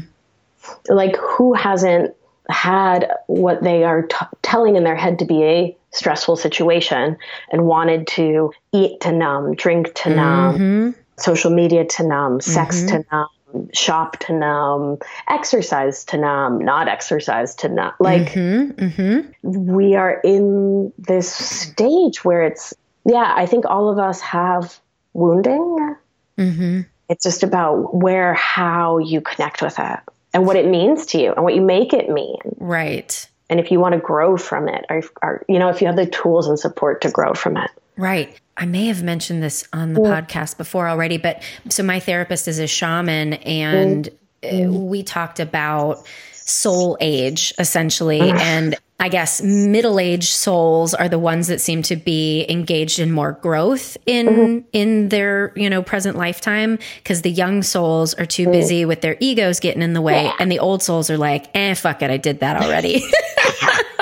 like 0.87 1.15
who 1.17 1.53
hasn't 1.53 2.15
had 2.49 3.11
what 3.27 3.61
they 3.61 3.83
are 3.83 4.03
t- 4.03 4.15
telling 4.41 4.75
in 4.75 4.83
their 4.83 4.95
head 4.95 5.19
to 5.19 5.25
be 5.25 5.43
a 5.43 5.77
stressful 5.91 6.35
situation 6.35 7.17
and 7.51 7.65
wanted 7.65 8.07
to 8.07 8.51
eat 8.71 9.01
to 9.01 9.11
numb 9.11 9.53
drink 9.55 9.93
to 9.93 10.09
numb 10.09 10.55
mm-hmm. 10.55 11.01
social 11.17 11.51
media 11.51 11.85
to 11.85 12.07
numb 12.07 12.39
sex 12.41 12.77
mm-hmm. 12.77 13.01
to 13.01 13.05
numb 13.11 13.27
shop 13.73 14.17
to 14.19 14.33
numb, 14.33 14.97
exercise 15.27 16.03
to 16.05 16.17
numb, 16.17 16.59
not 16.59 16.87
exercise 16.87 17.55
to 17.55 17.69
numb. 17.69 17.93
Like 17.99 18.33
mm-hmm, 18.33 18.85
mm-hmm. 18.85 19.65
we 19.75 19.95
are 19.95 20.19
in 20.23 20.93
this 20.97 21.33
stage 21.33 22.23
where 22.23 22.43
it's, 22.43 22.73
yeah, 23.05 23.33
I 23.35 23.45
think 23.45 23.65
all 23.65 23.89
of 23.89 23.97
us 23.99 24.21
have 24.21 24.79
wounding. 25.13 25.95
Mm-hmm. 26.37 26.81
It's 27.09 27.23
just 27.23 27.43
about 27.43 27.95
where, 27.95 28.33
how 28.33 28.99
you 28.99 29.21
connect 29.21 29.61
with 29.61 29.79
it 29.79 29.99
and 30.33 30.45
what 30.45 30.55
it 30.55 30.67
means 30.67 31.07
to 31.07 31.19
you 31.19 31.33
and 31.33 31.43
what 31.43 31.55
you 31.55 31.61
make 31.61 31.93
it 31.93 32.09
mean. 32.09 32.37
Right. 32.57 33.27
And 33.49 33.59
if 33.59 33.71
you 33.71 33.79
want 33.79 33.93
to 33.93 33.99
grow 33.99 34.37
from 34.37 34.69
it, 34.69 34.85
or, 34.89 35.01
or 35.23 35.45
you 35.49 35.57
know, 35.57 35.69
if 35.69 35.81
you 35.81 35.87
have 35.87 35.95
the 35.95 36.05
tools 36.05 36.47
and 36.47 36.59
support 36.59 37.01
to 37.01 37.09
grow 37.09 37.33
from 37.33 37.57
it. 37.57 37.71
Right. 37.99 38.39
I 38.55 38.65
may 38.65 38.87
have 38.87 39.03
mentioned 39.03 39.43
this 39.43 39.67
on 39.73 39.93
the 39.93 40.01
yeah. 40.01 40.21
podcast 40.21 40.57
before 40.57 40.87
already, 40.87 41.17
but 41.17 41.43
so 41.69 41.83
my 41.83 41.99
therapist 41.99 42.47
is 42.47 42.59
a 42.59 42.67
shaman 42.67 43.33
and 43.33 44.09
mm-hmm. 44.41 44.87
we 44.87 45.03
talked 45.03 45.39
about 45.39 46.05
soul 46.33 46.97
age 46.99 47.53
essentially 47.59 48.21
and 48.21 48.75
I 49.01 49.07
guess 49.07 49.41
middle 49.41 49.99
aged 49.99 50.29
souls 50.29 50.93
are 50.93 51.07
the 51.07 51.19
ones 51.19 51.47
that 51.47 51.61
seem 51.61 51.83
to 51.83 51.95
be 51.95 52.45
engaged 52.49 52.99
in 52.99 53.11
more 53.11 53.33
growth 53.33 53.97
in 54.05 54.27
mm-hmm. 54.27 54.67
in 54.73 55.09
their 55.09 55.53
you 55.55 55.69
know 55.69 55.81
present 55.81 56.17
lifetime 56.17 56.79
because 56.97 57.21
the 57.21 57.31
young 57.31 57.63
souls 57.63 58.13
are 58.15 58.25
too 58.25 58.47
mm. 58.47 58.51
busy 58.51 58.83
with 58.83 59.01
their 59.01 59.15
egos 59.21 59.61
getting 59.61 59.81
in 59.81 59.93
the 59.93 60.01
way, 60.01 60.25
yeah. 60.25 60.33
and 60.39 60.51
the 60.51 60.59
old 60.59 60.83
souls 60.83 61.09
are 61.09 61.17
like, 61.17 61.49
eh, 61.55 61.75
fuck 61.75 62.01
it, 62.01 62.11
I 62.11 62.17
did 62.17 62.41
that 62.41 62.61
already. 62.61 63.03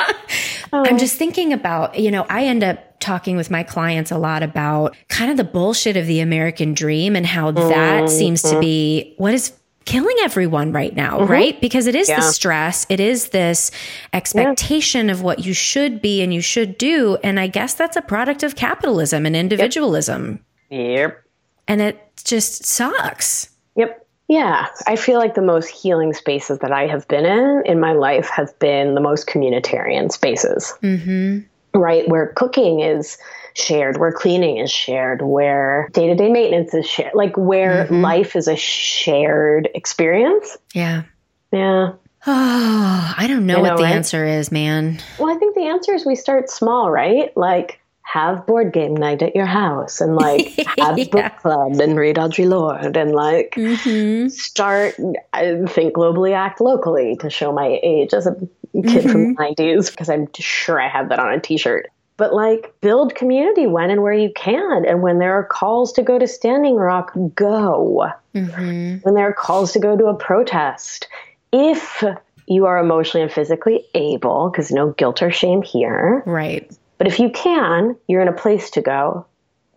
oh. 0.74 0.86
I'm 0.86 0.98
just 0.98 1.18
thinking 1.18 1.54
about 1.54 1.98
you 1.98 2.12
know 2.12 2.26
I 2.30 2.46
end 2.46 2.64
up 2.64 3.00
talking 3.00 3.38
with 3.38 3.52
my 3.52 3.64
clients 3.64 4.12
a 4.12 4.18
lot 4.18 4.44
about 4.44 4.96
kind 5.08 5.30
of 5.32 5.38
the 5.38 5.44
bullshit 5.44 5.98
of 5.98 6.08
the 6.08 6.20
American 6.20 6.74
dream 6.74 7.16
and 7.16 7.26
how 7.26 7.52
mm-hmm. 7.52 7.70
that 7.70 8.10
seems 8.10 8.42
to 8.42 8.60
be 8.60 9.14
what 9.18 9.34
is 9.34 9.54
killing 9.88 10.16
everyone 10.22 10.74
right 10.74 10.96
now, 10.96 11.20
mm-hmm. 11.20 11.32
right? 11.32 11.62
Because 11.62 11.88
it 11.88 11.96
is 11.96 12.10
yeah. 12.10 12.18
the 12.18 12.22
stress, 12.24 12.86
it 12.90 13.00
is 13.00 13.30
this 13.30 13.72
expectation 14.14 15.08
yeah. 15.08 15.14
of 15.14 15.22
what 15.22 15.46
you 15.46 15.54
should 15.54 16.02
be 16.02 16.22
and 16.22 16.34
you 16.34 16.42
should 16.42 16.78
do. 16.78 17.18
And 17.24 17.40
I 17.40 17.48
guess 17.48 17.74
that's 17.74 17.96
a 17.96 18.02
product 18.02 18.44
of 18.44 18.56
capitalism 18.56 19.26
and 19.26 19.36
individualism. 19.36 20.44
Yep. 20.70 20.98
yep. 20.98 21.24
And 21.68 21.82
it 21.82 22.22
just 22.24 22.66
sucks. 22.66 23.50
Yep. 23.76 24.07
Yeah, 24.28 24.68
I 24.86 24.98
feel 24.98 25.20
like 25.20 25.36
the 25.36 25.42
most 25.42 25.70
healing 25.70 26.14
spaces 26.14 26.60
that 26.60 26.72
I 26.72 26.88
have 26.88 27.08
been 27.08 27.26
in 27.26 27.64
in 27.66 27.80
my 27.80 27.94
life 27.94 28.28
have 28.30 28.58
been 28.60 28.94
the 28.94 29.02
most 29.02 29.28
communitarian 29.28 30.12
spaces. 30.12 30.74
Mm-hmm. 30.84 31.40
Right, 31.80 32.08
where 32.10 32.28
cooking 32.36 32.80
is 32.82 33.18
shared, 33.54 33.98
where 33.98 34.12
cleaning 34.12 34.58
is 34.58 34.72
shared, 34.72 35.22
where 35.22 35.90
day 35.94 36.08
to 36.08 36.16
day 36.16 36.30
maintenance 36.30 36.74
is 36.74 36.88
shared, 36.88 37.14
like 37.14 37.36
where 37.38 37.86
mm-hmm. 37.86 38.02
life 38.02 38.36
is 38.36 38.48
a 38.48 38.56
shared 38.56 39.70
experience. 39.74 40.58
Yeah. 40.74 41.04
Yeah. 41.52 41.94
Oh, 42.26 43.14
I 43.18 43.26
don't 43.28 43.46
know, 43.46 43.56
know 43.56 43.62
what 43.62 43.78
the 43.78 43.84
right? 43.84 43.96
answer 43.96 44.26
is, 44.26 44.52
man. 44.52 45.00
Well, 45.20 45.34
I 45.34 45.38
think 45.38 45.56
the 45.56 45.68
answer 45.68 45.94
is 45.94 46.06
we 46.06 46.16
start 46.16 46.50
small, 46.50 46.92
right? 46.92 47.36
Like, 47.38 47.80
have 48.08 48.46
board 48.46 48.72
game 48.72 48.96
night 48.96 49.22
at 49.22 49.36
your 49.36 49.46
house 49.46 50.00
and 50.00 50.16
like 50.16 50.56
have 50.80 50.98
yeah. 50.98 51.06
book 51.12 51.38
club 51.42 51.78
and 51.82 51.98
read 51.98 52.16
Audre 52.16 52.48
Lorde 52.48 52.96
and 52.96 53.12
like 53.12 53.56
mm-hmm. 53.58 54.30
start 54.30 54.96
I 55.34 55.66
think 55.68 55.94
globally 55.94 56.34
act 56.34 56.62
locally 56.62 57.18
to 57.18 57.30
show 57.30 57.52
my 57.52 57.80
age 57.84 58.14
as 58.14 58.26
a 58.26 58.34
kid 58.34 58.50
mm-hmm. 58.74 59.12
from 59.12 59.34
the 59.34 59.42
90s 59.42 59.92
because 59.92 60.10
I'm 60.10 60.30
sure 60.38 60.82
I 60.82 60.88
have 60.88 61.10
that 61.10 61.20
on 61.20 61.34
a 61.34 61.40
t-shirt 61.42 61.92
but 62.16 62.34
like 62.34 62.74
build 62.80 63.14
community 63.14 63.68
when 63.68 63.92
and 63.92 64.02
where 64.02 64.14
you 64.14 64.32
can. 64.36 64.86
And 64.86 65.04
when 65.04 65.20
there 65.20 65.34
are 65.34 65.44
calls 65.44 65.94
to 65.94 66.02
go 66.02 66.18
to 66.18 66.26
Standing 66.26 66.76
Rock, 66.76 67.12
go. 67.36 68.08
Mm-hmm. 68.34 68.98
When 69.04 69.14
there 69.14 69.28
are 69.28 69.34
calls 69.34 69.72
to 69.74 69.80
go 69.80 69.96
to 69.96 70.06
a 70.08 70.16
protest, 70.16 71.08
if 71.54 72.04
you 72.48 72.66
are 72.66 72.80
emotionally 72.80 73.22
and 73.22 73.32
physically 73.32 73.86
able, 73.94 74.50
because 74.50 74.72
no 74.72 74.94
guilt 74.94 75.22
or 75.22 75.30
shame 75.30 75.62
here. 75.62 76.24
Right. 76.26 76.76
But 76.98 77.08
if 77.08 77.20
you 77.20 77.30
can, 77.30 77.96
you're 78.08 78.22
in 78.22 78.28
a 78.28 78.34
place 78.34 78.72
to 78.72 78.82
go, 78.82 79.26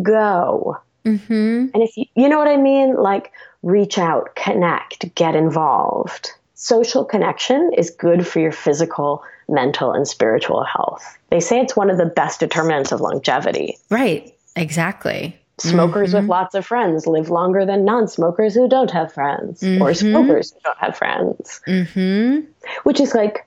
go. 0.02 0.78
Mm-hmm. 1.04 1.68
And 1.74 1.82
if 1.82 1.96
you, 1.96 2.06
you 2.14 2.28
know 2.28 2.38
what 2.38 2.48
I 2.48 2.56
mean, 2.56 2.96
like 2.96 3.32
reach 3.62 3.98
out, 3.98 4.34
connect, 4.36 5.14
get 5.14 5.34
involved. 5.34 6.32
Social 6.54 7.04
connection 7.04 7.72
is 7.76 7.90
good 7.90 8.26
for 8.26 8.40
your 8.40 8.52
physical 8.52 9.22
mental 9.48 9.92
and 9.92 10.06
spiritual 10.06 10.62
health. 10.62 11.18
They 11.30 11.40
say 11.40 11.60
it's 11.60 11.76
one 11.76 11.90
of 11.90 11.96
the 11.96 12.06
best 12.06 12.40
determinants 12.40 12.92
of 12.92 13.00
longevity. 13.00 13.76
Right, 13.90 14.34
exactly. 14.56 15.36
Smokers 15.58 16.10
mm-hmm. 16.10 16.20
with 16.20 16.30
lots 16.30 16.54
of 16.54 16.64
friends 16.64 17.06
live 17.06 17.28
longer 17.28 17.66
than 17.66 17.84
non 17.84 18.08
smokers 18.08 18.54
who 18.54 18.68
don't 18.68 18.90
have 18.90 19.12
friends, 19.12 19.60
mm-hmm. 19.60 19.82
or 19.82 19.92
smokers 19.92 20.52
who 20.52 20.60
don't 20.64 20.78
have 20.78 20.96
friends. 20.96 21.60
Mm-hmm. 21.66 22.46
Which 22.84 23.00
is 23.00 23.14
like 23.14 23.46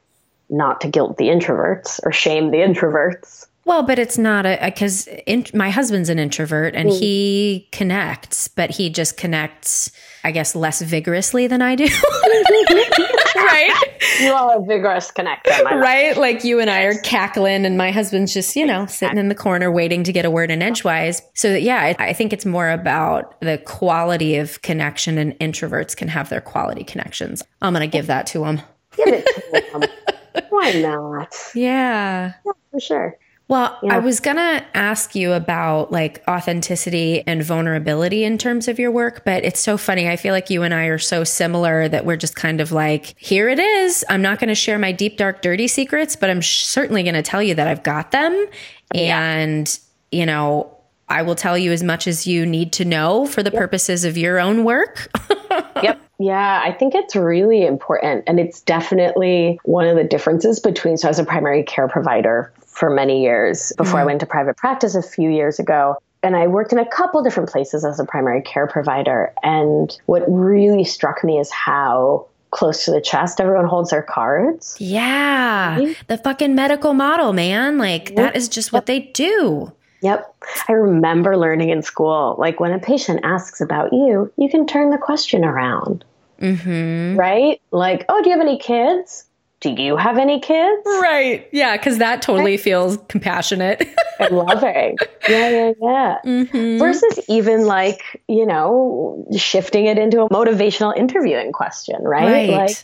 not 0.50 0.82
to 0.82 0.88
guilt 0.88 1.18
the 1.18 1.28
introverts 1.30 2.00
or 2.04 2.12
shame 2.12 2.52
the 2.52 2.58
introverts. 2.58 3.48
Well, 3.66 3.84
but 3.84 3.97
it's 3.97 4.18
not 4.18 4.45
a 4.45 4.59
because 4.61 5.07
my 5.53 5.70
husband's 5.70 6.09
an 6.09 6.20
introvert 6.20 6.76
and 6.76 6.89
mm. 6.89 6.99
he 6.99 7.70
connects, 7.72 8.49
but 8.49 8.72
he 8.72 8.89
just 8.89 9.16
connects, 9.16 9.89
I 10.24 10.32
guess, 10.32 10.53
less 10.53 10.82
vigorously 10.82 11.47
than 11.47 11.61
I 11.61 11.76
do. 11.76 11.86
right? 13.36 13.72
You 14.20 14.34
are 14.34 14.57
a 14.57 14.66
vigorous 14.66 15.11
connector, 15.11 15.64
right? 15.64 16.18
Like 16.18 16.43
you 16.43 16.59
and 16.59 16.70
I 16.70 16.82
are 16.82 16.97
cackling, 16.99 17.66
and 17.66 17.78
my 17.78 17.91
husband's 17.91 18.34
just, 18.34 18.53
you 18.55 18.66
know, 18.66 18.86
sitting 18.86 19.18
in 19.18 19.30
the 19.30 19.36
corner 19.36 19.72
waiting 19.72 20.03
to 20.03 20.11
get 20.11 20.26
a 20.26 20.32
word 20.32 20.51
in 20.51 20.61
edgewise. 20.61 21.22
So, 21.34 21.55
yeah, 21.55 21.95
I 21.97 22.11
think 22.11 22.34
it's 22.34 22.45
more 22.45 22.70
about 22.70 23.39
the 23.39 23.59
quality 23.59 24.36
of 24.36 24.61
connection, 24.61 25.18
and 25.18 25.39
introverts 25.39 25.95
can 25.95 26.09
have 26.09 26.30
their 26.30 26.41
quality 26.41 26.84
connections. 26.84 27.43
I'm 27.61 27.74
going 27.74 27.89
to 27.89 27.97
give 27.97 28.07
that 28.07 28.28
to 28.28 28.39
them. 28.39 28.61
Give 28.97 29.07
it 29.07 29.26
to 29.26 29.80
them. 29.80 30.45
Why 30.49 30.72
not? 30.74 31.34
Yeah. 31.55 32.34
yeah 32.45 32.51
for 32.72 32.80
sure. 32.80 33.18
Well, 33.50 33.78
yeah. 33.84 33.96
I 33.96 34.00
was 34.00 34.20
going 34.20 34.38
to 34.38 34.66
ask 34.74 35.16
you 35.16 35.34
about 35.34 35.91
like 35.91 36.24
authenticity 36.28 37.24
and 37.28 37.44
vulnerability 37.44 38.24
in 38.24 38.38
terms 38.38 38.68
of 38.68 38.80
your 38.80 38.89
work, 38.89 39.26
but 39.26 39.44
it's 39.44 39.60
so 39.60 39.78
funny. 39.78 40.08
I 40.08 40.16
feel 40.16 40.34
like 40.34 40.50
you 40.50 40.64
and 40.64 40.74
I 40.74 40.86
are 40.86 40.98
so 40.98 41.24
similar 41.24 41.89
that 41.89 42.06
we're 42.06 42.18
just 42.18 42.36
kind 42.36 42.62
of 42.62 42.72
like, 42.72 43.16
here 43.18 43.50
it 43.50 43.60
is. 43.60 44.06
I'm 44.10 44.22
not 44.22 44.39
going 44.39 44.48
to 44.48 44.56
share 44.56 44.80
my 44.80 44.94
deep, 44.94 45.18
dark, 45.18 45.41
dirty 45.41 45.68
secrets, 45.68 46.16
but 46.16 46.30
I'm 46.30 46.39
sh- 46.39 46.64
certainly 46.64 47.04
going 47.04 47.16
to 47.16 47.22
tell 47.22 47.44
you 47.44 47.54
that 47.56 47.68
I've 47.68 47.84
got 47.84 48.12
them. 48.12 48.46
Yeah. 48.94 49.22
And, 49.22 49.80
you 50.12 50.26
know, 50.26 50.78
I 51.10 51.22
will 51.22 51.36
tell 51.36 51.58
you 51.58 51.74
as 51.74 51.84
much 51.84 52.08
as 52.08 52.26
you 52.26 52.46
need 52.46 52.72
to 52.74 52.86
know 52.86 53.26
for 53.26 53.44
the 53.44 53.52
yep. 53.52 53.60
purposes 53.60 54.06
of 54.06 54.18
your 54.18 54.39
own 54.39 54.64
work. 54.64 55.10
yep. 55.84 56.02
Yeah, 56.18 56.62
I 56.64 56.72
think 56.72 56.96
it's 56.96 57.16
really 57.16 57.66
important. 57.66 58.24
And 58.26 58.39
it's 58.39 58.62
definitely 58.62 59.60
one 59.64 59.86
of 59.86 59.98
the 59.98 60.06
differences 60.06 60.62
between, 60.62 60.96
so 60.96 61.10
as 61.10 61.20
a 61.20 61.26
primary 61.26 61.64
care 61.64 61.89
provider 61.89 62.54
for 62.74 62.90
many 62.90 63.22
years 63.22 63.72
before 63.78 63.94
mm-hmm. 63.94 63.98
I 64.00 64.06
went 64.06 64.20
to 64.22 64.26
private 64.26 64.58
practice 64.58 64.96
a 64.96 65.02
few 65.02 65.30
years 65.30 65.60
ago. 65.60 65.98
And 66.24 66.36
I 66.36 66.48
worked 66.48 66.72
in 66.72 66.80
a 66.80 66.86
couple 66.86 67.22
different 67.22 67.50
places 67.50 67.84
as 67.84 68.00
a 68.00 68.06
primary 68.06 68.42
care 68.42 68.66
provider. 68.66 69.34
And 69.44 69.96
what 70.06 70.24
really 70.28 70.86
struck 70.86 71.24
me 71.24 71.38
is 71.38 71.52
how 71.52 72.28
close 72.52 72.86
to 72.86 72.92
the 72.92 73.02
chest 73.02 73.42
everyone 73.42 73.66
holds 73.66 73.90
their 73.90 74.04
cards. 74.04 74.78
Yeah. 74.80 75.78
Mm-hmm. 75.80 75.92
The 76.08 76.18
fucking 76.18 76.56
medical 76.56 76.94
model, 76.94 77.34
man. 77.34 77.78
Like, 77.78 78.10
yep. 78.10 78.16
that 78.16 78.36
is 78.36 78.48
just 78.48 78.72
what 78.72 78.86
they 78.86 79.00
do. 79.00 79.72
Yep. 80.02 80.36
I 80.68 80.74
remember 80.74 81.38
learning 81.38 81.70
in 81.70 81.82
school, 81.82 82.36
like 82.38 82.60
when 82.60 82.72
a 82.72 82.80
patient 82.80 83.22
asks 83.24 83.60
about 83.60 83.92
you, 83.92 84.32
you 84.38 84.50
can 84.50 84.66
turn 84.66 84.92
the 84.92 84.98
question 84.98 85.44
around. 85.44 86.06
Mm-hmm. 86.42 87.18
Right? 87.18 87.62
Like, 87.72 88.06
oh, 88.10 88.22
do 88.22 88.30
you 88.30 88.38
have 88.38 88.46
any 88.46 88.58
kids? 88.58 89.26
Do 89.72 89.82
you 89.82 89.95
have 89.95 90.18
any 90.18 90.39
kids? 90.39 90.82
Right. 90.86 91.47
Yeah, 91.51 91.78
because 91.78 91.97
that 91.99 92.22
totally 92.22 92.57
feels 92.57 92.97
compassionate 93.07 93.88
and 94.20 94.36
loving. 94.36 94.97
Yeah, 95.30 95.49
yeah, 95.49 95.72
yeah. 95.82 96.18
Mm-hmm. 96.26 96.80
Versus 96.80 97.18
even 97.30 97.66
like, 97.66 98.22
you 98.28 98.45
know, 98.45 99.26
shifting 99.38 99.86
it 99.86 99.97
into 99.97 100.22
a 100.22 100.28
motivational 100.28 100.95
interviewing 100.97 101.53
question, 101.53 102.03
right? 102.03 102.26
right. 102.26 102.49
Like, 102.49 102.76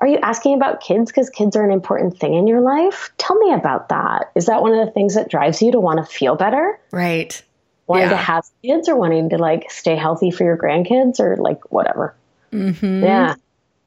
are 0.00 0.06
you 0.06 0.16
asking 0.22 0.54
about 0.54 0.80
kids 0.80 1.10
because 1.10 1.28
kids 1.28 1.54
are 1.54 1.64
an 1.64 1.70
important 1.70 2.18
thing 2.18 2.32
in 2.32 2.46
your 2.46 2.62
life? 2.62 3.10
Tell 3.18 3.36
me 3.38 3.52
about 3.52 3.90
that. 3.90 4.32
Is 4.34 4.46
that 4.46 4.62
one 4.62 4.72
of 4.72 4.86
the 4.86 4.92
things 4.92 5.16
that 5.16 5.28
drives 5.28 5.60
you 5.60 5.72
to 5.72 5.80
want 5.80 5.98
to 5.98 6.10
feel 6.10 6.34
better? 6.34 6.80
Right. 6.90 7.42
Wanting 7.86 8.04
yeah. 8.04 8.10
to 8.10 8.16
have 8.16 8.44
kids 8.64 8.88
or 8.88 8.96
wanting 8.96 9.28
to 9.30 9.38
like 9.38 9.70
stay 9.70 9.96
healthy 9.96 10.30
for 10.30 10.44
your 10.44 10.56
grandkids 10.56 11.20
or 11.20 11.36
like 11.36 11.70
whatever. 11.70 12.14
Mm-hmm. 12.52 13.04
Yeah. 13.04 13.34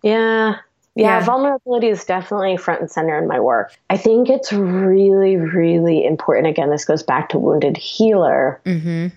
Yeah. 0.04 0.58
Yeah, 0.96 1.20
yeah, 1.20 1.26
vulnerability 1.26 1.88
is 1.88 2.06
definitely 2.06 2.56
front 2.56 2.80
and 2.80 2.90
center 2.90 3.18
in 3.18 3.28
my 3.28 3.40
work. 3.40 3.76
I 3.90 3.98
think 3.98 4.30
it's 4.30 4.54
really, 4.54 5.36
really 5.36 6.06
important. 6.06 6.48
Again, 6.48 6.70
this 6.70 6.86
goes 6.86 7.04
back 7.04 7.30
to 7.30 7.38
Wounded 7.38 7.76
Healer. 7.76 8.62
Mm-hmm. 8.66 9.08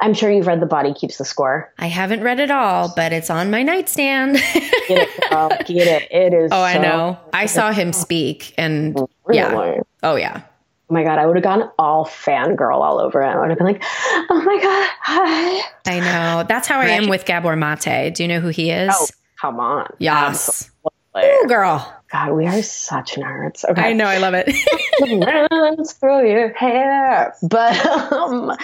I'm 0.00 0.12
sure 0.12 0.30
you've 0.30 0.46
read 0.46 0.60
The 0.60 0.66
Body 0.66 0.92
Keeps 0.92 1.16
the 1.16 1.24
Score. 1.24 1.72
I 1.78 1.86
haven't 1.86 2.22
read 2.22 2.40
it 2.40 2.50
all, 2.50 2.92
but 2.94 3.12
it's 3.12 3.30
on 3.30 3.50
my 3.50 3.62
nightstand. 3.62 4.36
get 4.88 5.08
it, 5.08 5.30
girl. 5.30 5.48
Get 5.48 5.70
it. 5.70 6.08
It 6.10 6.34
is. 6.34 6.50
Oh, 6.52 6.56
so 6.56 6.62
I 6.62 6.78
know. 6.78 7.18
I 7.32 7.46
saw 7.46 7.72
him 7.72 7.92
speak, 7.94 8.52
and 8.58 8.94
really? 9.24 9.38
yeah. 9.38 9.80
Oh, 10.02 10.16
yeah. 10.16 10.42
Oh 10.90 10.92
my 10.92 11.04
god, 11.04 11.18
I 11.18 11.24
would 11.24 11.36
have 11.36 11.44
gone 11.44 11.70
all 11.78 12.04
fangirl 12.04 12.80
all 12.80 12.98
over 12.98 13.22
it. 13.22 13.28
I 13.28 13.40
would 13.40 13.48
have 13.48 13.56
been 13.56 13.66
like, 13.66 13.82
"Oh 13.82 14.42
my 14.44 14.62
god, 14.62 14.90
hi!" 15.00 15.62
I 15.86 16.00
know. 16.00 16.44
That's 16.46 16.68
how 16.68 16.78
I 16.78 16.88
am 16.88 17.08
with 17.08 17.24
Gabor 17.24 17.56
Mate. 17.56 18.14
Do 18.14 18.22
you 18.22 18.28
know 18.28 18.40
who 18.40 18.48
he 18.48 18.70
is? 18.70 18.92
Oh, 18.94 19.06
come 19.40 19.60
on. 19.60 19.88
Yes. 19.98 20.48
Absolutely. 20.48 20.73
Ooh, 21.16 21.44
girl. 21.46 21.94
God, 22.10 22.32
we 22.32 22.46
are 22.46 22.62
such 22.62 23.14
nerds. 23.14 23.64
Okay. 23.68 23.82
I 23.82 23.92
know, 23.92 24.06
I 24.06 24.18
love 24.18 24.34
it. 24.34 24.52
Runs 25.50 25.92
through 25.92 26.28
your 26.28 26.52
hair. 26.54 27.34
But 27.42 27.84
um, 27.86 28.56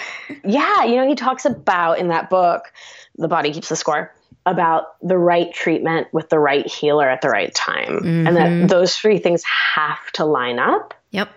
yeah, 0.43 0.83
you 0.83 0.95
know, 0.95 1.07
he 1.07 1.15
talks 1.15 1.45
about 1.45 1.99
in 1.99 2.09
that 2.09 2.29
book, 2.29 2.71
The 3.17 3.27
Body 3.27 3.51
Keeps 3.51 3.69
the 3.69 3.75
Score, 3.75 4.13
about 4.45 5.01
the 5.01 5.17
right 5.17 5.53
treatment 5.53 6.07
with 6.13 6.29
the 6.29 6.39
right 6.39 6.67
healer 6.67 7.09
at 7.09 7.21
the 7.21 7.29
right 7.29 7.53
time. 7.53 7.99
Mm-hmm. 7.99 8.27
And 8.27 8.37
that 8.37 8.49
mm-hmm. 8.49 8.67
those 8.67 8.95
three 8.95 9.19
things 9.19 9.43
have 9.43 10.11
to 10.13 10.25
line 10.25 10.59
up. 10.59 10.93
Yep. 11.11 11.29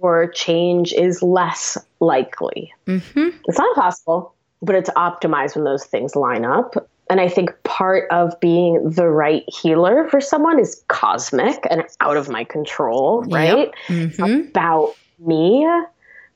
Or 0.00 0.28
change 0.28 0.92
is 0.92 1.22
less 1.22 1.78
likely. 2.00 2.72
Mm-hmm. 2.86 3.36
It's 3.44 3.58
not 3.58 3.76
possible, 3.76 4.34
but 4.62 4.74
it's 4.74 4.90
optimized 4.90 5.54
when 5.54 5.64
those 5.64 5.84
things 5.84 6.16
line 6.16 6.44
up. 6.44 6.88
And 7.10 7.20
I 7.20 7.28
think 7.28 7.50
part 7.64 8.08
of 8.10 8.38
being 8.40 8.88
the 8.88 9.08
right 9.08 9.42
healer 9.48 10.08
for 10.08 10.20
someone 10.20 10.60
is 10.60 10.82
cosmic 10.88 11.66
and 11.68 11.84
out 12.00 12.16
of 12.16 12.28
my 12.28 12.44
control, 12.44 13.22
right? 13.24 13.58
Yep. 13.58 13.74
Mm-hmm. 13.88 14.48
About 14.48 14.94
me. 15.18 15.68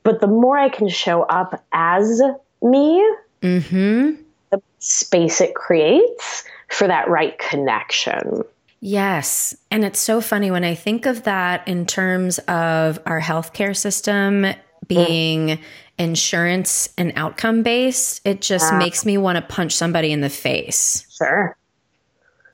But 0.02 0.20
the 0.20 0.26
more 0.26 0.58
I 0.58 0.68
can 0.68 0.88
show 0.88 1.22
up 1.22 1.64
as 1.72 2.20
me, 2.60 3.02
Mm-hmm. 3.42 4.12
the 4.50 4.62
space 4.78 5.40
it 5.42 5.54
creates 5.54 6.44
for 6.68 6.88
that 6.88 7.08
right 7.08 7.38
connection. 7.38 8.42
Yes. 8.80 9.54
And 9.70 9.84
it's 9.84 10.00
so 10.00 10.20
funny 10.20 10.50
when 10.50 10.64
I 10.64 10.74
think 10.74 11.06
of 11.06 11.22
that 11.22 11.66
in 11.68 11.86
terms 11.86 12.38
of 12.40 12.98
our 13.06 13.20
healthcare 13.20 13.76
system 13.76 14.46
being 14.88 15.58
insurance 15.98 16.88
and 16.98 17.12
outcome 17.16 17.62
based, 17.62 18.20
it 18.24 18.40
just 18.40 18.72
Yeah. 18.72 18.78
makes 18.78 19.04
me 19.06 19.16
want 19.18 19.36
to 19.36 19.42
punch 19.42 19.74
somebody 19.74 20.12
in 20.12 20.20
the 20.20 20.30
face. 20.30 21.06
Sure. 21.16 21.56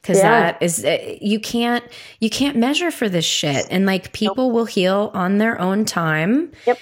Cause 0.02 0.16
Yeah. 0.18 0.30
that 0.52 0.62
is 0.62 0.84
uh, 0.84 0.96
you 1.20 1.38
can't 1.40 1.84
you 2.20 2.30
can't 2.30 2.56
measure 2.56 2.90
for 2.90 3.08
this 3.08 3.24
shit. 3.24 3.66
And 3.70 3.84
like 3.86 4.12
people 4.12 4.50
will 4.50 4.64
heal 4.64 5.10
on 5.14 5.38
their 5.38 5.60
own 5.60 5.84
time. 5.84 6.52
Yep. 6.66 6.78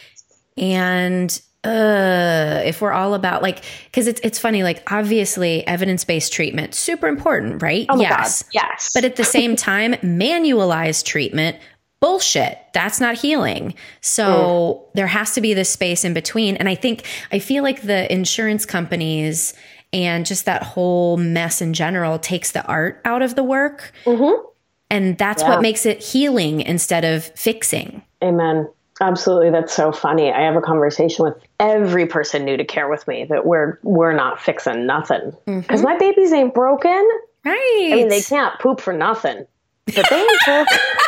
And 0.56 1.40
uh 1.64 2.62
if 2.64 2.80
we're 2.80 2.92
all 2.92 3.14
about 3.14 3.42
like 3.42 3.64
because 3.86 4.06
it's 4.06 4.20
it's 4.22 4.38
funny, 4.38 4.62
like 4.62 4.82
obviously 4.92 5.66
evidence-based 5.66 6.32
treatment, 6.32 6.74
super 6.76 7.08
important, 7.08 7.60
right? 7.62 7.86
Oh 7.88 8.00
yes. 8.00 8.44
God. 8.44 8.50
Yes. 8.52 8.90
But 8.94 9.04
at 9.04 9.16
the 9.16 9.24
same 9.24 9.56
time, 9.56 9.94
manualized 9.94 11.04
treatment, 11.04 11.56
bullshit. 12.00 12.58
That's 12.74 13.00
not 13.00 13.16
healing. 13.16 13.74
So 14.00 14.86
there 14.94 15.06
has 15.06 15.34
to 15.34 15.40
be 15.40 15.54
this 15.54 15.70
space 15.70 16.04
in 16.04 16.14
between. 16.14 16.56
And 16.56 16.68
I 16.68 16.74
think, 16.74 17.04
I 17.32 17.38
feel 17.38 17.62
like 17.62 17.82
the 17.82 18.10
insurance 18.12 18.64
companies 18.66 19.54
and 19.92 20.26
just 20.26 20.44
that 20.44 20.62
whole 20.62 21.16
mess 21.16 21.60
in 21.60 21.74
general 21.74 22.18
takes 22.18 22.52
the 22.52 22.64
art 22.66 23.00
out 23.04 23.22
of 23.22 23.34
the 23.34 23.42
work. 23.42 23.92
Mhm. 24.04 24.44
And 24.90 25.18
that's 25.18 25.42
Yeah. 25.42 25.50
what 25.50 25.62
makes 25.62 25.86
it 25.86 26.02
healing 26.02 26.60
instead 26.60 27.04
of 27.04 27.24
fixing. 27.24 28.02
Amen. 28.22 28.68
Absolutely. 29.00 29.50
That's 29.50 29.72
so 29.72 29.92
funny. 29.92 30.32
I 30.32 30.42
have 30.42 30.56
a 30.56 30.60
conversation 30.60 31.24
with 31.24 31.34
every 31.60 32.06
person 32.06 32.44
new 32.44 32.56
to 32.56 32.64
care 32.64 32.88
with 32.88 33.06
me 33.06 33.26
that 33.30 33.46
we're 33.46 33.78
we're 33.84 34.12
not 34.12 34.40
fixing 34.40 34.86
nothing. 34.86 35.32
Because 35.46 35.82
my 35.82 35.96
babies 35.98 36.32
ain't 36.32 36.52
broken. 36.52 37.08
Right. 37.44 37.90
I 37.92 37.94
mean, 37.94 38.08
they 38.08 38.20
can't 38.20 38.58
poop 38.60 38.80
for 38.80 38.92
nothing. 38.92 39.46
But 39.94 40.06
they 40.10 40.26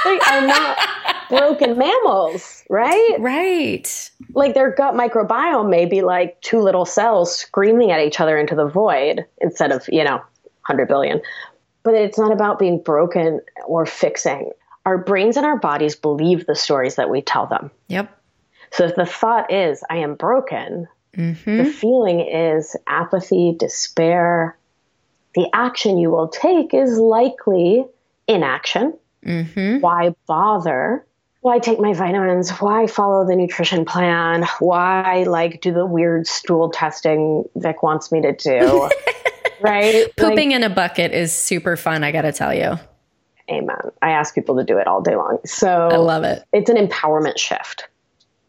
they 0.04 0.18
are 0.18 0.46
not 0.46 0.78
broken 1.28 1.78
mammals, 1.78 2.64
right? 2.68 3.16
Right. 3.18 4.10
Like 4.34 4.54
their 4.54 4.70
gut 4.72 4.94
microbiome 4.94 5.70
may 5.70 5.86
be 5.86 6.02
like 6.02 6.40
two 6.40 6.60
little 6.60 6.84
cells 6.84 7.34
screaming 7.34 7.90
at 7.90 8.00
each 8.00 8.20
other 8.20 8.38
into 8.38 8.54
the 8.54 8.66
void 8.66 9.26
instead 9.40 9.72
of, 9.72 9.84
you 9.88 10.04
know, 10.04 10.16
100 10.16 10.88
billion. 10.88 11.20
But 11.82 11.94
it's 11.94 12.18
not 12.18 12.32
about 12.32 12.58
being 12.58 12.82
broken 12.82 13.40
or 13.66 13.86
fixing. 13.86 14.50
Our 14.84 14.98
brains 14.98 15.36
and 15.36 15.46
our 15.46 15.58
bodies 15.58 15.94
believe 15.94 16.46
the 16.46 16.56
stories 16.56 16.96
that 16.96 17.10
we 17.10 17.22
tell 17.22 17.46
them. 17.46 17.70
Yep. 17.88 18.16
So 18.72 18.84
if 18.84 18.96
the 18.96 19.06
thought 19.06 19.52
is, 19.52 19.82
I 19.88 19.98
am 19.98 20.14
broken, 20.14 20.88
hmm 21.14 21.32
the 21.44 21.64
feeling 21.64 22.20
is 22.20 22.76
apathy, 22.86 23.54
despair. 23.58 24.56
The 25.34 25.48
action 25.52 25.98
you 25.98 26.10
will 26.10 26.28
take 26.28 26.72
is 26.72 26.98
likely 26.98 27.84
inaction. 28.34 28.98
hmm 29.24 29.78
Why 29.78 30.14
bother? 30.26 31.06
Why 31.42 31.58
take 31.58 31.80
my 31.80 31.94
vitamins? 31.94 32.50
Why 32.50 32.86
follow 32.86 33.26
the 33.26 33.34
nutrition 33.34 33.84
plan? 33.84 34.44
Why 34.58 35.24
like 35.24 35.60
do 35.62 35.72
the 35.72 35.86
weird 35.86 36.26
stool 36.26 36.70
testing 36.70 37.44
Vic 37.56 37.82
wants 37.82 38.12
me 38.12 38.20
to 38.22 38.32
do? 38.32 38.90
right? 39.60 40.14
Pooping 40.16 40.52
in 40.52 40.62
a 40.62 40.70
bucket 40.70 41.12
is 41.12 41.32
super 41.32 41.76
fun, 41.76 42.04
I 42.04 42.12
got 42.12 42.22
to 42.22 42.32
tell 42.32 42.52
you. 42.52 42.78
Amen. 43.50 43.90
I 44.00 44.10
ask 44.10 44.34
people 44.34 44.56
to 44.58 44.64
do 44.64 44.78
it 44.78 44.86
all 44.86 45.00
day 45.00 45.16
long. 45.16 45.38
So 45.44 45.88
I 45.88 45.96
love 45.96 46.24
it. 46.24 46.44
it's 46.52 46.70
an 46.70 46.76
empowerment 46.76 47.38
shift 47.38 47.88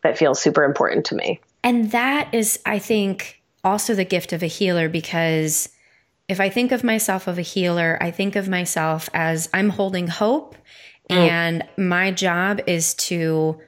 that 0.03 0.17
feels 0.17 0.39
super 0.41 0.63
important 0.63 1.05
to 1.07 1.15
me. 1.15 1.39
And 1.63 1.91
that 1.91 2.33
is, 2.33 2.59
I 2.65 2.79
think, 2.79 3.41
also 3.63 3.95
the 3.95 4.05
gift 4.05 4.33
of 4.33 4.43
a 4.43 4.47
healer 4.47 4.89
because 4.89 5.69
if 6.31 6.39
I 6.39 6.49
think 6.49 6.71
of 6.71 6.81
myself 6.81 7.27
of 7.27 7.37
a 7.37 7.41
healer, 7.41 7.97
I 7.99 8.09
think 8.09 8.37
of 8.37 8.47
myself 8.47 9.09
as 9.13 9.49
I'm 9.53 9.67
holding 9.67 10.07
hope 10.07 10.55
mm. 11.09 11.17
and 11.17 11.67
my 11.77 12.11
job 12.11 12.61
is 12.67 12.93
to 13.09 13.59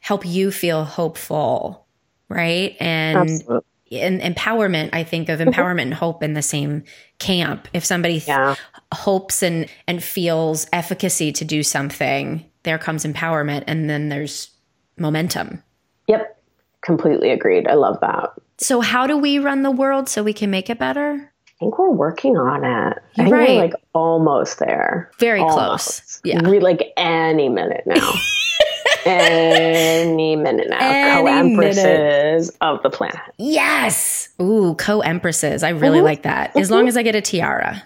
help 0.00 0.26
you 0.26 0.50
feel 0.50 0.82
hopeful, 0.82 1.86
right? 2.28 2.76
And 2.80 3.16
Absolutely. 3.16 3.60
in 3.90 4.18
empowerment, 4.18 4.90
I 4.92 5.04
think 5.04 5.28
of 5.28 5.38
mm-hmm. 5.38 5.50
empowerment 5.50 5.82
and 5.82 5.94
hope 5.94 6.24
in 6.24 6.34
the 6.34 6.42
same 6.42 6.82
camp. 7.20 7.68
If 7.72 7.84
somebody 7.84 8.24
Yeah. 8.26 8.56
hopes 8.92 9.40
and 9.40 9.66
and 9.86 10.02
feels 10.02 10.66
efficacy 10.72 11.30
to 11.30 11.44
do 11.44 11.62
something, 11.62 12.44
there 12.64 12.78
comes 12.78 13.04
empowerment 13.04 13.62
and 13.68 13.88
then 13.88 14.08
there's 14.08 14.50
momentum. 14.98 15.62
Yep. 16.08 16.42
Completely 16.80 17.30
agreed. 17.30 17.68
I 17.68 17.74
love 17.74 18.00
that. 18.00 18.32
So, 18.58 18.80
how 18.80 19.06
do 19.06 19.16
we 19.16 19.38
run 19.38 19.62
the 19.62 19.70
world 19.70 20.08
so 20.08 20.24
we 20.24 20.32
can 20.32 20.50
make 20.50 20.68
it 20.68 20.78
better? 20.78 21.29
I 21.60 21.64
think 21.64 21.78
we're 21.78 21.90
working 21.90 22.38
on 22.38 22.64
it. 22.64 22.68
I 22.68 22.72
You're 23.16 23.24
think 23.26 23.32
right. 23.32 23.48
we're 23.50 23.60
like 23.60 23.74
almost 23.92 24.58
there. 24.60 25.10
Very 25.18 25.40
Almost. 25.40 25.56
close. 25.58 26.20
Yeah. 26.24 26.40
Re- 26.48 26.58
like 26.58 26.90
any 26.96 27.50
minute 27.50 27.82
now. 27.84 28.12
any 29.04 30.36
minute 30.36 30.68
now. 30.70 30.78
Any 30.80 31.22
Co-empresses 31.22 32.56
of 32.62 32.82
the 32.82 32.88
planet. 32.88 33.20
Yes. 33.36 34.30
Ooh, 34.40 34.74
co 34.78 35.00
empresses. 35.02 35.62
I 35.62 35.68
really 35.70 36.00
Mhm. 36.00 36.04
like 36.04 36.22
that. 36.22 36.56
As 36.56 36.70
long 36.70 36.88
as 36.88 36.96
I 36.96 37.02
get 37.02 37.14
a 37.14 37.20
tiara. 37.20 37.82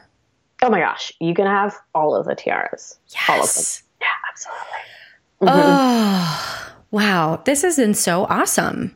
Oh 0.62 0.70
my 0.70 0.78
gosh. 0.78 1.12
You 1.20 1.34
can 1.34 1.46
have 1.46 1.74
all 1.96 2.14
of 2.14 2.26
the 2.26 2.36
tiaras. 2.36 2.96
All 3.28 3.34
of 3.36 3.40
them. 3.40 3.46
Yes. 3.48 3.82
Yeah, 4.00 4.06
absolutely. 4.30 4.68
Mhm. 5.42 5.48
Oh, 5.50 6.72
wow. 6.92 7.42
This 7.44 7.62
has 7.62 7.76
been 7.76 7.94
so 7.94 8.26
awesome. 8.30 8.94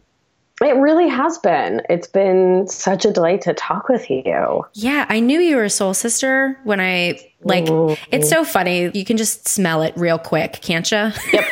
It 0.61 0.75
really 0.77 1.09
has 1.09 1.39
been. 1.39 1.83
It's 1.89 2.09
been 2.09 2.67
such 2.67 3.05
a 3.05 3.13
delight 3.13 3.43
to 3.43 3.55
talk 3.55 3.89
with 3.89 4.11
you. 4.11 4.65
Yeah, 4.75 5.07
I 5.09 5.21
knew 5.21 5.39
you 5.41 5.57
were 5.57 5.65
a 5.65 5.71
soul 5.71 5.95
sister 5.95 6.59
when 6.65 6.81
I, 6.81 7.21
like, 7.43 7.67
Mhm. 7.67 7.97
it's 8.11 8.29
so 8.29 8.45
funny. 8.45 8.91
You 8.93 9.05
can 9.05 9.17
just 9.17 9.47
smell 9.49 9.83
it 9.83 9.95
real 9.97 10.19
quick, 10.19 10.59
can't 10.63 10.91
you? 10.91 11.11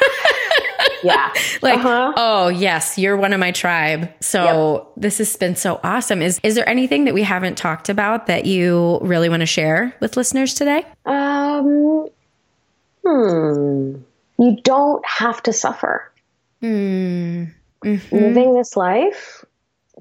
Yeah. 1.03 1.33
like, 1.63 1.79
Uh-huh. 1.79 2.13
oh, 2.17 2.49
yes, 2.49 2.99
you're 2.99 3.17
one 3.17 3.33
of 3.33 3.39
my 3.39 3.53
tribe. 3.53 4.09
So 4.21 4.89
this 4.97 5.19
has 5.19 5.37
been 5.37 5.55
so 5.55 5.79
awesome. 5.85 6.21
Is, 6.21 6.41
is 6.43 6.57
there 6.57 6.69
anything 6.69 7.05
that 7.05 7.15
we 7.15 7.23
haven't 7.23 7.57
talked 7.57 7.89
about 7.89 8.27
that 8.27 8.45
you 8.45 8.99
really 9.03 9.29
want 9.29 9.41
to 9.41 9.47
share 9.47 9.95
with 10.01 10.17
listeners 10.17 10.55
today? 10.55 10.85
Um, 11.05 12.09
hmm. 13.05 13.97
You 14.39 14.57
don't 14.65 15.05
have 15.07 15.43
to 15.45 15.53
suffer. 15.53 16.11
Hmm. 16.61 17.45
Mhm. 17.85 18.13
living 18.13 18.55
this 18.55 18.77
life, 18.77 19.45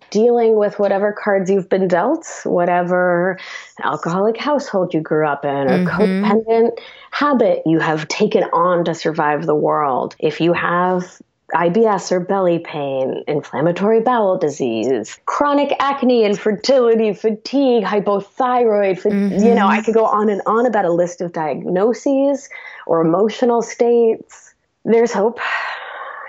dealing 0.09 0.57
with 0.57 0.78
whatever 0.78 1.13
cards 1.13 1.49
you've 1.49 1.69
been 1.69 1.88
dealt, 1.88 2.28
whatever 2.43 3.38
alcoholic 3.84 4.38
household 4.38 4.93
you 4.93 5.01
grew 5.01 5.28
up 5.28 5.45
in, 5.45 5.69
or 5.69 5.80
Mhm. 5.80 5.88
codependent 5.88 6.78
habit 7.11 7.61
you 7.65 7.80
have 7.80 8.07
taken 8.07 8.43
on 8.51 8.84
to 8.86 8.93
survive 8.93 9.45
the 9.45 9.55
world. 9.55 10.15
If 10.19 10.41
you 10.41 10.53
have 10.53 11.21
IBS 11.53 12.11
or 12.11 12.19
belly 12.19 12.59
pain, 12.59 13.23
inflammatory 13.28 14.01
bowel 14.01 14.38
disease, 14.38 15.19
chronic 15.28 15.76
acne, 15.80 16.26
infertility, 16.26 17.13
fatigue, 17.13 17.84
hypothyroid, 17.84 18.99
fa- 18.99 19.11
you 19.11 19.53
know, 19.53 19.67
I 19.67 19.82
could 19.82 19.93
go 19.93 20.05
on 20.05 20.28
and 20.28 20.41
on 20.47 20.65
about 20.65 20.86
a 20.86 20.91
list 20.91 21.21
of 21.21 21.34
diagnoses 21.34 22.49
or 22.88 22.99
emotional 23.01 23.61
states. 23.61 24.55
There's 24.84 25.13
hope. 25.13 25.39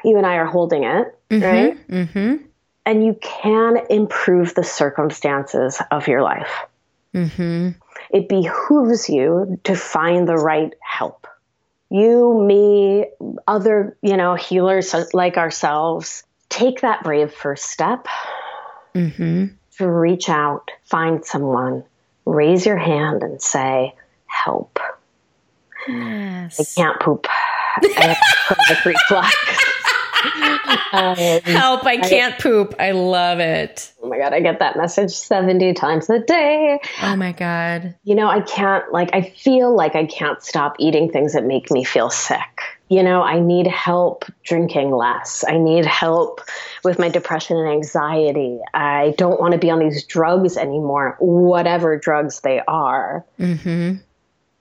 You 0.04 0.18
and 0.18 0.26
I 0.26 0.36
are 0.36 0.46
holding 0.46 0.84
it 0.84 1.15
right? 1.30 1.88
Mm-hmm. 1.88 2.36
And 2.84 3.04
you 3.04 3.18
can 3.20 3.78
improve 3.90 4.54
the 4.54 4.62
circumstances 4.62 5.80
of 5.90 6.06
your 6.06 6.22
life. 6.22 6.66
Mm-hmm. 7.14 7.70
It 8.10 8.28
behooves 8.28 9.08
you 9.08 9.58
to 9.64 9.74
find 9.74 10.28
the 10.28 10.36
right 10.36 10.72
help. 10.80 11.26
You, 11.90 12.42
me, 12.44 13.06
other, 13.46 13.96
you 14.02 14.16
know, 14.16 14.34
healers 14.34 14.94
like 15.12 15.36
ourselves, 15.36 16.24
take 16.48 16.80
that 16.82 17.02
brave 17.02 17.32
first 17.32 17.64
step 17.64 18.06
Mm-hmm. 18.94 19.46
to 19.76 19.90
reach 19.90 20.30
out, 20.30 20.70
find 20.84 21.22
someone, 21.22 21.84
raise 22.24 22.64
your 22.64 22.78
hand 22.78 23.22
and 23.22 23.42
say, 23.42 23.94
help. 24.24 24.78
I 25.86 26.48
can't 26.74 26.98
poop. 26.98 27.26
I 27.30 28.16
have 28.48 28.78
reflux. 28.86 29.36
Help, 31.44 31.84
I 31.84 31.98
can't 31.98 32.38
poop. 32.38 32.74
I 32.78 32.92
love 32.92 33.40
it. 33.40 33.92
oh 34.02 34.08
my 34.08 34.18
God, 34.18 34.32
I 34.32 34.40
get 34.40 34.58
that 34.60 34.76
message 34.76 35.10
70 35.10 35.74
times 35.74 36.08
a 36.10 36.18
day. 36.18 36.80
Oh 37.02 37.16
my 37.16 37.32
God. 37.32 37.94
you 38.04 38.14
know, 38.14 38.28
I 38.28 38.40
can't, 38.40 38.90
like, 38.92 39.10
I 39.14 39.22
feel 39.22 39.74
like 39.74 39.94
I 39.94 40.06
can't 40.06 40.42
stop 40.42 40.76
eating 40.78 41.10
things 41.10 41.32
that 41.34 41.44
make 41.44 41.70
me 41.70 41.84
feel 41.84 42.10
sick. 42.10 42.40
you 42.88 43.02
know, 43.02 43.22
I 43.22 43.40
need 43.40 43.66
help 43.66 44.24
drinking 44.44 44.90
less. 44.92 45.44
I 45.46 45.58
need 45.58 45.84
help 45.84 46.40
with 46.84 46.98
my 46.98 47.08
depression 47.08 47.56
and 47.56 47.68
anxiety. 47.68 48.60
I 48.74 49.14
don't 49.18 49.40
want 49.40 49.52
to 49.52 49.58
be 49.58 49.70
on 49.70 49.80
these 49.80 50.04
drugs 50.04 50.56
anymore, 50.56 51.16
whatever 51.18 51.98
drugs 51.98 52.40
they 52.40 52.60
are. 52.66 53.24
Mm-hmm. 53.40 53.96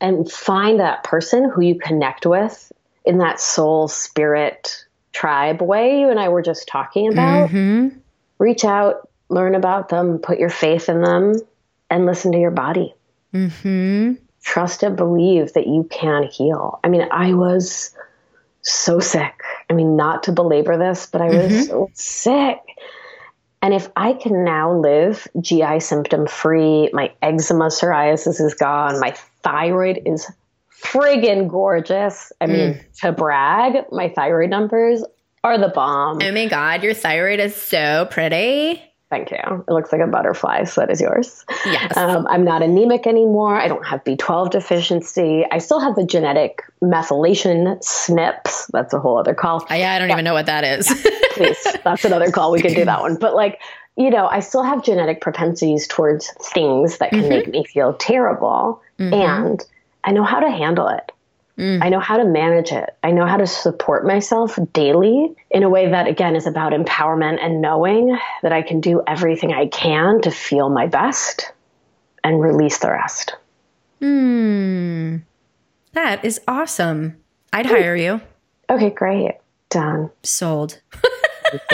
And 0.01 0.32
find 0.32 0.80
that 0.80 1.03
person 1.03 1.49
who 1.49 1.61
you 1.61 1.80
connect 1.80 2.26
with 2.26 2.72
in 3.05 3.20
that 3.20 3.39
soul 3.39 3.88
spirit 3.88 4.84
tribe 5.16 5.61
way 5.61 6.01
you 6.01 6.09
and 6.09 6.20
I 6.20 6.28
were 6.30 6.41
just 6.41 6.68
talking 6.68 7.11
about. 7.11 7.49
Mm-hmm. 7.49 7.97
Reach 8.38 8.66
out, 8.66 9.07
learn 9.30 9.55
about 9.55 9.88
them, 9.88 10.20
put 10.20 10.39
your 10.39 10.49
faith 10.49 10.89
in 10.89 11.01
them, 11.01 11.36
and 11.89 12.05
listen 12.05 12.34
to 12.34 12.38
your 12.38 12.51
body. 12.51 12.93
Mm-hmm. 13.34 14.16
Trust 14.43 14.84
and 14.84 14.97
believe 14.97 15.53
that 15.53 15.68
you 15.68 15.88
can 15.89 16.24
heal. 16.24 16.80
I 16.84 16.89
mean, 16.89 17.07
I 17.11 17.34
was 17.34 17.95
so 18.61 18.99
sick. 18.99 19.41
I 19.70 19.74
mean, 19.74 19.95
not 19.95 20.24
to 20.24 20.32
belabor 20.34 20.78
this, 20.78 21.05
but 21.05 21.22
I 21.22 21.28
was 21.28 21.51
Mhm. 21.51 21.68
so 21.68 21.89
sick. 21.93 22.59
And 23.61 23.74
if 23.74 23.89
I 23.95 24.13
can 24.13 24.43
now 24.43 24.74
live 24.74 25.28
GI 25.39 25.80
symptom 25.80 26.28
free, 26.28 26.89
my 26.93 27.11
eczema 27.22 27.68
psoriasis 27.68 28.41
is 28.41 28.53
gone, 28.53 28.99
my 28.99 29.11
thyroid 29.43 30.01
is 30.05 30.30
friggin' 30.86 31.47
gorgeous. 31.49 32.31
I 32.41 32.47
mean, 32.47 32.79
to 33.01 33.11
brag, 33.11 33.86
my 33.91 34.09
thyroid 34.09 34.49
numbers 34.49 35.03
are 35.43 35.57
the 35.57 35.69
bomb. 35.69 36.19
Oh 36.21 36.31
my 36.31 36.47
god, 36.47 36.83
your 36.83 36.93
thyroid 36.93 37.39
is 37.39 37.55
so 37.55 38.07
pretty. 38.09 38.81
Thank 39.11 39.29
you. 39.31 39.38
It 39.67 39.71
looks 39.71 39.91
like 39.91 40.01
a 40.01 40.07
butterfly, 40.07 40.63
so 40.63 40.81
that 40.81 40.89
is 40.89 40.99
yours. 40.99 41.45
Yes. 41.65 41.95
Um, 41.95 42.25
I'm 42.27 42.43
not 42.43 42.63
anemic 42.63 43.05
anymore. 43.05 43.55
I 43.55 43.67
don't 43.67 43.86
have 43.86 44.03
B12 44.03 44.49
deficiency. 44.49 45.45
I 45.51 45.59
still 45.59 45.79
have 45.79 45.95
the 45.95 46.03
genetic 46.05 46.63
methylation 46.81 47.77
SNPs. 47.79 48.65
That's 48.73 48.93
a 48.93 48.99
whole 48.99 49.17
other 49.19 49.36
call. 49.36 49.63
I, 49.69 49.83
I 49.83 49.99
don't 49.99 50.09
even 50.09 50.25
know 50.25 50.33
what 50.33 50.47
that 50.47 50.63
is. 50.63 50.88
Please, 51.33 51.67
that's 51.83 52.03
another 52.03 52.31
call. 52.31 52.51
We 52.51 52.61
can 52.61 52.73
do 52.73 52.83
that 52.86 52.99
one. 53.01 53.15
But 53.17 53.36
like, 53.36 53.61
you 53.95 54.09
know, 54.09 54.27
I 54.27 54.39
still 54.39 54.63
have 54.63 54.83
genetic 54.83 55.21
propensities 55.21 55.88
towards 55.88 56.31
things 56.53 56.97
that 56.97 57.11
can 57.11 57.21
Mhm. 57.23 57.29
make 57.29 57.47
me 57.47 57.63
feel 57.63 57.93
terrible, 57.93 58.81
Mhm. 58.99 59.13
and 59.13 59.63
I 60.06 60.12
know 60.12 60.24
how 60.24 60.39
to 60.39 60.49
handle 60.49 60.88
it. 60.88 61.12
Mm. 61.58 61.82
I 61.82 61.89
know 61.89 61.99
how 61.99 62.18
to 62.18 62.26
manage 62.26 62.72
it. 62.72 62.95
I 63.01 63.12
know 63.12 63.26
how 63.26 63.38
to 63.38 63.47
support 63.47 64.06
myself 64.06 64.60
daily 64.74 65.36
in 65.49 65.64
a 65.64 65.70
way 65.70 65.89
that, 65.89 66.08
again, 66.08 66.36
is 66.36 66.45
about 66.45 66.74
empowerment 66.74 67.39
and 67.41 67.62
knowing 67.62 68.18
that 68.43 68.51
I 68.51 68.62
can 68.62 68.82
do 68.82 69.01
everything 69.08 69.53
I 69.53 69.68
can 69.68 70.22
to 70.22 70.32
feel 70.32 70.70
my 70.70 70.88
best 70.88 71.51
and 72.24 72.41
release 72.41 72.80
the 72.80 72.91
rest. 72.91 73.36
Hmm. 73.99 75.18
That 75.93 76.26
is 76.26 76.41
awesome. 76.47 77.18
I'd 77.53 77.66
hire 77.66 77.95
you. 77.95 78.20
Okay, 78.70 78.89
great. 78.89 79.36
Done. 79.70 80.12
Sold. 80.24 80.82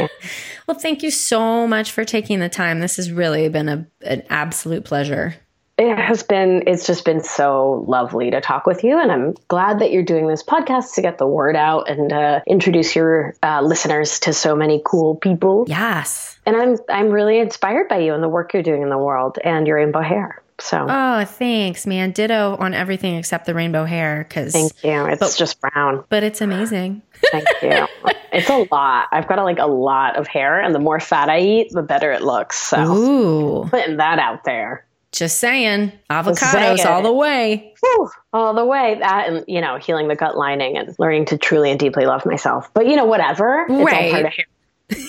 well, 0.68 0.78
thank 0.78 1.02
you 1.02 1.10
so 1.10 1.68
much 1.68 1.92
for 1.92 2.06
taking 2.06 2.40
the 2.40 2.50
time. 2.50 2.82
This 2.82 2.98
has 2.98 3.12
really 3.12 3.50
been 3.50 3.68
a, 3.68 3.88
an 4.02 4.24
absolute 4.30 4.86
pleasure. 4.86 5.36
It 5.82 5.98
has 5.98 6.22
been, 6.22 6.64
it's 6.68 6.86
just 6.86 7.06
been 7.06 7.24
so 7.24 7.84
lovely 7.88 8.30
to 8.32 8.40
talk 8.40 8.68
with 8.68 8.84
you. 8.84 9.00
And 9.00 9.12
I'm 9.12 9.34
glad 9.48 9.80
that 9.80 9.92
you're 9.92 10.04
doing 10.04 10.28
this 10.28 10.44
podcast 10.44 10.94
to 10.96 11.02
get 11.02 11.18
the 11.18 11.26
word 11.26 11.56
out 11.56 11.90
and 11.90 12.14
uh, 12.14 12.42
introduce 12.46 12.96
your 12.96 13.34
uh, 13.42 13.62
listeners 13.62 14.20
to 14.22 14.34
so 14.34 14.56
many 14.56 14.82
cool 14.86 15.16
people. 15.16 15.66
Yes. 15.68 16.38
And 16.46 16.56
I'm, 16.56 16.78
I'm 16.88 17.10
really 17.10 17.40
inspired 17.40 17.88
by 17.90 17.98
you 18.00 18.14
and 18.14 18.22
the 18.22 18.30
work 18.30 18.54
you're 18.54 18.62
doing 18.64 18.84
in 18.84 18.90
the 18.90 18.98
world 18.98 19.40
and 19.44 19.66
your 19.66 19.78
rainbow 19.78 20.02
hair. 20.02 20.44
So 20.60 20.86
Oh, 20.88 21.26
thanks, 21.26 21.88
man. 21.88 22.12
Ditto 22.12 22.56
on 22.60 22.76
everything 22.76 23.16
except 23.16 23.48
the 23.48 23.56
rainbow 23.56 23.84
hair, 23.86 24.24
because 24.28 24.54
thank 24.54 24.84
you. 24.84 25.06
It's 25.08 25.20
But- 25.20 25.36
just 25.36 25.60
brown. 25.60 26.04
but 26.10 26.22
it's 26.22 26.42
amazing. 26.42 27.02
Thank 27.32 27.48
you. 27.64 27.88
it's 28.32 28.48
a 28.50 28.68
lot. 28.72 29.08
I've 29.12 29.28
got 29.28 29.44
like 29.44 29.58
a 29.58 29.66
lot 29.66 30.18
of 30.18 30.28
hair, 30.28 30.62
and 30.62 30.76
the 30.76 30.80
more 30.80 31.00
fat 31.00 31.30
I 31.30 31.40
eat, 31.40 31.72
the 31.72 31.82
better 31.82 32.12
it 32.12 32.22
looks. 32.22 32.58
So 32.58 32.84
Ooh, 32.94 33.66
putting 33.70 33.98
that 33.98 34.20
out 34.20 34.44
there. 34.44 34.86
Just 35.12 35.38
saying, 35.39 35.91
avocados 36.09 36.78
saying. 36.78 36.88
all 36.88 37.01
the 37.01 37.12
way. 37.14 37.74
Whew, 37.82 38.09
all 38.34 38.53
the 38.53 38.66
way. 38.66 38.95
That 38.99 39.28
and 39.30 39.45
you 39.47 39.59
know, 39.62 39.78
healing 39.78 40.07
the 40.07 40.16
gut 40.16 40.38
lining 40.38 40.78
and 40.78 40.93
learning 40.99 41.26
to 41.26 41.38
truly 41.38 41.70
and 41.72 41.80
deeply 41.80 42.05
love 42.05 42.26
myself. 42.26 42.70
But 42.74 42.88
you 42.88 42.95
know, 42.95 43.05
whatever. 43.05 43.66
It's 43.70 43.72
all 43.72 43.86
Right. 43.86 44.12
part 44.12 44.26
of 44.26 44.34
hair. 44.34 44.45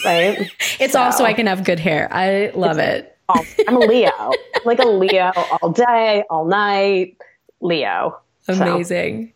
Right? 0.05 0.51
It's 0.81 0.93
So- 0.95 1.03
also 1.03 1.25
I 1.25 1.33
can 1.35 1.47
have 1.47 1.65
good 1.65 1.79
hair. 1.81 2.09
I 2.11 2.51
love 2.55 2.79
it. 2.79 3.17
Oh, 3.29 3.45
I'm 3.69 3.77
a 3.77 3.81
Leo. 3.81 4.11
Like 4.65 4.79
a 4.79 4.87
Leo 4.87 5.33
all 5.61 5.71
day, 5.73 6.23
all 6.31 6.45
night. 6.45 7.17
Leo. 7.61 8.19
So- 8.43 8.53
Amazing. 8.55 9.33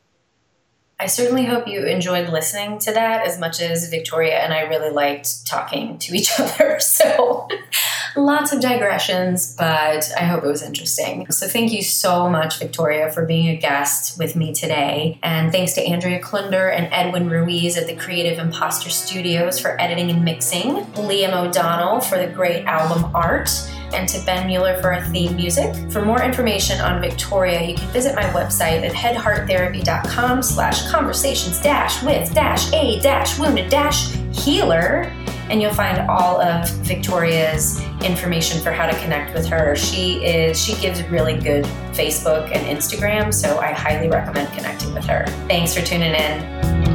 I 0.98 1.08
certainly 1.08 1.44
hope 1.44 1.68
you 1.68 1.84
enjoyed 1.84 2.30
listening 2.30 2.78
to 2.80 2.92
that 2.92 3.26
as 3.26 3.38
much 3.38 3.60
as 3.60 3.90
Victoria 3.90 4.38
and 4.38 4.54
I 4.54 4.62
really 4.62 4.88
liked 4.88 5.46
talking 5.46 5.98
to 5.98 6.14
each 6.14 6.30
other. 6.40 6.80
So, 6.80 7.48
lots 8.16 8.50
of 8.50 8.62
digressions, 8.62 9.54
but 9.54 10.10
I 10.18 10.24
hope 10.24 10.42
it 10.42 10.46
was 10.46 10.62
interesting. 10.62 11.30
So, 11.30 11.48
thank 11.48 11.70
you 11.70 11.82
so 11.82 12.30
much, 12.30 12.58
Victoria, 12.58 13.12
for 13.12 13.26
being 13.26 13.48
a 13.48 13.56
guest 13.56 14.18
with 14.18 14.36
me 14.36 14.54
today. 14.54 15.18
And 15.22 15.52
thanks 15.52 15.74
to 15.74 15.82
Andrea 15.82 16.18
Klunder 16.18 16.74
and 16.74 16.88
Edwin 16.90 17.28
Ruiz 17.28 17.76
at 17.76 17.86
the 17.86 17.94
Creative 17.94 18.38
Imposter 18.38 18.88
Studios 18.88 19.60
for 19.60 19.78
editing 19.78 20.10
and 20.10 20.24
mixing, 20.24 20.76
Liam 20.94 21.34
O'Donnell 21.34 22.00
for 22.00 22.16
the 22.16 22.26
great 22.26 22.64
album 22.64 23.14
art 23.14 23.50
and 23.92 24.08
to 24.08 24.24
Ben 24.24 24.46
Mueller 24.46 24.80
for 24.80 24.92
our 24.92 25.04
theme 25.06 25.36
music. 25.36 25.74
For 25.90 26.04
more 26.04 26.22
information 26.22 26.80
on 26.80 27.00
Victoria, 27.00 27.62
you 27.62 27.74
can 27.74 27.88
visit 27.88 28.14
my 28.14 28.24
website 28.24 28.82
at 28.82 28.92
headhearttherapy.com 28.92 30.42
slash 30.42 30.90
conversations 30.90 31.60
dash 31.60 32.02
with 32.02 32.32
dash 32.34 32.72
a 32.72 33.00
dash 33.00 33.38
wounded 33.38 33.70
dash 33.70 34.12
healer. 34.32 35.12
And 35.48 35.62
you'll 35.62 35.74
find 35.74 36.10
all 36.10 36.40
of 36.40 36.68
Victoria's 36.78 37.80
information 38.04 38.60
for 38.60 38.72
how 38.72 38.86
to 38.90 38.98
connect 38.98 39.32
with 39.32 39.46
her. 39.46 39.76
She 39.76 40.24
is 40.24 40.60
she 40.60 40.74
gives 40.80 41.02
really 41.04 41.38
good 41.38 41.64
Facebook 41.92 42.50
and 42.52 42.66
Instagram, 42.76 43.32
so 43.32 43.58
I 43.58 43.72
highly 43.72 44.08
recommend 44.08 44.52
connecting 44.52 44.92
with 44.92 45.04
her. 45.06 45.24
Thanks 45.46 45.72
for 45.72 45.82
tuning 45.82 46.14
in. 46.14 46.85